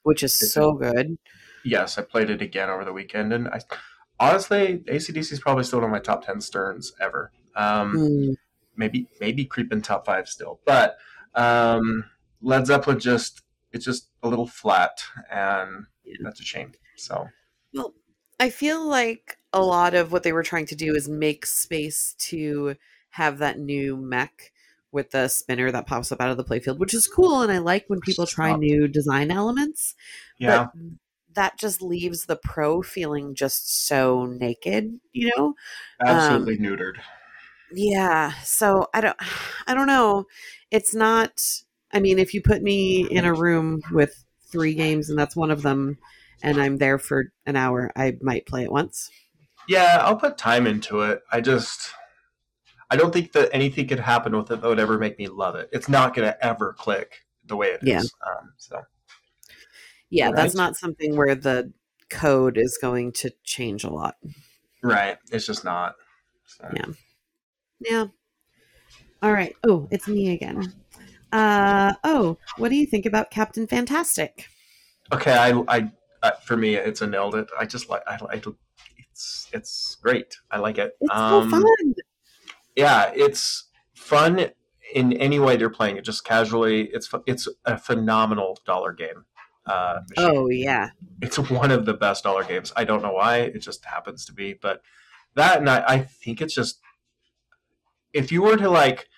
Which 0.02 0.22
is 0.22 0.52
so 0.52 0.74
good. 0.74 1.16
yes, 1.64 1.96
I 1.98 2.02
played 2.02 2.30
it 2.30 2.42
again 2.42 2.70
over 2.70 2.84
the 2.84 2.92
weekend, 2.92 3.32
and 3.32 3.48
I 3.48 3.60
honestly 4.22 4.78
ACDC 4.86 5.32
is 5.32 5.40
probably 5.40 5.64
still 5.64 5.80
one 5.80 5.86
of 5.86 5.90
my 5.92 5.98
top 5.98 6.24
ten 6.24 6.40
Sterns 6.40 6.92
ever. 7.00 7.32
Um, 7.56 7.94
Mm, 7.96 8.36
maybe 8.76 9.08
maybe 9.20 9.44
creeping 9.44 9.82
top 9.82 10.06
five 10.06 10.28
still, 10.28 10.60
but 10.64 10.96
um, 11.34 12.04
Led 12.40 12.66
Zeppelin 12.66 12.98
just 13.00 13.42
it's 13.72 13.84
just 13.84 14.08
a 14.22 14.28
little 14.28 14.46
flat, 14.46 15.02
and 15.30 15.86
Yeah. 16.04 16.16
that's 16.22 16.40
a 16.40 16.44
shame. 16.44 16.72
So 16.96 17.28
Well, 17.74 17.94
I 18.38 18.50
feel 18.50 18.86
like 18.86 19.38
a 19.52 19.62
lot 19.62 19.94
of 19.94 20.12
what 20.12 20.22
they 20.22 20.32
were 20.32 20.42
trying 20.42 20.66
to 20.66 20.74
do 20.76 20.94
is 20.94 21.08
make 21.08 21.44
space 21.46 22.14
to 22.30 22.76
have 23.10 23.38
that 23.38 23.58
new 23.58 23.96
mech 23.96 24.52
with 24.90 25.10
the 25.10 25.28
spinner 25.28 25.70
that 25.70 25.86
pops 25.86 26.12
up 26.12 26.20
out 26.20 26.30
of 26.30 26.36
the 26.36 26.44
playfield, 26.44 26.78
which 26.78 26.92
is 26.94 27.06
cool. 27.08 27.40
And 27.42 27.50
I 27.50 27.58
like 27.58 27.84
when 27.88 28.00
people 28.00 28.26
try 28.26 28.54
new 28.54 28.88
design 28.88 29.30
elements. 29.30 29.94
Yeah. 30.38 30.66
But 30.74 30.82
that 31.34 31.58
just 31.58 31.82
leaves 31.82 32.26
the 32.26 32.36
pro 32.36 32.82
feeling 32.82 33.34
just 33.34 33.86
so 33.86 34.26
naked, 34.26 35.00
you 35.12 35.30
know? 35.36 35.54
absolutely 36.00 36.58
neutered. 36.58 36.94
Yeah. 37.72 38.32
So 38.44 38.88
I 38.94 39.00
don't 39.00 39.16
I 39.66 39.74
don't 39.74 39.86
know. 39.86 40.26
It's 40.70 40.94
not 40.94 41.40
I 41.92 42.00
mean, 42.00 42.18
if 42.18 42.32
you 42.32 42.40
put 42.40 42.62
me 42.62 43.06
in 43.10 43.24
a 43.24 43.34
room 43.34 43.82
with 43.90 44.24
three 44.50 44.74
games 44.74 45.10
and 45.10 45.18
that's 45.18 45.36
one 45.36 45.50
of 45.50 45.62
them 45.62 45.98
and 46.42 46.60
I'm 46.60 46.78
there 46.78 46.98
for 46.98 47.32
an 47.46 47.56
hour, 47.56 47.92
I 47.94 48.16
might 48.20 48.46
play 48.46 48.64
it 48.64 48.72
once. 48.72 49.10
Yeah, 49.68 49.98
I'll 50.02 50.16
put 50.16 50.38
time 50.38 50.66
into 50.66 51.02
it. 51.02 51.22
I 51.30 51.40
just 51.40 51.92
I 52.90 52.96
don't 52.96 53.12
think 53.12 53.32
that 53.32 53.48
anything 53.52 53.88
could 53.88 54.00
happen 54.00 54.36
with 54.36 54.50
it 54.50 54.60
that 54.60 54.68
would 54.68 54.78
ever 54.78 54.98
make 54.98 55.18
me 55.18 55.28
love 55.28 55.54
it. 55.54 55.70
It's 55.72 55.88
not 55.88 56.14
going 56.14 56.28
to 56.28 56.44
ever 56.44 56.74
click 56.74 57.24
the 57.46 57.56
way 57.56 57.68
it 57.68 57.80
is. 57.82 57.88
Yeah. 57.88 58.00
Um, 58.00 58.52
so 58.58 58.82
Yeah, 60.12 60.30
that's 60.30 60.54
not 60.54 60.76
something 60.76 61.16
where 61.16 61.34
the 61.34 61.72
code 62.10 62.58
is 62.58 62.78
going 62.80 63.12
to 63.12 63.30
change 63.44 63.82
a 63.82 63.90
lot. 63.90 64.16
right, 64.82 65.16
it's 65.30 65.46
just 65.46 65.64
not. 65.64 65.94
So. 66.44 66.68
Yeah. 66.74 66.86
Yeah. 67.80 68.06
All 69.22 69.32
right. 69.32 69.56
Oh, 69.66 69.88
it's 69.90 70.06
me 70.06 70.32
again. 70.32 70.72
Uh 71.32 71.94
oh, 72.04 72.36
what 72.58 72.68
do 72.68 72.76
you 72.76 72.84
think 72.86 73.06
about 73.06 73.30
Captain 73.30 73.66
Fantastic? 73.66 74.48
Okay, 75.12 75.32
I, 75.32 75.52
I, 75.66 75.90
I, 76.22 76.32
for 76.44 76.58
me, 76.58 76.74
it's 76.74 77.00
a 77.00 77.06
nailed 77.06 77.34
it. 77.34 77.48
I 77.58 77.64
just 77.64 77.88
like, 77.88 78.02
I 78.06 78.18
like, 78.22 78.44
it's, 78.98 79.48
it's 79.52 79.96
great. 80.02 80.36
I 80.50 80.58
like 80.58 80.76
it. 80.76 80.92
It's 81.00 81.10
Um, 81.14 81.50
so 81.50 81.56
fun. 81.58 81.94
Yeah, 82.76 83.10
it's 83.14 83.64
fun 83.94 84.50
in 84.94 85.12
any 85.14 85.38
way 85.38 85.56
they're 85.56 85.70
playing 85.70 85.96
it. 85.96 86.04
Just 86.04 86.24
casually, 86.24 86.90
it's, 86.92 87.10
it's 87.26 87.48
a 87.64 87.78
phenomenal 87.78 88.58
dollar 88.66 88.92
game. 88.92 89.24
Uh, 89.66 90.00
machine. 90.10 90.36
Oh 90.36 90.48
yeah. 90.48 90.90
it's 91.20 91.38
one 91.38 91.70
of 91.70 91.86
the 91.86 91.94
best 91.94 92.24
dollar 92.24 92.44
games. 92.44 92.72
I 92.76 92.84
don't 92.84 93.02
know 93.02 93.12
why, 93.12 93.38
it 93.38 93.58
just 93.60 93.84
happens 93.84 94.24
to 94.26 94.32
be. 94.32 94.54
But 94.54 94.82
that, 95.34 95.58
and 95.58 95.70
I, 95.70 95.84
I 95.86 95.98
think 96.00 96.40
it's 96.42 96.54
just, 96.54 96.80
if 98.12 98.32
you 98.32 98.42
were 98.42 98.56
to 98.56 98.68
like 98.68 99.08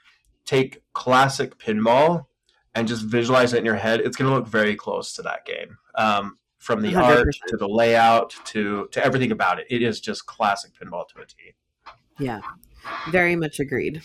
take 0.45 0.83
classic 0.93 1.59
pinball 1.59 2.27
and 2.75 2.87
just 2.87 3.03
visualize 3.05 3.55
it 3.55 3.59
in 3.59 3.65
your 3.65 3.77
head, 3.77 4.01
it's 4.01 4.17
going 4.17 4.31
to 4.31 4.37
look 4.37 4.47
very 4.47 4.77
close 4.77 5.13
to 5.15 5.23
that 5.23 5.45
game. 5.47 5.79
Um, 5.95 6.39
from 6.59 6.81
the 6.83 6.95
art 6.97 7.29
100%. 7.29 7.31
to 7.49 7.57
the 7.59 7.69
layout 7.69 8.35
to 8.47 8.89
to 8.93 9.05
everything 9.05 9.33
about 9.33 9.59
it, 9.61 9.67
it 9.69 9.83
is 9.83 10.01
just 10.01 10.25
classic 10.27 10.73
pinball 10.81 11.07
to 11.09 11.21
a 11.21 11.27
T. 11.27 11.55
Yeah. 12.19 12.41
Very 13.11 13.37
much 13.37 13.61
agreed. 13.61 14.03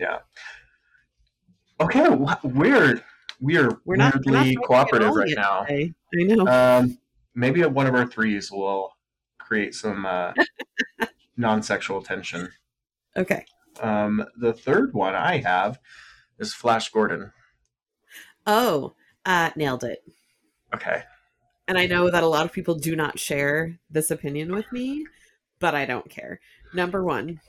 Yeah. 0.00 0.18
Okay, 1.80 2.04
wh- 2.04 2.44
we're 2.44 3.02
We're 3.40 3.62
not, 3.68 3.80
we're 3.84 3.96
not 3.96 4.14
weirdly 4.24 4.56
cooperative 4.56 5.14
right 5.14 5.32
now. 5.34 5.62
today. 5.62 5.92
I 6.18 6.22
know. 6.22 6.46
Um, 6.46 6.98
maybe 7.34 7.62
one 7.64 7.86
of 7.86 7.94
our 7.94 8.06
threes 8.06 8.50
will 8.50 8.92
create 9.38 9.74
some 9.74 10.06
uh, 10.06 10.32
non-sexual 11.36 12.02
tension. 12.02 12.50
okay. 13.16 13.44
Um, 13.80 14.24
the 14.38 14.52
third 14.52 14.94
one 14.94 15.14
I 15.16 15.38
have 15.38 15.78
is 16.38 16.54
Flash 16.54 16.90
Gordon. 16.90 17.32
Oh, 18.46 18.94
uh 19.26 19.50
nailed 19.56 19.82
it. 19.84 20.04
Okay, 20.74 21.02
And 21.68 21.78
I 21.78 21.86
know 21.86 22.10
that 22.10 22.22
a 22.24 22.28
lot 22.28 22.44
of 22.44 22.52
people 22.52 22.74
do 22.74 22.94
not 22.96 23.18
share 23.18 23.78
this 23.88 24.10
opinion 24.10 24.52
with 24.52 24.70
me, 24.72 25.06
but 25.60 25.74
I 25.74 25.86
don't 25.86 26.10
care. 26.10 26.40
Number 26.74 27.04
one, 27.04 27.40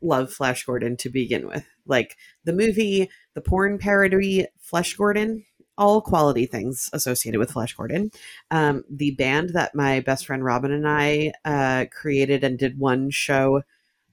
love 0.00 0.32
Flash 0.32 0.64
Gordon 0.64 0.96
to 0.98 1.10
begin 1.10 1.46
with. 1.46 1.66
Like 1.88 2.16
the 2.44 2.52
movie, 2.52 3.10
the 3.34 3.40
porn 3.40 3.78
parody, 3.78 4.46
Flash 4.60 4.94
Gordon, 4.94 5.44
all 5.76 6.00
quality 6.00 6.46
things 6.46 6.90
associated 6.92 7.38
with 7.38 7.52
Flash 7.52 7.74
Gordon. 7.74 8.10
Um, 8.50 8.84
the 8.90 9.12
band 9.12 9.50
that 9.50 9.74
my 9.74 10.00
best 10.00 10.26
friend 10.26 10.44
Robin 10.44 10.72
and 10.72 10.88
I 10.88 11.32
uh, 11.44 11.86
created 11.90 12.44
and 12.44 12.58
did 12.58 12.78
one 12.78 13.10
show 13.10 13.62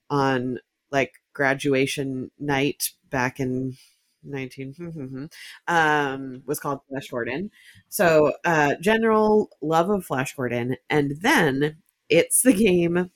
on 0.09 0.59
like 0.91 1.13
graduation 1.34 2.32
night 2.39 2.91
back 3.09 3.39
in 3.39 3.76
19 4.23 5.30
um 5.67 6.41
was 6.47 6.59
called 6.59 6.80
flash 6.89 7.09
gordon 7.09 7.51
so 7.89 8.34
uh 8.43 8.73
general 8.82 9.49
love 9.61 9.89
of 9.89 10.03
flash 10.03 10.36
gordon 10.36 10.76
and 10.89 11.13
then 11.21 11.78
it's 12.09 12.41
the 12.41 12.53
game 12.53 13.11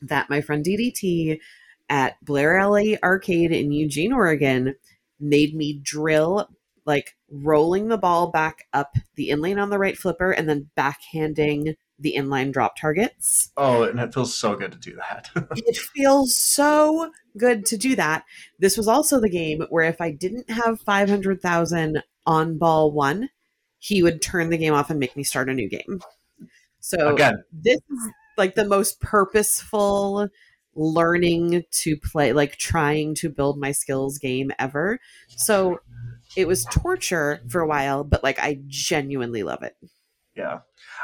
that 0.00 0.30
my 0.30 0.40
friend 0.40 0.64
ddt 0.64 1.38
at 1.88 2.22
blair 2.24 2.56
alley 2.58 3.02
arcade 3.02 3.52
in 3.52 3.72
eugene 3.72 4.12
oregon 4.12 4.74
made 5.20 5.54
me 5.54 5.80
drill 5.82 6.48
like 6.84 7.16
rolling 7.30 7.88
the 7.88 7.98
ball 7.98 8.30
back 8.30 8.66
up 8.72 8.94
the 9.16 9.30
inlane 9.30 9.58
on 9.58 9.70
the 9.70 9.78
right 9.78 9.98
flipper 9.98 10.30
and 10.30 10.48
then 10.48 10.70
backhanding 10.76 11.74
the 11.98 12.14
inline 12.16 12.52
drop 12.52 12.76
targets 12.76 13.50
Oh, 13.56 13.82
and 13.82 13.98
it 13.98 14.12
feels 14.12 14.34
so 14.34 14.54
good 14.54 14.72
to 14.72 14.78
do 14.78 14.96
that. 14.96 15.30
it 15.56 15.76
feels 15.76 16.36
so 16.36 17.10
good 17.38 17.64
to 17.66 17.76
do 17.76 17.96
that. 17.96 18.24
This 18.58 18.76
was 18.76 18.86
also 18.86 19.18
the 19.18 19.30
game 19.30 19.62
where 19.70 19.84
if 19.84 20.00
I 20.00 20.10
didn't 20.10 20.50
have 20.50 20.80
500,000 20.80 22.02
on 22.26 22.58
ball 22.58 22.92
one, 22.92 23.30
he 23.78 24.02
would 24.02 24.20
turn 24.20 24.50
the 24.50 24.58
game 24.58 24.74
off 24.74 24.90
and 24.90 25.00
make 25.00 25.16
me 25.16 25.24
start 25.24 25.48
a 25.48 25.54
new 25.54 25.68
game. 25.68 26.00
So 26.80 27.14
Again, 27.14 27.42
this 27.52 27.76
is 27.76 28.10
like 28.36 28.54
the 28.54 28.64
most 28.64 29.00
purposeful 29.00 30.28
learning 30.76 31.64
to 31.70 31.96
play, 31.96 32.32
like 32.32 32.56
trying 32.56 33.14
to 33.16 33.28
build 33.28 33.58
my 33.58 33.72
skills 33.72 34.18
game 34.18 34.52
ever. 34.58 35.00
So 35.28 35.80
it 36.36 36.46
was 36.46 36.64
torture 36.66 37.40
for 37.48 37.60
a 37.60 37.66
while, 37.66 38.04
but 38.04 38.22
like 38.22 38.38
I 38.38 38.60
genuinely 38.66 39.42
love 39.42 39.62
it. 39.62 39.76
yeah, 40.34 40.60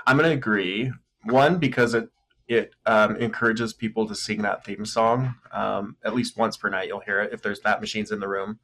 I'm 0.07 0.17
gonna 0.17 0.31
agree. 0.31 0.93
One 1.25 1.59
because 1.59 1.95
it 1.95 2.11
it 2.49 2.75
um, 2.87 3.17
encourages 3.17 3.73
people 3.73 4.07
to 4.07 4.15
sing 4.15 4.43
that 4.43 4.65
theme 4.65 4.85
song 4.85 5.35
um, 5.53 5.97
at 6.05 6.15
least 6.15 6.37
once 6.37 6.57
per 6.57 6.69
night. 6.69 6.89
You'll 6.89 7.01
hear 7.01 7.21
it 7.21 7.33
if 7.33 7.43
there's 7.43 7.61
bat 7.61 7.81
machines 7.81 8.11
in 8.11 8.21
the 8.21 8.29
room. 8.29 8.59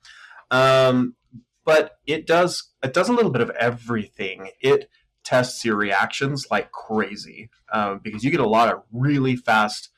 Um, 0.50 1.14
but 1.64 1.98
it 2.06 2.26
does 2.26 2.70
it 2.82 2.92
does 2.92 3.08
a 3.08 3.12
little 3.12 3.30
bit 3.30 3.42
of 3.42 3.50
everything. 3.50 4.50
It 4.60 4.88
tests 5.24 5.64
your 5.64 5.76
reactions 5.76 6.46
like 6.50 6.72
crazy 6.72 7.50
um, 7.72 8.00
because 8.02 8.24
you 8.24 8.30
get 8.30 8.40
a 8.40 8.48
lot 8.48 8.72
of 8.72 8.82
really 8.92 9.36
fast 9.36 9.90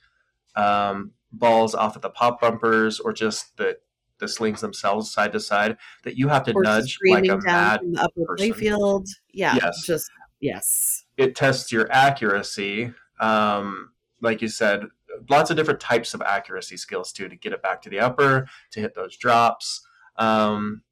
um, 0.61 1.13
balls 1.33 1.75
off 1.75 1.97
of 1.97 2.03
the 2.03 2.11
pop 2.11 2.41
bumpers 2.41 3.01
or 3.01 3.13
just 3.13 3.57
the 3.57 3.79
the 4.19 4.29
slings 4.29 4.61
themselves 4.61 5.11
side 5.11 5.33
to 5.33 5.41
side 5.41 5.79
that 6.05 6.15
you 6.15 6.29
have 6.29 6.45
to 6.45 6.53
Or 6.53 6.63
nudge 6.63 6.99
like 7.09 7.27
a 7.27 7.39
mad. 7.39 7.81
from 7.81 7.93
the 7.95 8.03
upper 8.03 8.25
person. 8.27 8.53
playfield. 8.53 9.07
Yeah, 9.33 9.55
Yes. 9.63 9.83
just 9.87 10.11
yes. 10.41 11.05
It 11.17 11.35
tests 11.35 11.73
your 11.73 11.91
accuracy. 11.91 12.93
Um, 13.19 13.93
like 14.21 14.43
you 14.43 14.49
said, 14.49 14.85
lots 15.31 15.51
of 15.51 15.57
different 15.57 15.81
types 15.81 16.13
of 16.13 16.21
accuracy 16.21 16.77
skills 16.77 17.13
too 17.13 17.29
to 17.31 17.37
get 17.37 17.53
it 17.55 17.63
back 17.63 17.81
to 17.83 17.89
the 17.91 17.99
upper 18.01 18.47
to 18.73 18.81
hit 18.81 18.95
those 18.95 19.17
drops. 19.17 19.81
Um, 20.17 20.83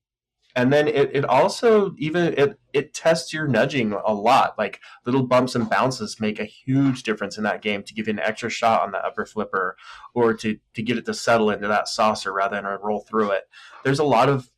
and 0.58 0.72
then 0.72 0.88
it, 0.88 1.14
it 1.14 1.24
also 1.24 1.94
even 1.98 2.34
it 2.36 2.58
it 2.72 2.92
tests 2.92 3.32
your 3.32 3.46
nudging 3.46 3.92
a 3.92 4.12
lot. 4.12 4.58
Like 4.58 4.80
little 5.06 5.22
bumps 5.22 5.54
and 5.54 5.70
bounces 5.70 6.18
make 6.18 6.40
a 6.40 6.44
huge 6.44 7.04
difference 7.04 7.38
in 7.38 7.44
that 7.44 7.62
game 7.62 7.84
to 7.84 7.94
give 7.94 8.08
you 8.08 8.14
an 8.14 8.18
extra 8.18 8.50
shot 8.50 8.82
on 8.82 8.90
the 8.90 8.98
upper 8.98 9.24
flipper 9.24 9.76
or 10.14 10.34
to 10.34 10.58
to 10.74 10.82
get 10.82 10.98
it 10.98 11.06
to 11.06 11.14
settle 11.14 11.50
into 11.50 11.68
that 11.68 11.86
saucer 11.86 12.32
rather 12.32 12.56
than 12.56 12.64
roll 12.82 13.04
through 13.08 13.30
it. 13.30 13.44
There's 13.84 14.00
a 14.00 14.04
lot 14.04 14.28
of 14.28 14.50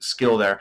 skill 0.00 0.36
there. 0.36 0.60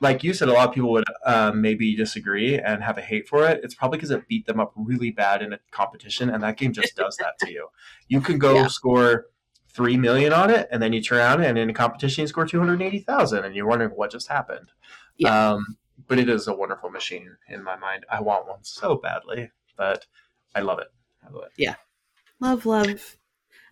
Like 0.00 0.22
you 0.22 0.32
said, 0.32 0.48
a 0.48 0.52
lot 0.52 0.68
of 0.68 0.74
people 0.76 0.92
would 0.92 1.04
uh, 1.26 1.50
maybe 1.52 1.96
disagree 1.96 2.56
and 2.56 2.84
have 2.84 2.98
a 2.98 3.00
hate 3.00 3.26
for 3.28 3.44
it. 3.48 3.64
It's 3.64 3.74
probably 3.74 3.98
because 3.98 4.12
it 4.12 4.28
beat 4.28 4.46
them 4.46 4.60
up 4.60 4.72
really 4.76 5.10
bad 5.10 5.42
in 5.42 5.52
a 5.52 5.58
competition, 5.72 6.30
and 6.30 6.40
that 6.44 6.56
game 6.56 6.72
just 6.72 6.94
does 6.94 7.16
that 7.16 7.34
to 7.40 7.50
you. 7.50 7.66
You 8.06 8.20
can 8.20 8.38
go 8.38 8.54
Yeah. 8.54 8.68
score 8.68 9.26
three 9.68 9.96
million 9.96 10.32
on 10.32 10.50
it, 10.50 10.68
and 10.70 10.82
then 10.82 10.92
you 10.92 11.02
turn 11.02 11.18
around 11.18 11.44
and 11.44 11.58
in 11.58 11.70
a 11.70 11.74
competition 11.74 12.22
you 12.22 12.28
score 12.28 12.46
two 12.46 12.58
hundred 12.58 12.82
eighty 12.82 13.00
thousand, 13.00 13.44
and 13.44 13.54
you're 13.54 13.66
wondering 13.66 13.90
what 13.90 14.10
just 14.10 14.28
happened. 14.28 14.70
Yeah. 15.16 15.52
Um, 15.52 15.76
but 16.06 16.18
it 16.18 16.28
is 16.28 16.46
a 16.48 16.54
wonderful 16.54 16.90
machine 16.90 17.36
in 17.48 17.62
my 17.62 17.76
mind. 17.76 18.06
I 18.10 18.20
want 18.20 18.46
one 18.46 18.62
so 18.62 18.96
badly, 18.96 19.50
but 19.76 20.06
I 20.54 20.60
love 20.60 20.78
it. 20.78 20.88
I 21.26 21.30
love 21.30 21.44
it. 21.44 21.52
Yeah, 21.56 21.74
love, 22.40 22.66
love. 22.66 23.16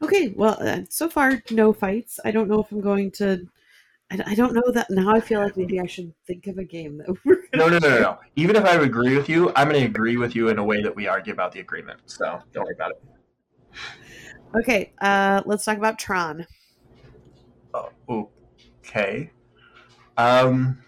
Okay, 0.02 0.34
well, 0.36 0.56
uh, 0.60 0.80
so 0.90 1.08
far 1.08 1.42
no 1.50 1.72
fights. 1.72 2.20
I 2.24 2.30
don't 2.30 2.48
know 2.48 2.60
if 2.60 2.70
I'm 2.70 2.80
going 2.80 3.10
to. 3.12 3.46
I, 4.10 4.20
I 4.26 4.34
don't 4.34 4.54
know 4.54 4.70
that 4.72 4.90
now. 4.90 5.14
I 5.14 5.20
feel 5.20 5.40
like 5.40 5.56
maybe 5.56 5.80
I 5.80 5.86
should 5.86 6.12
think 6.26 6.46
of 6.46 6.58
a 6.58 6.64
game 6.64 6.98
that 6.98 7.16
we're 7.24 7.42
No, 7.54 7.68
no, 7.68 7.78
no, 7.78 7.88
no, 7.88 8.00
no. 8.00 8.18
Even 8.36 8.56
if 8.56 8.64
I 8.64 8.74
agree 8.74 9.16
with 9.16 9.28
you, 9.28 9.52
I'm 9.56 9.68
going 9.68 9.80
to 9.80 9.86
agree 9.86 10.16
with 10.16 10.36
you 10.36 10.48
in 10.48 10.58
a 10.58 10.64
way 10.64 10.82
that 10.82 10.94
we 10.94 11.08
argue 11.08 11.32
about 11.32 11.52
the 11.52 11.60
agreement. 11.60 12.00
So 12.06 12.40
don't 12.52 12.64
worry 12.64 12.74
about 12.74 12.92
it. 12.92 13.02
Okay, 14.58 14.92
uh, 15.00 15.42
let's 15.44 15.64
talk 15.64 15.76
about 15.76 15.98
Tron. 15.98 16.46
Oh, 17.74 18.30
okay. 18.80 19.30
Um, 20.16 20.82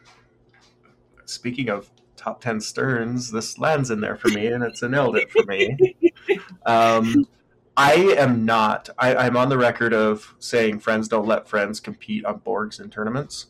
speaking 1.27 1.69
of 1.69 1.91
top 2.17 2.41
10 2.41 2.61
sterns, 2.61 3.31
this 3.31 3.59
lands 3.59 3.91
in 3.91 4.01
there 4.01 4.17
for 4.17 4.29
me 4.29 4.47
and 4.47 4.65
it's 4.65 4.83
a 4.83 4.89
nailed 4.89 5.17
it 5.17 5.31
for 5.31 5.45
me. 5.45 5.77
um, 6.67 7.27
I 7.77 7.95
am 7.95 8.45
not, 8.45 8.89
I, 8.99 9.15
I'm 9.15 9.37
on 9.37 9.51
the 9.51 9.59
record 9.59 9.93
of 9.93 10.35
saying 10.39 10.81
friends 10.81 11.07
don't 11.07 11.27
let 11.27 11.47
friends 11.47 11.79
compete 11.79 12.25
on 12.25 12.41
Borgs 12.41 12.81
in 12.81 12.91
tournaments. 12.91 13.47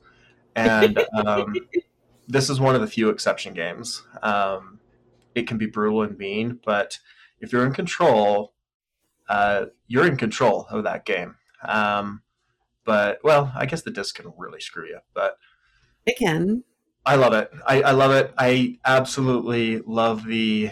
And 0.57 1.03
um, 1.25 1.55
this 2.29 2.51
is 2.51 2.61
one 2.61 2.75
of 2.75 2.81
the 2.81 2.87
few 2.89 3.09
exception 3.09 3.55
games. 3.55 4.03
Um, 4.23 4.81
it 5.35 5.47
can 5.47 5.59
be 5.59 5.67
brutal 5.67 6.03
and 6.03 6.19
mean, 6.19 6.59
but 6.65 6.99
if 7.41 7.53
you're 7.53 7.65
in 7.65 7.73
control, 7.73 8.53
uh, 9.29 9.67
you're 9.89 10.07
in 10.07 10.17
control 10.17 10.67
of 10.71 10.85
that 10.85 11.05
game. 11.05 11.35
Um, 11.63 12.23
but 12.85 13.19
well, 13.25 13.53
I 13.57 13.67
guess 13.67 13.83
the 13.83 13.91
disc 13.91 14.15
can 14.17 14.33
really 14.37 14.61
screw 14.61 14.87
you, 14.87 15.01
but 15.15 15.37
It 16.07 16.17
can. 16.19 16.63
I 17.05 17.17
love 17.17 17.33
it. 17.33 17.51
I, 17.67 17.83
I 17.83 17.91
love 17.93 18.13
it. 18.13 18.33
I 18.39 18.79
absolutely 18.85 19.79
love 19.81 20.25
the 20.25 20.71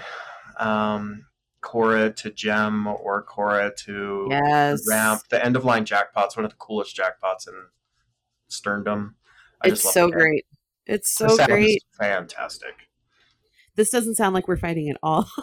um, 0.58 1.26
Quorra 1.62 2.10
to 2.16 2.30
gem 2.30 2.86
or 2.86 3.22
Quorra 3.24 3.72
to 3.84 4.28
Yes. 4.30 4.82
ramp. 4.86 5.22
The 5.30 5.42
end 5.44 5.56
of 5.56 5.64
line 5.64 5.84
jackpot's 5.86 6.36
one 6.36 6.44
of 6.44 6.50
the 6.50 6.56
coolest 6.58 6.96
jackpots 6.96 7.48
in 7.48 7.54
Sterndom. 8.50 9.14
I 9.62 9.68
It's 9.68 9.82
so 9.82 10.10
great. 10.10 10.44
It's 10.86 11.10
so 11.10 11.36
great. 11.36 11.82
fantastic. 11.92 12.74
This 13.74 13.90
doesn't 13.90 14.14
sound 14.16 14.34
like 14.34 14.46
we're 14.48 14.56
fighting 14.56 14.88
at 14.90 14.98
all. 15.02 15.28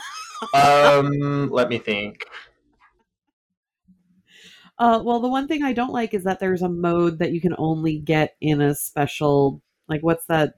Um, 0.54 1.50
let 1.52 1.70
me 1.70 1.78
think. 1.78 2.26
Uh, 4.84 5.02
well, 5.02 5.22
the 5.22 5.30
one 5.30 5.48
thing 5.48 5.64
I 5.64 5.72
don't 5.72 5.94
like 5.94 6.14
is 6.14 6.26
that 6.26 6.42
there's 6.42 6.62
a 6.62 6.68
mode 6.68 7.20
that 7.20 7.32
you 7.32 7.40
can 7.40 7.56
only 7.58 8.00
get 8.00 8.36
in 8.42 8.60
a 8.60 8.76
special. 8.76 9.62
Like, 9.88 10.02
what's 10.02 10.26
that? 10.26 10.56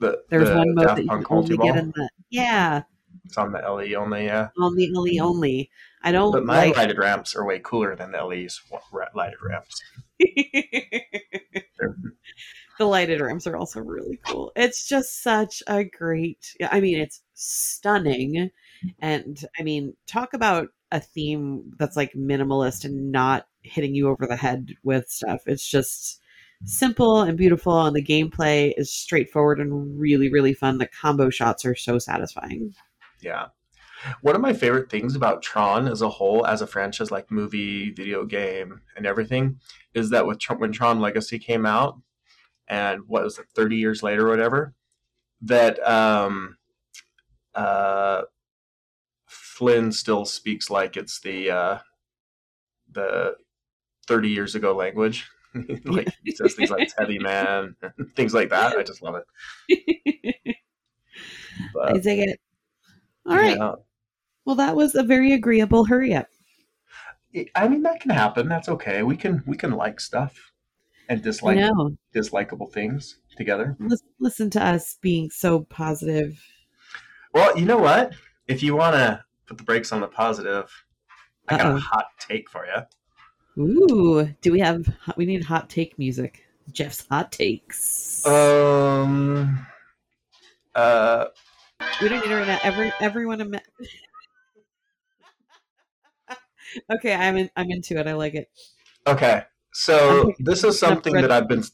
The, 0.00 0.20
There's 0.28 0.48
the 0.48 0.56
one 0.56 0.74
mode 0.74 0.88
that 0.96 1.04
you 1.04 1.08
can 1.08 1.24
only 1.30 1.56
get 1.56 1.76
in 1.76 1.92
the. 1.94 2.08
Yeah, 2.28 2.82
It's 3.24 3.38
on 3.38 3.52
the 3.52 3.60
LE 3.60 3.94
only, 3.94 4.24
yeah. 4.24 4.48
on 4.58 4.74
the 4.74 4.88
LE 4.92 5.24
only. 5.24 5.70
I 6.02 6.10
don't 6.10 6.32
But 6.32 6.44
my 6.44 6.66
like. 6.66 6.76
lighted 6.76 6.98
ramps 6.98 7.36
are 7.36 7.44
way 7.46 7.60
cooler 7.60 7.94
than 7.94 8.10
the 8.10 8.24
LE's 8.24 8.60
lighted 9.14 9.38
ramps. 9.40 9.80
the 12.78 12.84
lighted 12.84 13.20
ramps 13.20 13.46
are 13.46 13.56
also 13.56 13.78
really 13.80 14.18
cool. 14.26 14.50
It's 14.56 14.88
just 14.88 15.22
such 15.22 15.62
a 15.68 15.84
great. 15.84 16.52
I 16.68 16.80
mean, 16.80 16.98
it's 16.98 17.22
stunning, 17.34 18.50
and 18.98 19.44
I 19.58 19.62
mean, 19.62 19.94
talk 20.08 20.34
about 20.34 20.68
a 20.90 21.00
theme 21.00 21.72
that's 21.78 21.96
like 21.96 22.12
minimalist 22.14 22.84
and 22.84 23.12
not 23.12 23.46
hitting 23.62 23.94
you 23.94 24.08
over 24.08 24.26
the 24.26 24.36
head 24.36 24.74
with 24.82 25.08
stuff. 25.08 25.42
It's 25.46 25.68
just 25.68 26.20
simple 26.64 27.20
and 27.20 27.36
beautiful, 27.38 27.86
and 27.86 27.94
the 27.94 28.04
gameplay 28.04 28.72
is 28.76 28.92
straightforward 28.92 29.60
and 29.60 29.98
really, 29.98 30.30
really 30.30 30.54
fun. 30.54 30.78
The 30.78 30.88
combo 30.88 31.30
shots 31.30 31.64
are 31.64 31.74
so 31.74 31.98
satisfying. 31.98 32.74
Yeah. 33.20 33.46
One 34.22 34.36
of 34.36 34.40
my 34.40 34.52
favorite 34.52 34.90
things 34.90 35.16
about 35.16 35.42
Tron 35.42 35.88
as 35.88 36.02
a 36.02 36.08
whole, 36.08 36.46
as 36.46 36.62
a 36.62 36.66
franchise, 36.66 37.10
like 37.10 37.30
movie, 37.30 37.90
video 37.90 38.24
game, 38.24 38.80
and 38.96 39.06
everything, 39.06 39.58
is 39.94 40.10
that 40.10 40.26
with 40.26 40.40
when 40.58 40.72
Tron 40.72 41.00
Legacy 41.00 41.38
came 41.38 41.66
out, 41.66 42.00
and 42.68 43.02
what 43.08 43.24
was 43.24 43.38
it, 43.38 43.46
thirty 43.54 43.76
years 43.76 44.02
later 44.02 44.26
or 44.26 44.30
whatever, 44.30 44.74
that 45.42 45.84
um, 45.88 46.56
uh, 47.54 48.22
Flynn 49.58 49.90
still 49.90 50.24
speaks 50.24 50.70
like 50.70 50.96
it's 50.96 51.18
the 51.18 51.50
uh, 51.50 51.78
the 52.92 53.34
thirty 54.06 54.28
years 54.28 54.54
ago 54.54 54.72
language. 54.72 55.28
like 55.84 56.14
he 56.22 56.30
says 56.30 56.54
things 56.54 56.70
like 56.70 56.92
"heavy 56.96 57.18
man," 57.18 57.74
things 58.14 58.32
like 58.32 58.50
that. 58.50 58.78
I 58.78 58.84
just 58.84 59.02
love 59.02 59.16
it. 59.16 60.56
But, 61.74 61.96
I 61.96 61.98
dig 61.98 62.20
it. 62.20 62.40
All 63.26 63.34
right. 63.34 63.56
yeah. 63.56 63.72
Well, 64.44 64.54
that 64.54 64.76
was 64.76 64.94
a 64.94 65.02
very 65.02 65.32
agreeable 65.32 65.86
hurry 65.86 66.14
up. 66.14 66.28
I 67.56 67.66
mean 67.66 67.82
that 67.82 68.00
can 68.00 68.12
happen. 68.12 68.48
That's 68.48 68.68
okay. 68.68 69.02
We 69.02 69.16
can 69.16 69.42
we 69.44 69.56
can 69.56 69.72
like 69.72 69.98
stuff 69.98 70.52
and 71.08 71.20
dislike 71.20 71.58
dislikable 72.14 72.72
things 72.72 73.18
together. 73.36 73.76
Lis- 73.80 74.04
Listen 74.20 74.50
to 74.50 74.64
us 74.64 74.98
being 75.02 75.30
so 75.30 75.62
positive. 75.64 76.40
Well, 77.34 77.58
you 77.58 77.66
know 77.66 77.78
what? 77.78 78.12
If 78.46 78.62
you 78.62 78.76
want 78.76 78.94
to 78.94 79.24
put 79.48 79.58
the 79.58 79.64
brakes 79.64 79.90
on 79.92 80.00
the 80.00 80.06
positive, 80.06 80.70
I 81.48 81.56
got 81.56 81.66
Uh-oh. 81.66 81.76
a 81.76 81.80
hot 81.80 82.06
take 82.20 82.48
for 82.50 82.66
you. 82.66 82.82
Ooh, 83.60 84.24
do 84.40 84.52
we 84.52 84.60
have? 84.60 84.88
We 85.16 85.26
need 85.26 85.44
hot 85.44 85.68
take 85.68 85.98
music. 85.98 86.44
Jeff's 86.70 87.04
hot 87.10 87.32
takes. 87.32 88.24
Um. 88.26 89.66
Uh. 90.74 91.26
we 92.00 92.08
don't 92.08 92.20
need 92.20 92.28
to 92.28 92.36
right 92.36 92.46
now. 92.46 92.58
Every 92.62 92.92
everyone. 93.00 93.40
Im- 93.40 93.54
okay, 96.92 97.14
I'm 97.14 97.36
in. 97.36 97.50
I'm 97.56 97.70
into 97.70 97.98
it. 97.98 98.06
I 98.06 98.12
like 98.12 98.34
it. 98.34 98.48
Okay. 99.06 99.42
So 99.72 100.32
this 100.38 100.62
is 100.62 100.78
something 100.78 101.14
that 101.14 101.32
I've 101.32 101.48
been. 101.48 101.64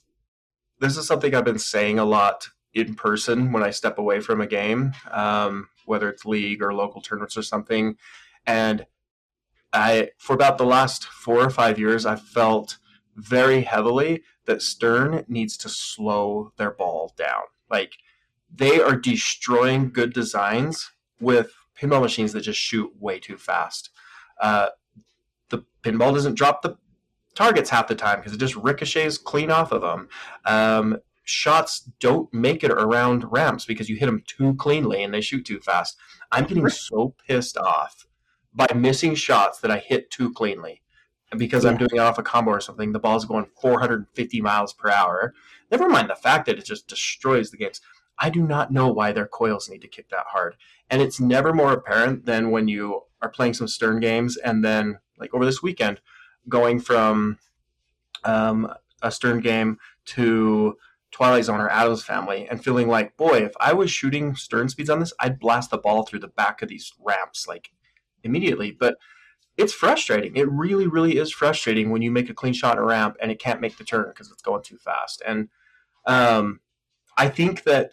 This 0.78 0.96
is 0.96 1.06
something 1.06 1.34
I've 1.34 1.44
been 1.44 1.58
saying 1.58 1.98
a 1.98 2.04
lot 2.04 2.48
in 2.72 2.94
person 2.94 3.52
when 3.52 3.62
I 3.62 3.70
step 3.70 3.98
away 3.98 4.20
from 4.20 4.40
a 4.40 4.46
game, 4.46 4.92
um, 5.10 5.68
whether 5.86 6.08
it's 6.08 6.24
league 6.24 6.62
or 6.62 6.74
local 6.74 7.00
tournaments 7.00 7.36
or 7.36 7.42
something, 7.42 7.96
and 8.46 8.86
I 9.72 10.10
for 10.18 10.34
about 10.34 10.58
the 10.58 10.66
last 10.66 11.04
four 11.04 11.40
or 11.40 11.50
five 11.50 11.78
years 11.78 12.06
I've 12.06 12.22
felt 12.22 12.78
very 13.16 13.62
heavily 13.62 14.22
that 14.46 14.62
Stern 14.62 15.24
needs 15.28 15.56
to 15.58 15.68
slow 15.68 16.52
their 16.56 16.70
ball 16.70 17.12
down. 17.16 17.42
Like 17.70 17.94
they 18.52 18.80
are 18.80 18.96
destroying 18.96 19.90
good 19.90 20.12
designs 20.12 20.90
with 21.20 21.52
pinball 21.80 22.02
machines 22.02 22.32
that 22.32 22.42
just 22.42 22.60
shoot 22.60 22.92
way 22.98 23.18
too 23.18 23.36
fast. 23.36 23.90
Uh, 24.40 24.68
the 25.50 25.64
pinball 25.82 26.14
doesn't 26.14 26.34
drop 26.34 26.62
the 26.62 26.76
targets 27.34 27.70
half 27.70 27.88
the 27.88 27.94
time 27.94 28.18
because 28.18 28.32
it 28.32 28.38
just 28.38 28.56
ricochets 28.56 29.18
clean 29.18 29.50
off 29.50 29.72
of 29.72 29.82
them. 29.82 30.08
Um, 30.44 30.98
shots 31.24 31.90
don't 32.00 32.32
make 32.32 32.62
it 32.62 32.70
around 32.70 33.30
ramps 33.32 33.64
because 33.64 33.88
you 33.88 33.96
hit 33.96 34.06
them 34.06 34.22
too 34.26 34.54
cleanly 34.54 35.02
and 35.02 35.12
they 35.12 35.20
shoot 35.20 35.44
too 35.44 35.60
fast. 35.60 35.96
I'm 36.30 36.44
getting 36.44 36.68
so 36.68 37.14
pissed 37.26 37.56
off 37.56 38.06
by 38.52 38.66
missing 38.74 39.14
shots 39.14 39.58
that 39.60 39.70
I 39.70 39.78
hit 39.78 40.10
too 40.10 40.32
cleanly. 40.32 40.82
And 41.30 41.38
because 41.38 41.64
I'm 41.64 41.76
doing 41.76 41.90
it 41.94 41.98
off 41.98 42.18
a 42.18 42.22
combo 42.22 42.52
or 42.52 42.60
something, 42.60 42.92
the 42.92 43.00
ball's 43.00 43.24
going 43.24 43.46
450 43.60 44.40
miles 44.40 44.72
per 44.72 44.90
hour. 44.90 45.34
Never 45.70 45.88
mind 45.88 46.08
the 46.08 46.14
fact 46.14 46.46
that 46.46 46.58
it 46.58 46.64
just 46.64 46.86
destroys 46.86 47.50
the 47.50 47.56
games. 47.56 47.80
I 48.18 48.30
do 48.30 48.42
not 48.42 48.70
know 48.70 48.88
why 48.88 49.10
their 49.10 49.26
coils 49.26 49.68
need 49.68 49.80
to 49.80 49.88
kick 49.88 50.10
that 50.10 50.26
hard. 50.28 50.54
And 50.90 51.02
it's 51.02 51.18
never 51.18 51.52
more 51.52 51.72
apparent 51.72 52.26
than 52.26 52.50
when 52.50 52.68
you 52.68 53.02
are 53.20 53.28
playing 53.28 53.54
some 53.54 53.66
Stern 53.66 53.98
games 53.98 54.36
and 54.36 54.64
then, 54.64 54.98
like 55.18 55.34
over 55.34 55.44
this 55.44 55.62
weekend, 55.62 56.00
going 56.48 56.78
from 56.78 57.38
um, 58.22 58.72
a 59.02 59.10
Stern 59.10 59.40
game 59.40 59.78
to 60.04 60.76
Twilight 61.14 61.44
Zone 61.44 61.60
or 61.60 61.70
Addams 61.70 62.02
Family 62.02 62.48
and 62.50 62.62
feeling 62.62 62.88
like, 62.88 63.16
boy, 63.16 63.44
if 63.44 63.52
I 63.60 63.72
was 63.72 63.88
shooting 63.88 64.34
Stern 64.34 64.68
speeds 64.68 64.90
on 64.90 64.98
this, 64.98 65.12
I'd 65.20 65.38
blast 65.38 65.70
the 65.70 65.78
ball 65.78 66.02
through 66.02 66.18
the 66.18 66.26
back 66.26 66.60
of 66.60 66.68
these 66.68 66.92
ramps 66.98 67.46
like 67.46 67.70
immediately. 68.24 68.72
But 68.72 68.96
it's 69.56 69.72
frustrating. 69.72 70.34
It 70.34 70.50
really, 70.50 70.88
really 70.88 71.16
is 71.16 71.30
frustrating 71.30 71.90
when 71.90 72.02
you 72.02 72.10
make 72.10 72.28
a 72.30 72.34
clean 72.34 72.52
shot 72.52 72.78
in 72.78 72.82
a 72.82 72.84
ramp 72.84 73.16
and 73.22 73.30
it 73.30 73.38
can't 73.38 73.60
make 73.60 73.78
the 73.78 73.84
turn 73.84 74.08
because 74.08 74.28
it's 74.28 74.42
going 74.42 74.64
too 74.64 74.76
fast. 74.76 75.22
And 75.24 75.50
um, 76.04 76.58
I 77.16 77.28
think 77.28 77.62
that 77.62 77.92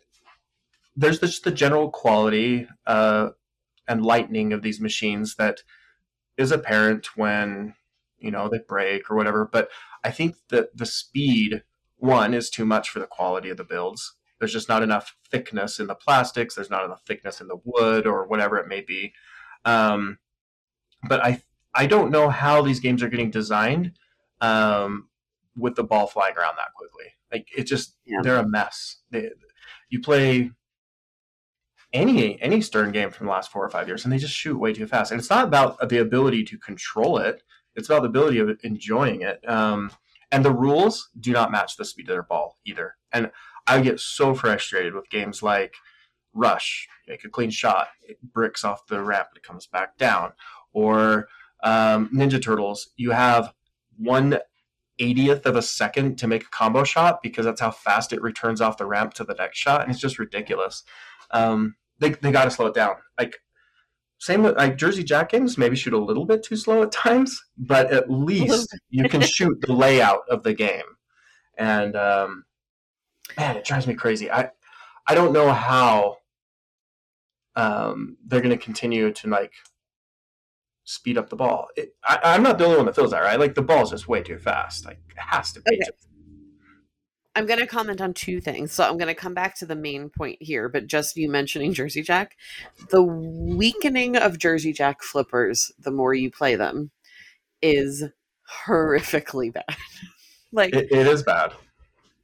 there's 0.95 1.19
just 1.19 1.43
the 1.43 1.51
general 1.51 1.91
quality 1.91 2.67
uh, 2.87 3.29
and 3.87 4.03
lightning 4.03 4.51
of 4.51 4.63
these 4.63 4.81
machines 4.81 5.35
that 5.35 5.61
is 6.37 6.51
apparent 6.51 7.15
when 7.15 7.75
you 8.17 8.31
know 8.31 8.49
they 8.49 8.61
break 8.67 9.11
or 9.11 9.15
whatever. 9.15 9.45
But 9.45 9.69
I 10.03 10.09
think 10.09 10.37
that 10.49 10.75
the 10.75 10.87
speed 10.87 11.61
one 12.01 12.33
is 12.33 12.49
too 12.49 12.65
much 12.65 12.89
for 12.89 12.99
the 12.99 13.05
quality 13.07 13.49
of 13.49 13.57
the 13.57 13.63
builds. 13.63 14.15
There's 14.39 14.51
just 14.53 14.67
not 14.67 14.81
enough 14.81 15.15
thickness 15.29 15.79
in 15.79 15.85
the 15.85 15.95
plastics. 15.95 16.55
There's 16.55 16.69
not 16.69 16.83
enough 16.83 17.03
thickness 17.05 17.39
in 17.41 17.47
the 17.47 17.59
wood 17.63 18.07
or 18.07 18.25
whatever 18.25 18.57
it 18.57 18.67
may 18.67 18.81
be. 18.81 19.13
Um, 19.65 20.17
but 21.07 21.23
I 21.23 21.41
I 21.73 21.85
don't 21.85 22.11
know 22.11 22.29
how 22.29 22.61
these 22.63 22.79
games 22.79 23.03
are 23.03 23.07
getting 23.07 23.29
designed 23.31 23.93
um, 24.41 25.09
with 25.55 25.75
the 25.75 25.83
ball 25.83 26.07
flying 26.07 26.35
around 26.35 26.55
that 26.57 26.73
quickly. 26.75 27.05
Like 27.31 27.47
it 27.55 27.63
just 27.63 27.95
Yeah. 28.05 28.21
they're 28.23 28.37
a 28.37 28.47
mess. 28.47 28.97
They, 29.11 29.29
you 29.89 30.01
play 30.01 30.51
any 31.93 32.41
any 32.41 32.61
Stern 32.61 32.91
game 32.91 33.11
from 33.11 33.27
the 33.27 33.31
last 33.33 33.51
four 33.51 33.63
or 33.63 33.69
five 33.69 33.87
years, 33.87 34.03
and 34.03 34.11
they 34.11 34.17
just 34.17 34.33
shoot 34.33 34.57
way 34.57 34.73
too 34.73 34.87
fast. 34.87 35.11
And 35.11 35.19
it's 35.19 35.29
not 35.29 35.45
about 35.45 35.87
the 35.89 35.99
ability 35.99 36.43
to 36.45 36.57
control 36.57 37.17
it; 37.19 37.43
it's 37.75 37.89
about 37.89 38.01
the 38.01 38.09
ability 38.09 38.39
of 38.39 38.57
enjoying 38.63 39.21
it. 39.21 39.47
Um, 39.47 39.91
and 40.31 40.45
the 40.45 40.53
rules 40.53 41.09
do 41.19 41.31
not 41.31 41.51
match 41.51 41.77
the 41.77 41.85
speed 41.85 42.09
of 42.09 42.15
their 42.15 42.23
ball 42.23 42.57
either. 42.65 42.95
And 43.11 43.31
I 43.67 43.81
get 43.81 43.99
so 43.99 44.33
frustrated 44.33 44.93
with 44.93 45.09
games 45.09 45.43
like 45.43 45.75
Rush, 46.33 46.87
make 47.07 47.23
a 47.25 47.29
clean 47.29 47.49
shot, 47.49 47.89
it 48.01 48.17
bricks 48.21 48.63
off 48.63 48.87
the 48.87 49.01
ramp, 49.01 49.29
it 49.35 49.43
comes 49.43 49.67
back 49.67 49.97
down, 49.97 50.31
or 50.71 51.27
um, 51.63 52.09
Ninja 52.13 52.41
Turtles, 52.41 52.89
you 52.95 53.11
have 53.11 53.53
one 53.97 54.39
80th 54.99 55.45
of 55.45 55.55
a 55.55 55.61
second 55.61 56.17
to 56.19 56.27
make 56.27 56.43
a 56.43 56.49
combo 56.49 56.83
shot 56.83 57.21
because 57.21 57.45
that's 57.45 57.59
how 57.59 57.71
fast 57.71 58.13
it 58.13 58.21
returns 58.21 58.61
off 58.61 58.77
the 58.77 58.85
ramp 58.85 59.13
to 59.15 59.23
the 59.23 59.33
next 59.33 59.57
shot, 59.57 59.81
and 59.81 59.91
it's 59.91 59.99
just 59.99 60.19
ridiculous. 60.19 60.83
Um, 61.31 61.75
they 61.99 62.09
they 62.09 62.31
got 62.31 62.45
to 62.45 62.51
slow 62.51 62.67
it 62.67 62.75
down. 62.75 62.95
Like 63.19 63.41
same 64.21 64.43
with 64.43 64.55
like 64.55 64.77
Jersey 64.77 65.03
Jack 65.03 65.29
games, 65.31 65.57
maybe 65.57 65.75
shoot 65.75 65.93
a 65.93 65.97
little 65.97 66.25
bit 66.25 66.43
too 66.43 66.55
slow 66.55 66.83
at 66.83 66.91
times, 66.91 67.43
but 67.57 67.91
at 67.91 68.07
least 68.11 68.77
you 68.91 69.09
can 69.09 69.21
shoot 69.21 69.59
the 69.61 69.73
layout 69.73 70.21
of 70.29 70.43
the 70.43 70.53
game. 70.53 70.85
And 71.57 71.95
um, 71.95 72.45
man, 73.35 73.57
it 73.57 73.65
drives 73.65 73.87
me 73.87 73.95
crazy. 73.95 74.29
I 74.29 74.51
I 75.07 75.15
don't 75.15 75.33
know 75.33 75.51
how 75.51 76.17
um, 77.55 78.15
they're 78.27 78.41
going 78.41 78.55
to 78.55 78.63
continue 78.63 79.11
to 79.11 79.27
like 79.27 79.53
speed 80.83 81.17
up 81.17 81.29
the 81.31 81.35
ball. 81.35 81.69
It, 81.75 81.95
I, 82.03 82.19
I'm 82.21 82.43
not 82.43 82.59
the 82.59 82.65
only 82.65 82.77
one 82.77 82.85
that 82.85 82.95
feels 82.95 83.09
that, 83.11 83.21
right? 83.21 83.39
Like 83.39 83.55
the 83.55 83.63
ball's 83.63 83.89
just 83.89 84.07
way 84.07 84.21
too 84.21 84.37
fast. 84.37 84.85
Like 84.85 84.99
it 85.09 85.17
has 85.17 85.51
to 85.53 85.61
be. 85.61 85.73
Okay. 85.73 85.89
I'm 87.35 87.45
going 87.45 87.59
to 87.59 87.67
comment 87.67 88.01
on 88.01 88.13
two 88.13 88.41
things. 88.41 88.73
So 88.73 88.83
I'm 88.83 88.97
going 88.97 89.07
to 89.07 89.15
come 89.15 89.33
back 89.33 89.55
to 89.59 89.65
the 89.65 89.75
main 89.75 90.09
point 90.09 90.37
here, 90.41 90.67
but 90.67 90.87
just 90.87 91.15
you 91.15 91.29
mentioning 91.29 91.73
Jersey 91.73 92.01
Jack, 92.01 92.35
the 92.89 93.01
weakening 93.01 94.17
of 94.17 94.37
Jersey 94.37 94.73
Jack 94.73 95.01
flippers, 95.01 95.71
the 95.79 95.91
more 95.91 96.13
you 96.13 96.29
play 96.29 96.55
them, 96.55 96.91
is 97.61 98.03
horrifically 98.65 99.53
bad. 99.53 99.63
like 100.51 100.73
It, 100.75 100.91
it 100.91 101.07
is 101.07 101.23
bad. 101.23 101.53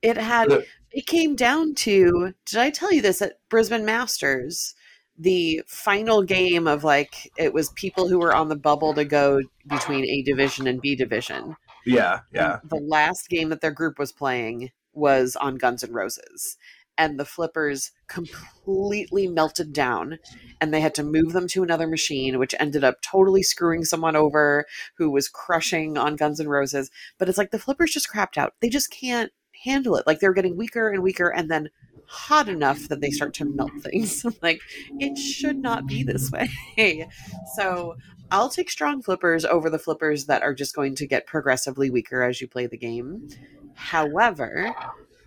it 0.01 0.17
had 0.17 0.49
The- 0.49 0.65
it 0.91 1.05
came 1.05 1.35
down 1.35 1.75
to 1.75 2.33
did 2.45 2.59
I 2.59 2.69
tell 2.69 2.91
you 2.93 3.01
this 3.01 3.21
at 3.21 3.39
Brisbane 3.49 3.85
Masters? 3.85 4.73
The 5.19 5.61
final 5.67 6.21
game 6.23 6.67
of 6.67 6.83
like 6.83 7.31
it 7.37 7.53
was 7.53 7.69
people 7.71 8.07
who 8.07 8.19
were 8.19 8.35
on 8.35 8.49
the 8.49 8.55
bubble 8.55 8.93
to 8.93 9.03
go 9.05 9.41
between 9.67 10.05
A 10.05 10.21
division 10.23 10.65
and 10.67 10.79
B 10.81 10.95
division. 10.95 11.55
Yeah, 11.85 12.19
yeah. 12.33 12.59
The 12.63 12.75
last 12.77 13.27
game 13.29 13.49
that 13.49 13.61
their 13.61 13.71
group 13.71 13.99
was 13.99 14.11
playing 14.11 14.71
was 14.97 15.35
on 15.35 15.55
Guns 15.55 15.83
N' 15.83 15.93
Roses. 15.93 16.57
And 16.99 17.19
the 17.19 17.25
flippers 17.25 17.91
completely 18.07 19.27
melted 19.27 19.71
down, 19.71 20.17
and 20.59 20.73
they 20.73 20.81
had 20.81 20.95
to 20.95 21.03
move 21.03 21.31
them 21.31 21.47
to 21.49 21.61
another 21.61 21.87
machine, 21.87 22.39
which 22.39 22.55
ended 22.59 22.83
up 22.83 23.01
totally 23.03 23.43
screwing 23.43 23.85
someone 23.85 24.15
over 24.15 24.65
who 24.97 25.11
was 25.11 25.29
crushing 25.29 25.95
on 25.95 26.15
Guns 26.15 26.39
N' 26.39 26.47
Roses. 26.47 26.89
But 27.19 27.29
it's 27.29 27.37
like 27.37 27.51
the 27.51 27.59
flippers 27.59 27.91
just 27.91 28.11
crapped 28.11 28.35
out. 28.37 28.53
They 28.61 28.69
just 28.69 28.89
can't 28.89 29.31
handle 29.63 29.95
it. 29.95 30.07
Like 30.07 30.19
they're 30.19 30.33
getting 30.33 30.57
weaker 30.57 30.89
and 30.89 31.03
weaker, 31.03 31.29
and 31.29 31.51
then 31.51 31.69
hot 32.07 32.47
enough 32.47 32.87
that 32.87 33.01
they 33.01 33.11
start 33.11 33.33
to 33.35 33.45
melt 33.45 33.71
things. 33.81 34.25
Like, 34.41 34.61
it 34.99 35.17
should 35.17 35.57
not 35.57 35.87
be 35.87 36.03
this 36.03 36.31
way. 36.31 36.49
so 37.55 37.95
I'll 38.31 38.49
take 38.49 38.69
strong 38.69 39.01
flippers 39.01 39.45
over 39.45 39.69
the 39.69 39.79
flippers 39.79 40.25
that 40.25 40.43
are 40.43 40.53
just 40.53 40.75
going 40.75 40.95
to 40.95 41.07
get 41.07 41.25
progressively 41.25 41.89
weaker 41.89 42.23
as 42.23 42.41
you 42.41 42.47
play 42.47 42.67
the 42.67 42.77
game. 42.77 43.27
However, 43.73 44.75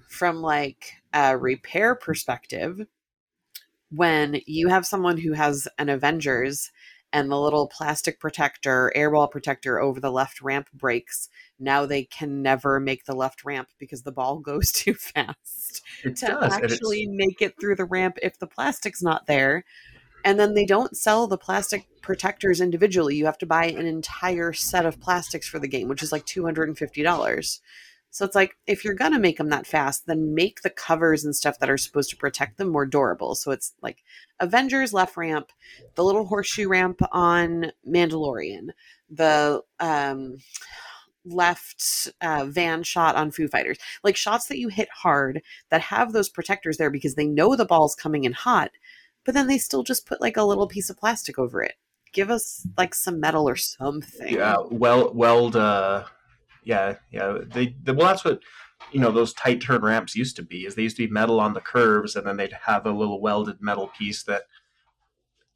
from 0.08 0.42
like 0.42 0.92
a 1.14 1.36
repair 1.38 1.94
perspective, 1.94 2.86
when 3.90 4.40
you 4.46 4.68
have 4.68 4.86
someone 4.86 5.18
who 5.18 5.32
has 5.32 5.66
an 5.78 5.88
Avengers 5.88 6.70
and 7.12 7.30
the 7.30 7.40
little 7.40 7.66
plastic 7.66 8.20
protector, 8.20 8.92
airball 8.94 9.30
protector 9.30 9.80
over 9.80 9.98
the 9.98 10.12
left 10.12 10.40
ramp 10.42 10.68
breaks, 10.72 11.28
now 11.58 11.86
they 11.86 12.04
can 12.04 12.42
never 12.42 12.78
make 12.78 13.04
the 13.04 13.16
left 13.16 13.44
ramp 13.44 13.68
because 13.78 14.02
the 14.02 14.12
ball 14.12 14.38
goes 14.40 14.70
too 14.70 14.94
fast 14.94 15.82
It 16.04 16.16
to 16.16 16.26
does. 16.26 16.52
actually 16.52 17.06
make 17.08 17.40
it 17.40 17.58
through 17.58 17.76
the 17.76 17.84
ramp 17.84 18.18
if 18.22 18.38
the 18.38 18.46
plastic's 18.46 19.02
not 19.02 19.26
there. 19.26 19.64
And 20.24 20.38
then 20.38 20.54
they 20.54 20.66
don't 20.66 20.96
sell 20.96 21.26
the 21.26 21.38
plastic 21.38 21.86
protectors 22.02 22.60
individually. 22.60 23.16
You 23.16 23.26
have 23.26 23.38
to 23.38 23.46
buy 23.46 23.66
an 23.66 23.86
entire 23.86 24.52
set 24.52 24.86
of 24.86 25.00
plastics 25.00 25.48
for 25.48 25.58
the 25.58 25.68
game, 25.68 25.88
which 25.88 26.02
is 26.02 26.12
like 26.12 26.26
$250. 26.26 27.60
So 28.12 28.24
it's 28.24 28.34
like, 28.34 28.56
if 28.66 28.84
you're 28.84 28.94
going 28.94 29.12
to 29.12 29.20
make 29.20 29.38
them 29.38 29.50
that 29.50 29.66
fast, 29.66 30.06
then 30.06 30.34
make 30.34 30.62
the 30.62 30.70
covers 30.70 31.24
and 31.24 31.34
stuff 31.34 31.60
that 31.60 31.70
are 31.70 31.78
supposed 31.78 32.10
to 32.10 32.16
protect 32.16 32.58
them 32.58 32.68
more 32.68 32.84
durable. 32.84 33.36
So 33.36 33.52
it's 33.52 33.72
like 33.82 34.02
Avengers 34.40 34.92
left 34.92 35.16
ramp, 35.16 35.52
the 35.94 36.02
little 36.02 36.26
horseshoe 36.26 36.68
ramp 36.68 37.00
on 37.12 37.70
Mandalorian, 37.86 38.70
the 39.08 39.62
um, 39.78 40.38
left 41.24 42.10
uh, 42.20 42.46
van 42.48 42.82
shot 42.82 43.14
on 43.14 43.30
Foo 43.30 43.46
Fighters. 43.46 43.78
Like 44.02 44.16
shots 44.16 44.46
that 44.46 44.58
you 44.58 44.68
hit 44.68 44.88
hard 44.90 45.42
that 45.70 45.80
have 45.82 46.12
those 46.12 46.28
protectors 46.28 46.78
there 46.78 46.90
because 46.90 47.14
they 47.14 47.26
know 47.26 47.54
the 47.54 47.64
ball's 47.64 47.94
coming 47.94 48.24
in 48.24 48.32
hot, 48.32 48.72
but 49.24 49.34
then 49.34 49.46
they 49.46 49.58
still 49.58 49.82
just 49.82 50.06
put 50.06 50.20
like 50.20 50.36
a 50.36 50.44
little 50.44 50.66
piece 50.66 50.90
of 50.90 50.98
plastic 50.98 51.38
over 51.38 51.62
it. 51.62 51.74
Give 52.12 52.30
us 52.30 52.66
like 52.76 52.94
some 52.94 53.20
metal 53.20 53.48
or 53.48 53.56
something. 53.56 54.34
yeah, 54.34 54.56
well, 54.70 55.12
weld. 55.14 55.56
Uh, 55.56 56.04
yeah, 56.64 56.96
yeah. 57.12 57.38
They, 57.46 57.76
they 57.82 57.92
well, 57.92 58.08
that's 58.08 58.24
what 58.24 58.40
you 58.92 59.00
know. 59.00 59.12
Those 59.12 59.32
tight 59.32 59.60
turn 59.60 59.82
ramps 59.82 60.16
used 60.16 60.36
to 60.36 60.42
be. 60.42 60.66
Is 60.66 60.74
they 60.74 60.82
used 60.82 60.96
to 60.96 61.06
be 61.06 61.12
metal 61.12 61.38
on 61.38 61.54
the 61.54 61.60
curves, 61.60 62.16
and 62.16 62.26
then 62.26 62.36
they'd 62.36 62.52
have 62.66 62.84
a 62.86 62.92
little 62.92 63.20
welded 63.20 63.60
metal 63.60 63.88
piece 63.96 64.24
that 64.24 64.42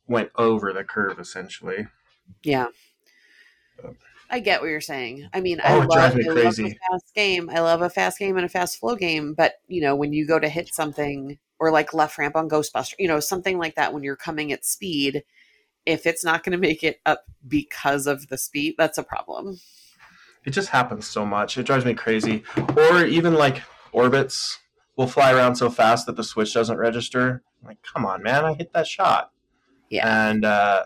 went 0.07 0.31
over 0.37 0.73
the 0.73 0.85
curve, 0.85 1.19
essentially. 1.19 1.89
Yeah. 2.43 2.69
I 4.31 4.41
get 4.41 4.61
what 4.61 4.71
you're 4.71 4.81
saying. 4.81 5.29
I 5.33 5.41
mean, 5.41 5.61
Oh, 5.63 5.81
I 5.81 5.85
love, 5.85 6.15
me 6.17 6.25
I 6.29 6.33
love 6.33 6.59
a 6.59 6.71
fast 6.71 7.15
game. 7.15 7.51
I 7.51 7.61
love 7.61 7.83
a 7.83 7.91
fast 7.91 8.19
game 8.19 8.37
and 8.37 8.45
a 8.45 8.49
fast 8.49 8.79
flow 8.79 8.97
game. 8.97 9.35
But 9.35 9.55
you 9.69 9.81
know, 9.81 9.95
when 9.95 10.13
you 10.13 10.27
go 10.27 10.39
to 10.39 10.49
hit 10.49 10.75
something 10.75 11.39
or 11.59 11.71
like 11.71 11.95
left 11.95 12.19
ramp 12.19 12.37
on 12.37 12.49
Ghostbuster, 12.49 12.95
you 12.99 13.09
know, 13.09 13.21
something 13.21 13.59
like 13.59 13.75
that, 13.77 13.93
when 13.93 14.03
you're 14.03 14.17
coming 14.17 14.53
at 14.53 14.65
speed, 14.65 15.25
if 15.87 16.07
it's 16.07 16.25
not 16.25 16.43
going 16.43 16.53
to 16.53 16.59
make 16.59 16.83
it 16.83 17.01
up 17.07 17.25
because 17.47 18.07
of 18.07 18.29
the 18.29 18.39
speed, 18.39 18.75
that's 18.79 18.99
a 18.99 19.03
problem. 19.03 19.61
It 20.45 20.51
just 20.51 20.69
happens 20.69 21.07
so 21.07 21.25
much. 21.25 21.57
It 21.57 21.65
drives 21.65 21.85
me 21.85 21.95
crazy. 21.95 22.43
Or 22.77 23.05
even 23.05 23.35
like 23.35 23.63
orbits 23.93 24.59
will 24.97 25.07
fly 25.07 25.33
around 25.33 25.57
so 25.57 25.71
fast 25.71 26.07
that 26.07 26.17
the 26.17 26.25
switch 26.25 26.53
doesn't 26.53 26.77
register. 26.77 27.43
Like, 27.63 27.79
come 27.83 28.05
on, 28.05 28.23
man! 28.23 28.45
I 28.45 28.53
hit 28.55 28.73
that 28.75 28.87
shot. 28.87 29.31
Yeah. 29.89 30.29
And 30.29 30.45
uh, 30.45 30.85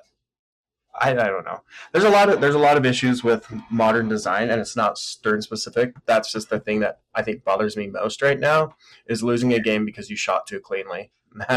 I, 1.01 1.11
I 1.11 1.29
don't 1.29 1.45
know. 1.45 1.63
There's 1.93 2.05
a 2.05 2.11
lot 2.11 2.29
of 2.29 2.41
there's 2.41 2.55
a 2.55 2.59
lot 2.59 2.77
of 2.77 2.85
issues 2.85 3.23
with 3.23 3.47
modern 3.71 4.09
design, 4.09 4.51
and 4.51 4.61
it's 4.61 4.77
not 4.77 4.99
Stern 4.99 5.43
specific. 5.43 5.95
That's 6.07 6.33
just 6.33 6.51
the 6.51 6.61
thing 6.61 6.81
that 6.81 7.01
I 7.15 7.23
think 7.23 7.45
bothers 7.45 7.77
me 7.77 7.89
most 7.89 8.23
right 8.23 8.39
now 8.39 8.75
is 9.07 9.23
losing 9.23 9.53
a 9.53 9.61
game 9.61 9.85
because 9.85 10.11
you 10.11 10.17
shot 10.17 10.47
too 10.47 10.61
cleanly. 10.61 11.11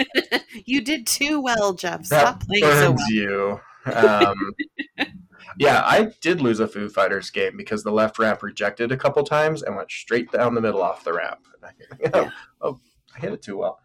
you 0.66 0.80
did 0.80 1.06
too 1.06 1.40
well, 1.40 1.74
Jeff. 1.74 2.04
Stop 2.04 2.44
playing 2.46 2.64
so 2.64 2.92
burns 2.92 3.00
well. 3.00 3.10
you. 3.10 3.60
Um, 3.86 4.54
yeah, 5.58 5.82
I 5.84 6.12
did 6.20 6.40
lose 6.40 6.60
a 6.60 6.68
Foo 6.68 6.88
Fighters 6.88 7.30
game 7.30 7.56
because 7.56 7.82
the 7.82 7.92
left 7.92 8.18
ramp 8.18 8.42
rejected 8.42 8.92
a 8.92 8.96
couple 8.96 9.22
times 9.24 9.62
and 9.62 9.76
went 9.76 9.90
straight 9.90 10.30
down 10.32 10.54
the 10.54 10.60
middle 10.60 10.82
off 10.82 11.04
the 11.04 11.12
ramp. 11.12 11.40
And 11.54 11.72
I, 12.12 12.18
Yeah. 12.18 12.30
Oh, 12.60 12.78
I 13.14 13.20
hit 13.20 13.32
it 13.32 13.42
too 13.42 13.56
well. 13.56 13.80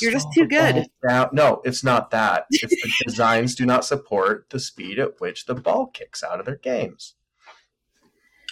You're 0.00 0.12
just 0.12 0.28
too 0.34 0.46
good. 0.46 0.86
No, 1.32 1.60
it's 1.64 1.82
not 1.84 2.10
that. 2.10 2.46
It's 2.50 2.74
the 2.74 2.92
designs 3.06 3.54
do 3.54 3.66
not 3.66 3.84
support 3.84 4.46
the 4.50 4.58
speed 4.60 4.98
at 4.98 5.20
which 5.20 5.46
the 5.46 5.54
ball 5.54 5.86
kicks 5.86 6.22
out 6.22 6.40
of 6.40 6.46
their 6.46 6.56
games. 6.56 7.14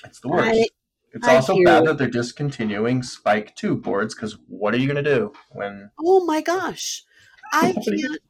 It's 0.05 0.20
the 0.20 0.28
worst. 0.28 0.51
I- 0.51 0.66
it's 1.16 1.28
I 1.28 1.37
also 1.37 1.57
bad 1.64 1.87
that 1.87 1.97
they're 1.97 2.09
discontinuing 2.11 3.05
Spike 3.05 3.55
2 3.55 3.76
boards 3.76 4.16
because 4.16 4.37
what 4.49 4.74
are 4.74 4.78
you 4.78 4.93
going 4.93 5.03
to 5.05 5.14
do 5.14 5.32
when 5.53 5.91
Oh 6.01 6.24
my 6.24 6.41
gosh. 6.41 7.05
I 7.53 7.70
What 7.70 7.85
do 7.85 7.95
you- 7.97 8.09
can't. 8.09 8.20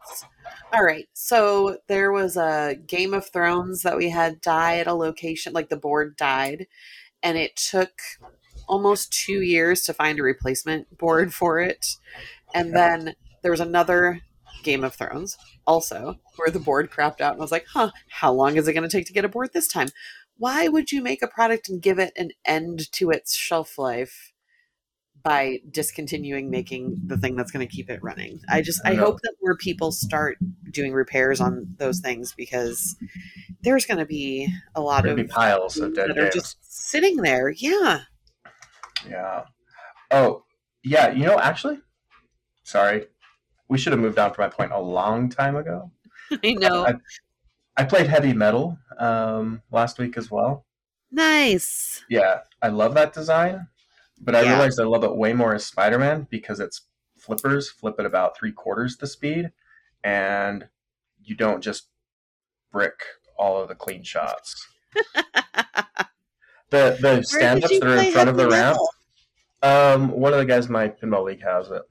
All 0.71 0.85
right. 0.85 1.09
So 1.15 1.79
there 1.87 2.13
was 2.13 2.37
a 2.37 2.77
Game 2.87 3.15
of 3.15 3.27
Thrones 3.31 3.81
that 3.85 3.97
we 3.97 4.11
had 4.11 4.43
die 4.43 4.77
at 4.81 4.87
a 4.87 4.93
location, 4.93 5.55
like 5.55 5.71
the 5.71 5.79
board 5.79 6.15
died, 6.19 6.67
and 7.23 7.39
it 7.39 7.57
took 7.57 7.93
almost 8.69 9.11
two 9.15 9.41
years 9.41 9.83
to 9.85 9.95
find 9.95 10.19
a 10.19 10.23
replacement 10.23 10.99
board 10.99 11.33
for 11.41 11.61
it. 11.61 11.97
And 12.55 12.75
then 12.75 13.15
there 13.43 13.51
was 13.51 13.61
another 13.61 14.21
Game 14.63 14.85
of 14.85 14.95
Thrones 14.95 15.37
also 15.67 16.17
where 16.37 16.51
the 16.51 16.61
board 16.61 16.91
crapped 16.91 17.21
out. 17.21 17.33
And 17.33 17.41
I 17.41 17.45
was 17.45 17.53
like, 17.53 17.67
huh, 17.73 17.91
how 18.09 18.33
long 18.33 18.57
is 18.57 18.67
it 18.67 18.73
going 18.73 18.89
to 18.89 18.97
take 18.97 19.07
to 19.07 19.13
get 19.13 19.25
a 19.25 19.29
board 19.29 19.51
this 19.53 19.69
time? 19.69 19.89
Why 20.37 20.69
would 20.69 20.91
you 20.91 21.03
make 21.03 21.23
a 21.23 21.29
product 21.29 21.69
and 21.69 21.83
give 21.83 21.99
it 21.99 22.13
an 22.17 22.31
end 22.45 22.91
to 22.93 23.11
its 23.11 23.35
shelf 23.35 23.79
life? 23.79 24.33
by 25.25 25.59
discontinuing 25.71 26.51
making 26.51 27.01
the 27.07 27.17
thing 27.17 27.35
that's 27.35 27.51
going 27.51 27.67
to 27.67 27.75
keep 27.75 27.89
it 27.89 28.03
running. 28.03 28.41
I 28.49 28.61
just 28.61 28.81
I 28.85 28.91
I, 28.91 28.95
hope 28.95 29.21
that 29.23 29.33
more 29.43 29.57
people 29.57 29.91
start 29.91 30.37
doing 30.71 30.93
repairs 30.93 31.41
on 31.41 31.67
those 31.79 31.99
things 32.01 32.35
because 32.37 32.95
there's 33.63 33.87
going 33.87 33.99
to 33.99 34.05
be 34.07 34.49
a 34.75 34.83
lot 34.83 35.05
There'd 35.05 35.19
of 35.19 35.29
piles 35.29 35.79
of 35.79 35.95
dead 35.95 36.11
that 36.11 36.19
are 36.19 36.31
just 36.31 36.59
sitting 36.63 37.17
there. 37.17 37.49
Yeah. 37.49 38.01
Yeah. 39.09 39.45
Oh, 40.11 40.45
yeah. 40.85 41.11
You 41.11 41.25
know, 41.25 41.39
actually, 41.39 41.79
sorry, 42.65 43.07
we 43.69 43.79
should 43.79 43.93
have 43.93 44.01
moved 44.01 44.19
on 44.19 44.33
from 44.35 44.45
my 44.45 44.49
point 44.49 44.73
a 44.73 44.81
long 44.81 45.29
time 45.29 45.57
ago. 45.57 45.91
I 46.45 46.53
know. 46.55 46.87
I, 46.87 46.95
I 47.77 47.85
played 47.85 48.09
heavy 48.09 48.33
metal 48.33 48.79
um, 48.99 49.63
last 49.71 49.99
week 49.99 50.17
as 50.17 50.31
well. 50.31 50.67
nice. 51.11 52.05
Yeah, 52.09 52.41
I 52.61 52.69
love 52.69 52.95
that 52.95 53.13
design, 53.13 53.69
but 54.21 54.35
I 54.35 54.43
Yeah. 54.43 54.51
realized 54.51 54.81
I 54.81 54.85
love 54.85 55.05
it 55.05 55.17
way 55.17 55.33
more 55.33 55.55
as 55.55 55.65
Spider 55.65 55.99
Man 55.99 56.27
because 56.31 56.61
it's 56.61 56.83
flippers 57.17 57.71
flip 57.71 57.95
at 57.99 58.05
about 58.07 58.37
three 58.37 58.53
quarters 58.53 58.97
the 58.97 59.07
speed, 59.07 59.53
and 60.03 60.69
you 61.23 61.35
don't 61.35 61.63
just 61.63 61.89
brick 62.71 63.01
all 63.39 63.61
of 63.61 63.69
the 63.69 63.75
clean 63.75 64.03
shots. 64.03 64.69
The 66.71 66.97
the 67.01 67.23
stand 67.23 67.63
ups 67.63 67.79
that 67.79 67.85
are 67.89 67.99
in 67.99 68.13
front 68.13 68.29
of 68.29 68.37
the 68.37 68.49
ramp. 68.49 68.79
Um, 69.63 70.09
one 70.11 70.33
of 70.33 70.39
the 70.41 70.45
guys 70.45 70.67
in 70.67 70.73
my 70.73 70.89
pinball 70.89 71.25
league 71.25 71.43
has 71.43 71.71
it. 71.71 71.83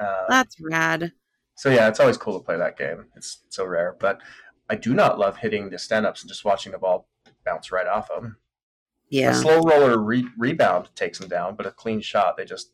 Uh, 0.00 0.24
That's 0.28 0.56
rad. 0.60 1.12
so 1.56 1.70
yeah, 1.70 1.88
it's 1.88 2.00
always 2.00 2.16
cool 2.16 2.38
to 2.38 2.44
play 2.44 2.56
that 2.56 2.78
game. 2.78 3.06
It's 3.16 3.44
so 3.48 3.64
rare, 3.64 3.96
but 3.98 4.20
I 4.70 4.76
do 4.76 4.94
not 4.94 5.18
love 5.18 5.36
hitting 5.36 5.70
the 5.70 5.78
stand-ups 5.78 6.22
and 6.22 6.28
just 6.28 6.44
watching 6.44 6.72
the 6.72 6.78
ball 6.78 7.08
bounce 7.44 7.70
right 7.72 7.86
off 7.86 8.08
them. 8.08 8.36
Yeah, 9.10 9.30
a 9.30 9.34
slow 9.34 9.60
roller 9.60 9.98
re- 9.98 10.28
rebound 10.38 10.88
takes 10.94 11.18
them 11.18 11.28
down, 11.28 11.54
but 11.56 11.66
a 11.66 11.70
clean 11.70 12.00
shot 12.00 12.36
they 12.36 12.46
just 12.46 12.72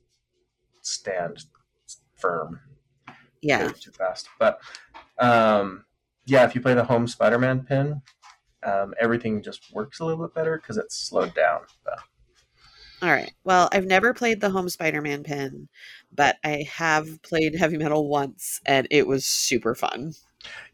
stand 0.83 1.45
firm. 2.14 2.61
Yeah. 3.43 3.69
Too 3.69 3.91
fast. 3.93 4.29
But 4.39 4.61
um, 5.19 5.85
yeah, 6.27 6.45
if 6.45 6.55
you 6.55 6.61
play 6.61 6.75
the 6.75 6.85
home 6.85 7.07
Spider-Man 7.07 7.61
pin, 7.61 8.03
um, 8.64 8.95
everything 9.01 9.43
just 9.43 9.73
works 9.73 10.01
a 10.01 10.05
little 10.05 10.25
bit 10.25 10.35
better 10.35 10.59
because 10.59 10.77
it's 10.77 10.97
slowed 10.97 11.35
down. 11.35 11.61
But 11.85 11.99
All 13.03 13.11
right. 13.11 13.33
Well, 13.45 13.69
I've 13.73 13.87
never 13.87 14.12
played 14.12 14.41
the 14.41 14.51
home 14.51 14.69
Spider-Man 14.69 15.23
pin, 15.23 15.69
but 16.12 16.36
I 16.44 16.66
have 16.72 17.22
played 17.22 17.54
heavy 17.54 17.76
metal 17.78 18.09
once 18.09 18.61
and 18.66 18.86
it 18.90 19.06
was 19.06 19.26
super 19.26 19.74
fun. 19.74 20.14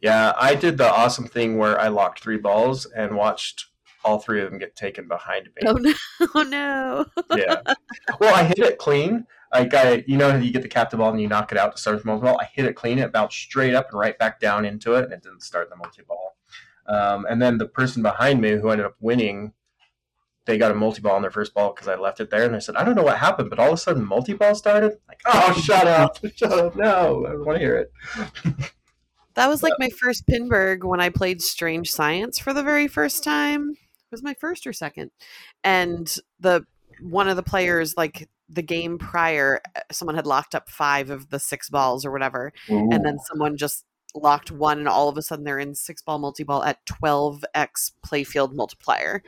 yeah, 0.00 0.32
I 0.38 0.54
did 0.54 0.78
the 0.78 0.90
awesome 0.90 1.26
thing 1.26 1.58
where 1.58 1.80
I 1.80 1.88
locked 1.88 2.20
three 2.22 2.38
balls 2.38 2.86
and 2.86 3.16
watched 3.16 3.66
all 4.04 4.18
three 4.18 4.42
of 4.42 4.50
them 4.50 4.58
get 4.58 4.76
taken 4.76 5.08
behind 5.08 5.46
me. 5.46 5.62
Oh 5.66 5.72
no. 5.80 5.94
Oh 6.34 6.42
no. 6.42 7.06
yeah. 7.36 7.60
Well, 8.20 8.34
I 8.34 8.44
hit 8.44 8.58
it 8.58 8.78
clean. 8.78 9.26
Like 9.52 9.72
I, 9.72 10.04
you 10.06 10.16
know, 10.16 10.36
you 10.36 10.50
get 10.50 10.62
the 10.62 10.68
captive 10.68 10.98
ball 10.98 11.10
and 11.10 11.20
you 11.20 11.28
knock 11.28 11.52
it 11.52 11.58
out 11.58 11.76
to 11.76 11.80
start 11.80 12.00
the 12.02 12.06
multi 12.06 12.24
ball. 12.24 12.38
I 12.40 12.44
hit 12.44 12.64
it 12.66 12.74
clean. 12.74 12.98
It 12.98 13.12
bounced 13.12 13.38
straight 13.38 13.74
up 13.74 13.90
and 13.90 13.98
right 13.98 14.18
back 14.18 14.40
down 14.40 14.64
into 14.64 14.94
it, 14.94 15.04
and 15.04 15.12
it 15.12 15.22
didn't 15.22 15.42
start 15.42 15.70
the 15.70 15.76
multi 15.76 16.02
ball. 16.02 16.36
Um, 16.86 17.24
and 17.30 17.40
then 17.40 17.58
the 17.58 17.66
person 17.66 18.02
behind 18.02 18.40
me 18.40 18.50
who 18.50 18.68
ended 18.68 18.84
up 18.86 18.96
winning, 19.00 19.52
they 20.46 20.58
got 20.58 20.70
a 20.70 20.74
multi 20.74 21.00
ball 21.00 21.16
on 21.16 21.22
their 21.22 21.30
first 21.30 21.54
ball 21.54 21.72
because 21.72 21.88
I 21.88 21.94
left 21.94 22.20
it 22.20 22.30
there, 22.30 22.44
and 22.44 22.54
I 22.54 22.58
said, 22.58 22.76
"I 22.76 22.84
don't 22.84 22.94
know 22.94 23.02
what 23.02 23.18
happened, 23.18 23.50
but 23.50 23.58
all 23.58 23.68
of 23.68 23.74
a 23.74 23.76
sudden 23.76 24.04
multi 24.04 24.34
ball 24.34 24.54
started." 24.54 24.98
Like, 25.08 25.20
oh, 25.26 25.52
shut 25.64 25.86
up, 25.86 26.18
shut 26.36 26.52
up, 26.52 26.76
no, 26.76 27.24
I 27.26 27.30
don't 27.30 27.44
want 27.44 27.58
to 27.58 27.64
hear 27.64 27.76
it. 27.76 27.92
That 29.34 29.48
was 29.48 29.64
like 29.64 29.72
my 29.80 29.88
first 29.88 30.28
Pinburgh 30.28 30.84
when 30.84 31.00
I 31.00 31.08
played 31.08 31.42
Strange 31.42 31.90
Science 31.90 32.38
for 32.38 32.54
the 32.54 32.62
very 32.62 32.86
first 32.86 33.24
time. 33.24 33.70
It 33.70 34.12
was 34.12 34.22
my 34.22 34.34
first 34.34 34.64
or 34.64 34.72
second. 34.72 35.10
And 35.64 36.16
the 36.38 36.64
one 37.00 37.28
of 37.28 37.34
the 37.34 37.42
players 37.42 37.96
like 37.96 38.28
the 38.48 38.62
game 38.62 38.98
prior 38.98 39.60
someone 39.90 40.14
had 40.14 40.26
locked 40.26 40.54
up 40.54 40.68
5 40.68 41.10
of 41.10 41.30
the 41.30 41.40
6 41.40 41.70
balls 41.70 42.04
or 42.04 42.12
whatever 42.12 42.52
and 42.68 43.04
then 43.04 43.18
someone 43.18 43.56
just 43.56 43.84
locked 44.14 44.50
one 44.50 44.78
and 44.78 44.88
all 44.88 45.08
of 45.08 45.16
a 45.18 45.22
sudden 45.22 45.44
they're 45.44 45.58
in 45.58 45.74
6 45.74 46.02
ball 46.02 46.18
multi-ball 46.18 46.62
at 46.62 46.84
12x 46.86 47.92
playfield 48.06 48.52
multiplier 48.54 49.22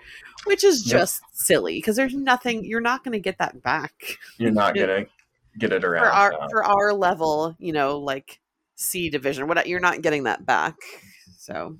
which 0.44 0.62
is 0.62 0.86
Yep. 0.86 1.00
just 1.00 1.22
silly 1.32 1.78
because 1.78 1.96
there's 1.96 2.14
nothing 2.14 2.64
you're 2.64 2.80
not 2.80 3.02
going 3.02 3.12
to 3.12 3.18
get 3.20 3.38
that 3.38 3.62
back 3.62 4.18
you're 4.38 4.50
not 4.52 4.74
gonna 4.76 5.06
get 5.58 5.72
it 5.72 5.84
around. 5.84 6.04
for 6.04 6.10
our 6.10 6.48
for 6.50 6.64
our 6.64 6.92
level, 6.92 7.56
you 7.58 7.72
know, 7.72 7.98
like 7.98 8.40
C 8.74 9.08
division, 9.08 9.48
what 9.48 9.66
you're 9.66 9.80
not 9.80 10.02
getting 10.02 10.24
that 10.24 10.44
back. 10.44 10.76
So, 11.38 11.78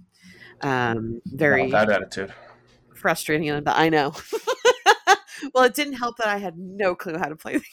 um, 0.62 1.20
very 1.26 1.70
that 1.70 1.90
attitude. 1.90 2.32
frustrating. 2.94 3.50
And 3.50 3.68
I 3.68 3.90
know. 3.90 4.14
well, 5.54 5.64
it 5.64 5.74
didn't 5.74 5.92
help 5.94 6.16
that 6.16 6.28
I 6.28 6.38
had 6.38 6.56
no 6.56 6.94
clue 6.94 7.18
how 7.18 7.26
to 7.28 7.36
play 7.36 7.58
the 7.58 7.64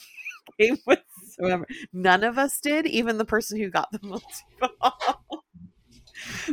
game 0.59 0.77
whatsoever. 0.85 1.65
None 1.91 2.23
of 2.23 2.37
us 2.37 2.59
did, 2.59 2.85
even 2.87 3.17
the 3.17 3.25
person 3.25 3.59
who 3.59 3.69
got 3.69 3.91
the 3.91 3.99
multi 4.03 4.25
ball. 4.59 5.45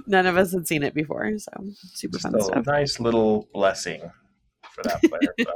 None 0.06 0.26
of 0.26 0.36
us 0.36 0.52
had 0.52 0.66
seen 0.66 0.82
it 0.82 0.94
before, 0.94 1.30
so 1.38 1.52
super 1.94 2.18
Just 2.18 2.22
fun 2.30 2.40
stuff. 2.40 2.66
nice 2.66 2.98
little 2.98 3.48
blessing 3.52 4.10
for 4.70 4.82
that 4.82 5.00
player. 5.02 5.34
so. 5.40 5.54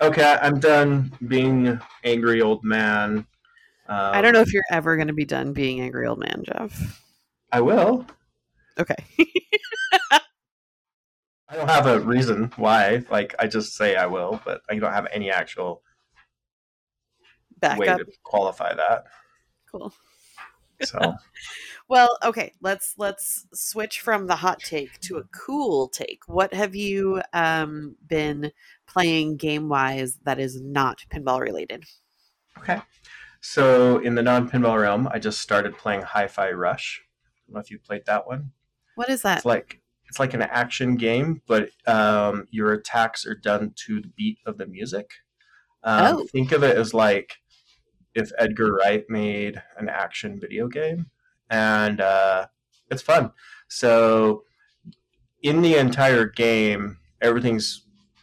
Okay, 0.08 0.36
I'm 0.42 0.60
done 0.60 1.12
being 1.26 1.80
angry 2.02 2.42
old 2.42 2.62
man. 2.64 3.26
Um, 3.88 3.96
I 4.14 4.20
don't 4.22 4.32
know 4.32 4.40
if 4.40 4.52
you're 4.52 4.64
ever 4.70 4.96
going 4.96 5.08
to 5.08 5.14
be 5.14 5.24
done 5.24 5.52
being 5.52 5.80
angry 5.80 6.06
old 6.06 6.18
man, 6.18 6.42
Jeff. 6.44 7.00
I 7.52 7.60
will. 7.60 8.06
Okay. 8.78 8.96
I 10.10 11.56
don't 11.56 11.68
have 11.70 11.86
a 11.86 12.00
reason 12.00 12.50
why. 12.56 13.04
Like 13.10 13.34
I 13.38 13.46
just 13.46 13.74
say 13.74 13.94
I 13.96 14.06
will, 14.06 14.40
but 14.44 14.62
I 14.68 14.76
don't 14.78 14.92
have 14.92 15.06
any 15.12 15.30
actual 15.30 15.82
Back 17.60 17.78
way 17.78 17.88
up. 17.88 17.98
to 17.98 18.06
qualify 18.22 18.74
that. 18.74 19.04
Cool. 19.70 19.92
So 20.82 21.14
Well, 21.88 22.16
okay, 22.24 22.52
let's 22.60 22.94
let's 22.96 23.46
switch 23.52 24.00
from 24.00 24.26
the 24.26 24.36
hot 24.36 24.60
take 24.60 24.98
to 25.02 25.18
a 25.18 25.24
cool 25.24 25.88
take. 25.88 26.20
What 26.26 26.54
have 26.54 26.74
you 26.74 27.22
um 27.32 27.96
been 28.06 28.52
playing 28.86 29.36
game 29.36 29.68
wise 29.68 30.18
that 30.24 30.38
is 30.38 30.60
not 30.60 31.04
pinball 31.12 31.40
related? 31.40 31.84
okay. 32.58 32.80
So 33.40 33.98
in 33.98 34.14
the 34.14 34.22
non-pinball 34.22 34.80
realm, 34.80 35.06
I 35.12 35.18
just 35.18 35.40
started 35.42 35.76
playing 35.76 36.00
Hi-Fi 36.00 36.52
Rush. 36.52 37.02
I 37.04 37.28
don't 37.46 37.54
know 37.54 37.60
if 37.60 37.70
you 37.70 37.78
played 37.78 38.06
that 38.06 38.26
one. 38.26 38.52
What 38.94 39.10
is 39.10 39.20
that? 39.22 39.38
It's 39.38 39.44
like 39.46 39.82
it's 40.08 40.18
like 40.18 40.32
an 40.32 40.40
action 40.42 40.96
game, 40.96 41.42
but 41.46 41.68
um, 41.86 42.46
your 42.50 42.72
attacks 42.72 43.26
are 43.26 43.34
done 43.34 43.74
to 43.86 44.00
the 44.00 44.08
beat 44.08 44.38
of 44.46 44.56
the 44.56 44.66
music. 44.66 45.10
Um, 45.82 46.16
Oh. 46.16 46.26
Think 46.32 46.52
of 46.52 46.62
it 46.62 46.78
as 46.78 46.94
like 46.94 47.36
if 48.14 48.30
Edgar 48.38 48.72
Wright 48.74 49.04
made 49.08 49.62
an 49.76 49.88
action 49.88 50.38
video 50.38 50.68
game, 50.68 51.10
and 51.50 52.00
uh, 52.00 52.46
it's 52.90 53.02
fun. 53.02 53.32
So 53.68 54.44
in 55.42 55.62
the 55.62 55.76
entire 55.76 56.26
game, 56.26 56.98
everything's 57.20 57.82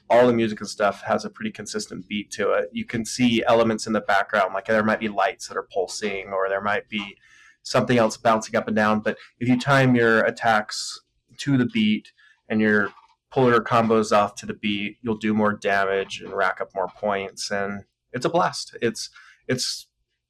all 0.10 0.28
the 0.28 0.34
music 0.34 0.60
and 0.60 0.70
stuff 0.70 1.02
has 1.04 1.24
a 1.24 1.30
pretty 1.30 1.52
consistent 1.52 2.08
beat 2.08 2.30
to 2.32 2.52
it. 2.52 2.70
You 2.74 2.84
can 2.84 3.06
see 3.06 3.44
elements 3.46 3.88
in 3.88 3.94
the 3.94 4.02
background, 4.02 4.54
like 4.54 4.66
there 4.66 4.84
might 4.84 5.00
be 5.00 5.08
lights 5.08 5.48
that 5.48 5.56
are 5.56 5.68
pulsing, 5.72 6.28
or 6.34 6.50
there 6.50 6.62
might 6.62 6.90
be 6.90 7.16
something 7.64 7.98
else 7.98 8.18
bouncing 8.18 8.56
up 8.56 8.68
and 8.68 8.76
down. 8.76 9.00
But 9.00 9.18
if 9.40 9.48
you 9.48 9.58
time 9.58 9.96
your 9.96 10.22
attacks 10.24 11.00
to 11.38 11.58
the 11.58 11.66
beat 11.66 12.12
and 12.50 12.60
your 12.60 12.90
puller 13.30 13.62
combos 13.62 14.12
off 14.12 14.36
to 14.36 14.46
the 14.46 14.54
beat, 14.54 14.98
you'll 15.02 15.16
do 15.16 15.34
more 15.34 15.54
damage 15.54 16.22
and 16.22 16.34
rack 16.34 16.60
up 16.60 16.76
more 16.76 16.90
points, 16.90 17.50
and 17.50 17.86
it's 18.12 18.26
a 18.26 18.30
blast. 18.30 18.76
It's 18.82 19.10
it's 19.48 19.88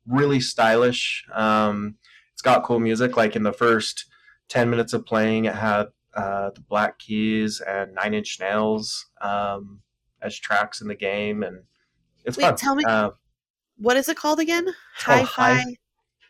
really 0.07 0.39
stylish. 0.39 1.26
Um, 1.34 1.95
it's 2.34 2.41
got 2.41 2.64
cool 2.64 2.80
music. 2.80 3.18
Like 3.18 3.36
in 3.36 3.43
the 3.43 3.53
first 3.53 4.05
ten 4.49 4.70
minutes 4.70 4.93
of 4.93 5.05
playing, 5.05 5.45
it 5.45 5.55
had 5.55 5.88
uh, 6.16 6.51
the 6.55 6.62
Black 6.62 6.99
Keys 6.99 7.62
and 7.62 7.93
Nine 7.95 8.14
Inch 8.14 8.39
Nails 8.39 9.05
um, 9.22 9.82
as 10.22 10.38
tracks 10.38 10.82
in 10.82 10.88
the 10.88 10.95
game, 10.95 11.43
and 11.43 11.64
it's 12.26 12.38
Wait, 12.38 12.43
fun. 12.45 12.55
tell 12.55 12.76
me- 12.76 12.84
Uh, 12.86 13.12
What 13.78 13.97
is 13.97 14.09
it 14.09 14.18
called 14.18 14.39
again? 14.39 14.68
Hi-Fi 14.97 15.53
Hi- 15.53 15.76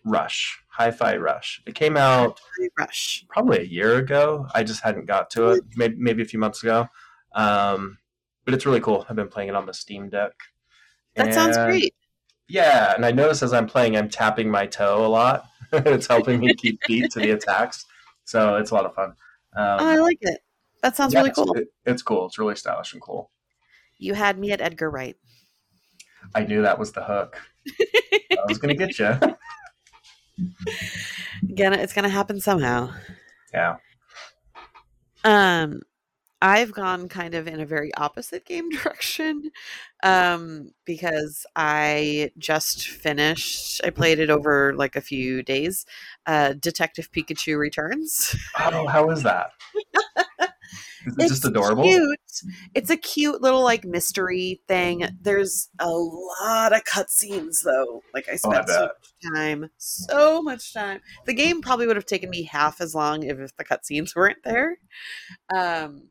Rush, 0.05 0.59
Hi-Fi 0.69 1.17
Rush. 1.17 1.61
It 1.67 1.75
came 1.75 1.95
out 1.97 2.39
Rush. 2.77 3.25
probably 3.29 3.59
a 3.59 3.63
year 3.63 3.97
ago. 3.97 4.47
I 4.55 4.63
just 4.63 4.81
hadn't 4.81 5.05
got 5.05 5.29
to 5.31 5.49
it. 5.49 5.63
Maybe, 5.75 5.95
maybe 5.97 6.21
a 6.23 6.25
few 6.25 6.39
months 6.39 6.63
ago. 6.63 6.87
Um, 7.33 7.97
but 8.45 8.53
it's 8.53 8.65
really 8.65 8.79
cool. 8.81 9.05
I've 9.09 9.15
been 9.15 9.27
playing 9.27 9.49
it 9.49 9.55
on 9.55 9.65
the 9.65 9.73
Steam 9.73 10.09
Deck. 10.09 10.31
That 11.15 11.33
sounds 11.33 11.57
great. 11.57 11.93
Yeah, 12.51 12.93
and 12.95 13.05
I 13.05 13.11
notice 13.11 13.41
as 13.43 13.53
I'm 13.53 13.65
playing, 13.65 13.95
I'm 13.95 14.09
tapping 14.09 14.49
my 14.51 14.65
toe 14.65 15.05
a 15.05 15.07
lot. 15.07 15.45
it's 15.73 16.07
helping 16.07 16.41
me 16.41 16.53
keep 16.53 16.81
beat 16.85 17.09
to 17.11 17.19
the 17.19 17.31
attacks. 17.37 17.85
So 18.25 18.57
it's 18.57 18.71
a 18.71 18.73
lot 18.73 18.85
of 18.85 18.93
fun. 18.93 19.09
Um, 19.55 19.77
Oh, 19.79 19.87
I 19.87 19.95
like 19.99 20.17
it. 20.21 20.39
That 20.83 20.95
sounds 20.97 21.13
yeah, 21.13 21.19
really 21.19 21.29
it's- 21.31 21.45
cool. 21.45 21.53
it- 21.57 21.67
it's 21.85 22.01
cool. 22.01 22.25
It's 22.25 22.37
really 22.37 22.55
stylish 22.55 22.91
and 22.93 23.01
cool. 23.01 23.31
You 23.97 24.13
had 24.15 24.37
me 24.37 24.51
at 24.51 24.59
Edgar 24.61 24.89
Wright. 24.89 25.15
I 26.35 26.43
knew 26.43 26.61
that 26.63 26.77
was 26.77 26.91
the 26.91 27.03
hook. 27.03 27.39
I 27.69 28.43
was 28.47 28.57
going 28.57 28.75
to 28.77 28.85
get 28.87 28.99
you. 28.99 29.17
It's 31.43 31.93
gonna 31.93 32.09
happen 32.09 32.39
somehow. 32.39 32.91
Yeah. 33.53 33.75
Um, 35.23 35.81
I've 36.41 36.71
gone 36.71 37.07
kind 37.07 37.35
of 37.35 37.47
in 37.47 37.59
a 37.59 37.65
very 37.65 37.93
opposite 37.95 38.45
game 38.45 38.69
direction 38.71 39.51
um, 40.03 40.71
because 40.85 41.45
I 41.55 42.31
just 42.37 42.87
finished. 42.87 43.81
I 43.83 43.91
played 43.91 44.19
it 44.19 44.29
over 44.29 44.73
like 44.75 44.95
a 44.95 45.01
few 45.01 45.43
days. 45.43 45.85
Uh, 46.25 46.53
Detective 46.53 47.11
Pikachu 47.11 47.57
Returns. 47.57 48.35
Oh, 48.59 48.87
how 48.87 49.09
is 49.11 49.23
that? 49.23 49.51
Is 51.05 51.15
it 51.17 51.27
just 51.29 51.45
adorable? 51.45 51.83
Cute. 51.83 52.19
It's 52.75 52.89
a 52.89 52.97
cute 52.97 53.41
little 53.41 53.63
like 53.63 53.85
mystery 53.85 54.61
thing. 54.67 55.07
There's 55.21 55.69
a 55.79 55.89
lot 55.89 56.73
of 56.73 56.83
cutscenes 56.83 57.63
though. 57.63 58.03
Like 58.13 58.27
I 58.29 58.37
Oh, 58.43 58.51
I 58.51 58.61
spent 58.63 58.69
so 58.69 58.81
much 58.81 59.35
time, 59.35 59.69
so 59.77 60.41
much 60.41 60.73
time. 60.73 61.01
The 61.25 61.33
game 61.33 61.61
probably 61.61 61.87
would 61.87 61.95
have 61.95 62.05
taken 62.05 62.29
me 62.29 62.43
half 62.43 62.81
as 62.81 62.93
long 62.93 63.23
if, 63.23 63.39
if 63.39 63.55
the 63.57 63.65
cutscenes 63.65 64.15
weren't 64.15 64.43
there. 64.43 64.77
Um, 65.53 66.09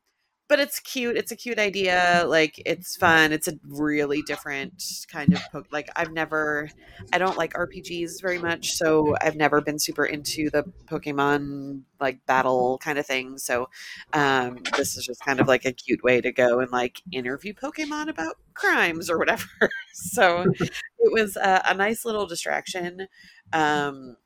but 0.50 0.58
it's 0.58 0.80
cute. 0.80 1.16
It's 1.16 1.30
a 1.30 1.36
cute 1.36 1.60
idea. 1.60 2.24
Like 2.26 2.60
it's 2.66 2.96
fun. 2.96 3.30
It's 3.32 3.46
a 3.46 3.52
really 3.68 4.20
different 4.22 4.82
kind 5.08 5.32
of 5.32 5.40
po- 5.52 5.62
like 5.70 5.88
I've 5.94 6.12
never 6.12 6.68
I 7.12 7.18
don't 7.18 7.38
like 7.38 7.52
RPGs 7.52 8.20
very 8.20 8.38
much, 8.38 8.72
so 8.72 9.14
I've 9.20 9.36
never 9.36 9.60
been 9.60 9.78
super 9.78 10.04
into 10.04 10.50
the 10.50 10.64
Pokemon 10.86 11.82
like 12.00 12.26
battle 12.26 12.78
kind 12.78 12.98
of 12.98 13.06
thing. 13.06 13.38
So 13.38 13.68
um 14.12 14.58
this 14.76 14.96
is 14.96 15.06
just 15.06 15.24
kind 15.24 15.38
of 15.38 15.46
like 15.46 15.64
a 15.64 15.72
cute 15.72 16.02
way 16.02 16.20
to 16.20 16.32
go 16.32 16.58
and 16.58 16.72
like 16.72 17.00
interview 17.12 17.54
Pokemon 17.54 18.08
about 18.08 18.34
crimes 18.54 19.08
or 19.08 19.18
whatever. 19.18 19.46
so 19.92 20.44
it 20.58 21.12
was 21.12 21.36
a, 21.36 21.62
a 21.64 21.74
nice 21.74 22.04
little 22.04 22.26
distraction. 22.26 23.06
Um 23.52 24.16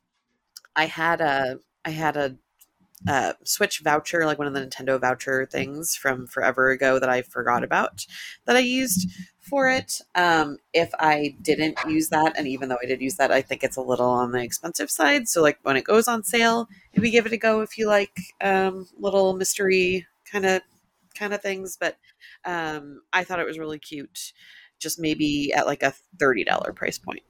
I 0.75 0.85
had 0.85 1.21
a 1.21 1.59
I 1.85 1.91
had 1.91 2.17
a 2.17 2.35
uh, 3.07 3.33
Switch 3.43 3.79
voucher, 3.79 4.25
like 4.25 4.37
one 4.37 4.47
of 4.47 4.53
the 4.53 4.61
Nintendo 4.61 4.99
voucher 4.99 5.45
things 5.45 5.95
from 5.95 6.27
forever 6.27 6.69
ago 6.69 6.99
that 6.99 7.09
I 7.09 7.21
forgot 7.21 7.63
about 7.63 8.05
that 8.45 8.55
I 8.55 8.59
used 8.59 9.09
for 9.39 9.69
it. 9.69 10.01
Um, 10.15 10.57
if 10.73 10.89
I 10.99 11.35
didn't 11.41 11.77
use 11.87 12.09
that, 12.09 12.37
and 12.37 12.47
even 12.47 12.69
though 12.69 12.77
I 12.81 12.87
did 12.87 13.01
use 13.01 13.15
that, 13.15 13.31
I 13.31 13.41
think 13.41 13.63
it's 13.63 13.77
a 13.77 13.81
little 13.81 14.09
on 14.09 14.31
the 14.31 14.41
expensive 14.41 14.89
side. 14.89 15.27
So, 15.27 15.41
like 15.41 15.59
when 15.63 15.77
it 15.77 15.83
goes 15.83 16.07
on 16.07 16.23
sale, 16.23 16.67
maybe 16.95 17.11
give 17.11 17.25
it 17.25 17.33
a 17.33 17.37
go 17.37 17.61
if 17.61 17.77
you 17.77 17.87
like 17.87 18.17
um, 18.41 18.87
little 18.97 19.35
mystery 19.35 20.07
kind 20.29 20.45
of 20.45 20.61
kind 21.13 21.33
of 21.33 21.41
things. 21.41 21.77
But 21.79 21.97
um, 22.43 23.01
I 23.13 23.23
thought 23.23 23.39
it 23.39 23.45
was 23.45 23.59
really 23.59 23.79
cute, 23.79 24.33
just 24.79 24.99
maybe 24.99 25.53
at 25.53 25.67
like 25.67 25.83
a 25.83 25.93
thirty 26.19 26.43
dollar 26.43 26.73
price 26.73 26.97
point. 26.97 27.21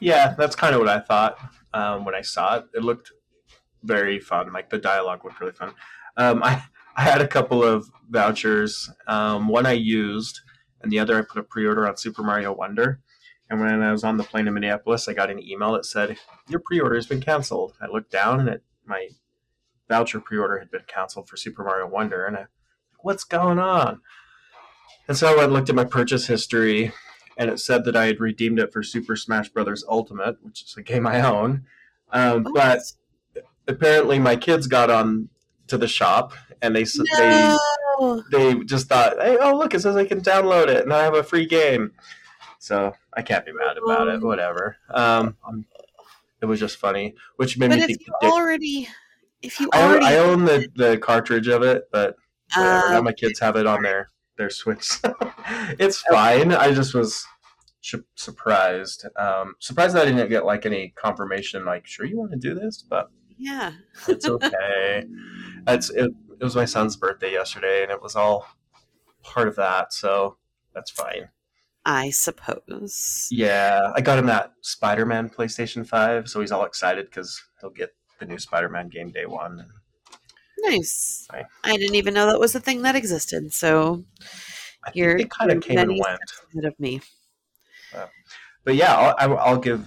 Yeah, 0.00 0.34
that's 0.36 0.56
kind 0.56 0.74
of 0.74 0.80
what 0.80 0.88
I 0.88 0.98
thought 0.98 1.38
um, 1.72 2.04
when 2.04 2.14
I 2.14 2.22
saw 2.22 2.56
it. 2.56 2.64
It 2.74 2.82
looked 2.82 3.12
very 3.82 4.18
fun. 4.20 4.52
Like 4.52 4.70
the 4.70 4.78
dialogue 4.78 5.24
was 5.24 5.34
really 5.40 5.52
fun. 5.52 5.72
Um, 6.16 6.42
I 6.42 6.62
I 6.96 7.02
had 7.02 7.20
a 7.20 7.28
couple 7.28 7.62
of 7.62 7.90
vouchers. 8.08 8.90
Um, 9.06 9.48
one 9.48 9.66
I 9.66 9.72
used, 9.72 10.40
and 10.82 10.90
the 10.90 10.98
other 10.98 11.18
I 11.18 11.22
put 11.22 11.38
a 11.38 11.42
pre-order 11.42 11.86
on 11.86 11.96
Super 11.96 12.22
Mario 12.22 12.52
Wonder. 12.52 13.00
And 13.48 13.60
when 13.60 13.82
I 13.82 13.92
was 13.92 14.02
on 14.02 14.16
the 14.16 14.24
plane 14.24 14.46
to 14.46 14.50
Minneapolis, 14.50 15.06
I 15.06 15.12
got 15.12 15.30
an 15.30 15.42
email 15.42 15.72
that 15.72 15.84
said 15.86 16.16
your 16.48 16.60
pre-order 16.60 16.96
has 16.96 17.06
been 17.06 17.20
canceled. 17.20 17.74
I 17.80 17.86
looked 17.86 18.10
down, 18.10 18.40
and 18.40 18.48
it, 18.48 18.62
my 18.84 19.10
voucher 19.88 20.20
pre-order 20.20 20.58
had 20.58 20.70
been 20.70 20.82
canceled 20.88 21.28
for 21.28 21.36
Super 21.36 21.62
Mario 21.62 21.86
Wonder, 21.86 22.24
and 22.24 22.36
I, 22.36 22.46
what's 23.00 23.24
going 23.24 23.58
on? 23.58 24.00
And 25.06 25.16
so 25.16 25.38
I 25.38 25.46
looked 25.46 25.68
at 25.68 25.76
my 25.76 25.84
purchase 25.84 26.26
history, 26.26 26.92
and 27.36 27.50
it 27.50 27.60
said 27.60 27.84
that 27.84 27.94
I 27.94 28.06
had 28.06 28.18
redeemed 28.20 28.58
it 28.58 28.72
for 28.72 28.82
Super 28.82 29.14
Smash 29.14 29.50
Brothers 29.50 29.84
Ultimate, 29.88 30.38
which 30.42 30.62
is 30.62 30.74
a 30.76 30.82
game 30.82 31.06
I 31.06 31.20
own. 31.20 31.66
Um, 32.10 32.46
Oh, 32.46 32.52
but 32.52 32.80
apparently 33.68 34.18
my 34.18 34.36
kids 34.36 34.66
got 34.66 34.90
on 34.90 35.28
to 35.68 35.78
the 35.78 35.88
shop 35.88 36.32
and 36.62 36.74
they 36.74 36.82
s 36.82 36.98
they 37.16 37.56
they 38.30 38.54
just 38.64 38.88
thought, 38.88 39.14
hey, 39.20 39.36
oh 39.40 39.56
look, 39.56 39.74
it 39.74 39.80
says 39.80 39.96
I 39.96 40.04
can 40.04 40.20
download 40.20 40.68
it 40.68 40.84
and 40.84 40.92
I 40.92 41.02
have 41.02 41.14
a 41.14 41.22
free 41.22 41.46
game. 41.46 41.92
So 42.58 42.92
I 43.12 43.22
can't 43.22 43.44
be 43.44 43.52
mad 43.52 43.76
about 43.76 44.08
it. 44.08 44.22
Whatever. 44.22 44.76
Um, 44.90 45.36
it 46.40 46.46
was 46.46 46.60
just 46.60 46.76
funny, 46.78 47.14
which 47.36 47.58
made 47.58 47.70
But 47.70 47.76
me 47.76 47.82
if 47.82 47.86
think. 47.88 48.02
you 48.06 48.14
already, 48.22 48.88
if 49.42 49.60
you 49.60 49.70
I, 49.72 49.82
already, 49.82 50.06
I 50.06 50.16
own 50.16 50.44
the, 50.44 50.68
the 50.76 50.98
cartridge 50.98 51.48
of 51.48 51.62
it, 51.62 51.88
but 51.92 52.16
whatever. 52.54 52.86
Uh, 52.86 52.90
now 52.92 53.02
my 53.02 53.12
kids 53.12 53.38
have 53.40 53.56
it 53.56 53.66
on 53.66 53.82
their 53.82 54.10
their 54.36 54.50
Switch. 54.50 54.98
it's 55.78 56.00
fine. 56.02 56.52
I 56.52 56.72
just 56.72 56.94
was 56.94 57.26
surprised. 58.14 59.06
Um, 59.16 59.54
surprised 59.60 59.94
that 59.94 60.02
I 60.02 60.10
didn't 60.10 60.28
get 60.28 60.44
like 60.44 60.66
any 60.66 60.92
confirmation. 60.96 61.64
Like, 61.64 61.86
sure, 61.86 62.06
you 62.06 62.18
want 62.18 62.32
to 62.32 62.38
do 62.38 62.54
this, 62.54 62.82
but 62.82 63.10
yeah, 63.38 63.72
it's 64.08 64.28
okay. 64.28 65.04
it's 65.66 65.90
it, 65.90 66.10
it 66.40 66.44
was 66.44 66.56
my 66.56 66.64
son's 66.64 66.96
birthday 66.96 67.32
yesterday, 67.32 67.82
and 67.82 67.90
it 67.90 68.02
was 68.02 68.16
all 68.16 68.46
part 69.22 69.48
of 69.48 69.56
that, 69.56 69.92
so 69.92 70.36
that's 70.74 70.90
fine. 70.90 71.28
I 71.84 72.10
suppose. 72.10 73.28
Yeah, 73.30 73.92
I 73.94 74.00
got 74.00 74.18
him 74.18 74.26
that 74.26 74.52
Spider-Man 74.62 75.30
PlayStation 75.30 75.86
Five, 75.86 76.28
so 76.28 76.40
he's 76.40 76.52
all 76.52 76.64
excited 76.64 77.06
because 77.06 77.40
he'll 77.60 77.70
get 77.70 77.94
the 78.18 78.26
new 78.26 78.38
Spider-Man 78.38 78.88
game 78.88 79.10
day 79.10 79.26
one. 79.26 79.66
Nice. 80.58 81.28
Right. 81.32 81.44
I 81.64 81.76
didn't 81.76 81.94
even 81.94 82.14
know 82.14 82.26
that 82.26 82.40
was 82.40 82.54
a 82.54 82.60
thing 82.60 82.82
that 82.82 82.96
existed. 82.96 83.52
So 83.52 84.04
You're- 84.94 85.24
kind 85.26 85.52
of 85.52 85.62
came 85.62 85.78
and 85.78 85.90
went. 85.90 86.18
ahead 86.52 86.64
of 86.64 86.78
me. 86.80 87.02
But 88.64 88.74
yeah, 88.74 89.14
I'll, 89.18 89.38
I'll 89.38 89.58
give 89.58 89.86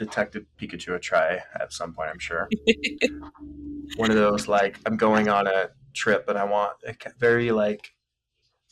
Detective 0.00 0.46
Pikachu 0.58 0.94
a 0.94 0.98
try 0.98 1.40
at 1.60 1.72
some 1.74 1.92
point. 1.92 2.08
I'm 2.10 2.18
sure. 2.18 2.48
One 3.96 4.10
of 4.10 4.16
those 4.16 4.48
like 4.48 4.78
I'm 4.86 4.96
going 4.96 5.28
on 5.28 5.46
a 5.46 5.68
trip 5.92 6.24
and 6.28 6.38
I 6.38 6.44
want 6.44 6.72
a 6.86 6.94
very 7.18 7.52
like 7.52 7.92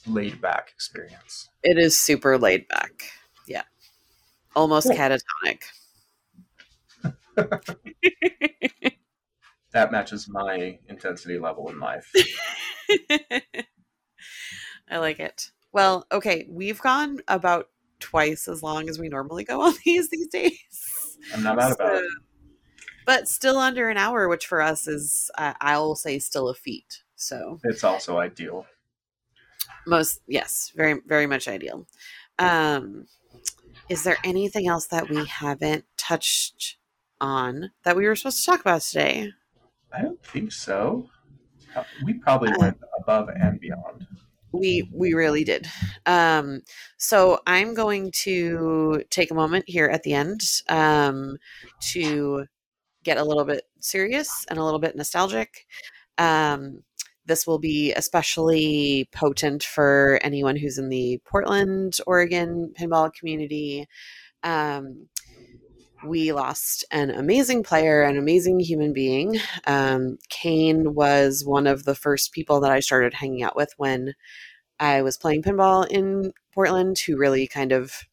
laid 0.07 0.41
back 0.41 0.71
experience. 0.75 1.51
It 1.63 1.77
is 1.77 1.99
super 1.99 2.39
laid 2.39 2.67
back. 2.69 3.13
Yeah. 3.47 3.65
Almost 4.57 4.87
Cool. 4.89 4.97
catatonic. 4.97 5.63
That 9.73 9.93
matches 9.93 10.27
my 10.31 10.79
intensity 10.89 11.39
level 11.39 11.69
in 11.69 11.79
life. 11.79 12.11
I 14.91 14.97
like 14.97 15.21
it. 15.21 15.51
Well, 15.73 16.07
okay, 16.11 16.47
we've 16.49 16.81
gone 16.81 17.21
about 17.29 17.69
twice 18.01 18.49
as 18.49 18.63
long 18.63 18.89
as 18.89 18.99
we 18.99 19.11
normally 19.11 19.45
go 19.45 19.61
on 19.61 19.75
these 19.85 20.09
these 20.09 20.29
days. 20.29 20.98
I'm 21.35 21.43
not 21.43 21.57
mad 21.57 21.73
about 21.73 21.97
it. 22.03 22.11
But 23.07 23.29
still 23.29 23.59
under 23.59 23.89
an 23.89 23.97
hour, 23.97 24.29
which 24.29 24.47
for 24.47 24.61
us 24.61 24.87
is, 24.87 25.31
uh, 25.39 25.55
I'll 25.61 25.95
say, 25.95 26.19
still 26.19 26.49
a 26.49 26.55
feat. 26.55 27.03
So 27.17 27.59
It's 27.65 27.83
also 27.85 28.19
ideal. 28.19 28.67
most, 29.87 30.21
yes, 30.27 30.73
very, 30.77 31.01
very 31.07 31.27
much 31.27 31.49
ideal. 31.49 31.87
Um, 32.39 33.07
is 33.89 34.05
there 34.05 34.19
anything 34.23 34.69
else 34.69 34.87
that 34.89 35.09
we 35.09 35.25
haven't 35.25 35.85
touched 35.97 36.77
on 37.21 37.71
that 37.85 37.97
we 37.97 38.07
were 38.07 38.15
supposed 38.15 38.41
to 38.45 38.51
talk 38.51 38.61
about 38.61 38.83
today? 38.83 39.33
I 39.93 40.03
don't 40.03 40.23
think 40.23 40.53
so. 40.53 41.09
Uh, 41.75 41.85
We 42.05 42.15
probably 42.15 42.51
Uh, 42.53 42.59
went 42.59 42.79
above 42.99 43.31
and 43.31 43.59
beyond. 43.59 44.07
We 44.59 44.89
we 44.93 45.15
really 45.15 45.45
did. 45.45 45.69
Um, 46.07 46.63
so 46.97 47.41
I'm 47.47 47.75
going 47.75 48.11
to 48.23 49.05
take 49.11 49.31
a 49.31 49.35
moment 49.35 49.65
here 49.69 49.87
at 49.87 50.03
the 50.03 50.15
end 50.15 50.41
um, 50.69 51.37
to 51.93 52.47
get 53.05 53.19
a 53.19 53.25
little 53.25 53.45
bit 53.45 53.65
serious 53.81 54.45
and 54.49 54.59
a 54.59 54.65
little 54.65 54.81
bit 54.81 54.97
nostalgic. 54.97 55.67
Um, 56.19 56.83
this 57.27 57.47
will 57.47 57.59
be 57.59 57.93
especially 57.93 59.09
potent 59.13 59.63
for 59.63 60.19
anyone 60.23 60.57
who's 60.57 60.79
in 60.79 60.89
the 60.89 61.21
Portland, 61.25 61.99
Oregon 62.07 62.73
pinball 62.79 63.13
community. 63.13 63.87
Um, 64.43 65.09
we 66.07 66.33
lost 66.33 66.85
an 66.91 67.11
amazing 67.11 67.63
player, 67.63 68.03
an 68.03 68.17
amazing 68.17 68.61
human 68.61 68.93
being. 68.93 69.39
Um, 69.67 70.19
Kane 70.29 70.95
was 70.95 71.45
one 71.45 71.67
of 71.67 71.85
the 71.85 71.95
first 71.95 72.33
people 72.33 72.61
that 72.61 72.71
I 72.71 72.81
started 72.81 73.15
hanging 73.15 73.43
out 73.43 73.57
with 73.57 73.73
when 73.77 74.15
I 74.81 75.03
was 75.03 75.17
playing 75.17 75.43
pinball 75.43 75.87
in 75.89 76.33
Portland, 76.55 76.99
who 77.01 77.17
really 77.17 77.47
kind 77.47 77.73
of 77.73 78.05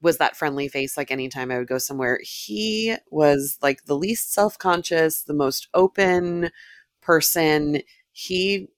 was 0.00 0.18
that 0.18 0.36
friendly 0.36 0.68
face 0.68 0.96
like 0.96 1.10
anytime 1.10 1.50
I 1.50 1.58
would 1.58 1.68
go 1.68 1.78
somewhere. 1.78 2.18
He 2.22 2.96
was 3.10 3.58
like 3.62 3.84
the 3.84 3.96
least 3.96 4.32
self 4.32 4.58
conscious, 4.58 5.22
the 5.22 5.34
most 5.34 5.68
open 5.74 6.50
person. 7.00 7.82
He 8.12 8.68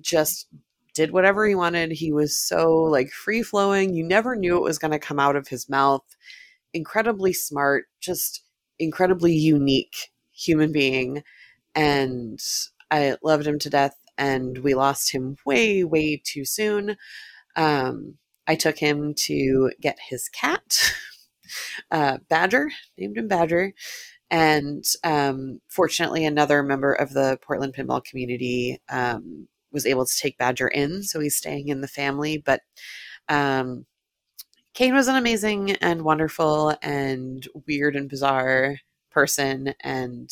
just 0.00 0.48
did 0.94 1.12
whatever 1.12 1.46
he 1.46 1.54
wanted. 1.54 1.92
He 1.92 2.12
was 2.12 2.36
so 2.36 2.82
like 2.82 3.10
free 3.10 3.42
flowing. 3.42 3.94
You 3.94 4.04
never 4.04 4.36
knew 4.36 4.56
it 4.56 4.62
was 4.62 4.78
going 4.78 4.92
to 4.92 4.98
come 4.98 5.20
out 5.20 5.36
of 5.36 5.48
his 5.48 5.68
mouth. 5.68 6.04
Incredibly 6.74 7.32
smart, 7.32 7.86
just 8.00 8.42
incredibly 8.78 9.34
unique 9.34 10.10
human 10.32 10.72
being. 10.72 11.24
And 11.74 12.40
I 12.90 13.16
loved 13.22 13.46
him 13.46 13.58
to 13.60 13.70
death. 13.70 13.96
And 14.16 14.58
we 14.58 14.74
lost 14.74 15.12
him 15.12 15.36
way, 15.44 15.84
way 15.84 16.20
too 16.24 16.44
soon. 16.44 16.96
Um, 17.56 18.18
I 18.46 18.54
took 18.54 18.78
him 18.78 19.14
to 19.14 19.72
get 19.80 19.98
his 20.08 20.28
cat, 20.28 20.92
uh, 21.90 22.18
Badger, 22.28 22.70
named 22.98 23.16
him 23.16 23.28
Badger. 23.28 23.72
And 24.30 24.84
um, 25.04 25.60
fortunately, 25.68 26.24
another 26.24 26.62
member 26.62 26.92
of 26.92 27.12
the 27.12 27.38
Portland 27.42 27.74
pinball 27.74 28.04
community 28.04 28.80
um, 28.88 29.48
was 29.70 29.86
able 29.86 30.06
to 30.06 30.16
take 30.18 30.38
Badger 30.38 30.68
in. 30.68 31.02
So 31.02 31.20
he's 31.20 31.36
staying 31.36 31.68
in 31.68 31.80
the 31.80 31.88
family. 31.88 32.38
But 32.38 32.62
um, 33.28 33.86
Kane 34.74 34.94
was 34.94 35.08
an 35.08 35.16
amazing 35.16 35.72
and 35.72 36.02
wonderful 36.02 36.74
and 36.82 37.46
weird 37.66 37.96
and 37.96 38.08
bizarre 38.08 38.78
person. 39.10 39.74
And 39.80 40.30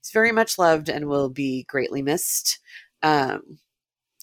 he's 0.00 0.10
very 0.12 0.32
much 0.32 0.58
loved 0.58 0.88
and 0.88 1.06
will 1.06 1.28
be 1.28 1.64
greatly 1.64 2.02
missed. 2.02 2.60
Um, 3.04 3.58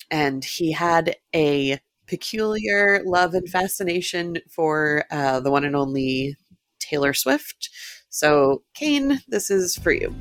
and 0.09 0.43
he 0.43 0.73
had 0.73 1.15
a 1.33 1.79
peculiar 2.07 3.01
love 3.05 3.33
and 3.33 3.47
fascination 3.47 4.37
for 4.49 5.05
uh, 5.11 5.39
the 5.39 5.51
one 5.51 5.63
and 5.63 5.75
only 5.75 6.35
Taylor 6.79 7.13
Swift. 7.13 7.69
So, 8.09 8.63
Kane, 8.73 9.21
this 9.29 9.49
is 9.49 9.77
for 9.77 9.93
you. 9.93 10.13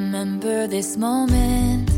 Remember 0.00 0.66
this 0.66 0.96
moment 0.96 1.89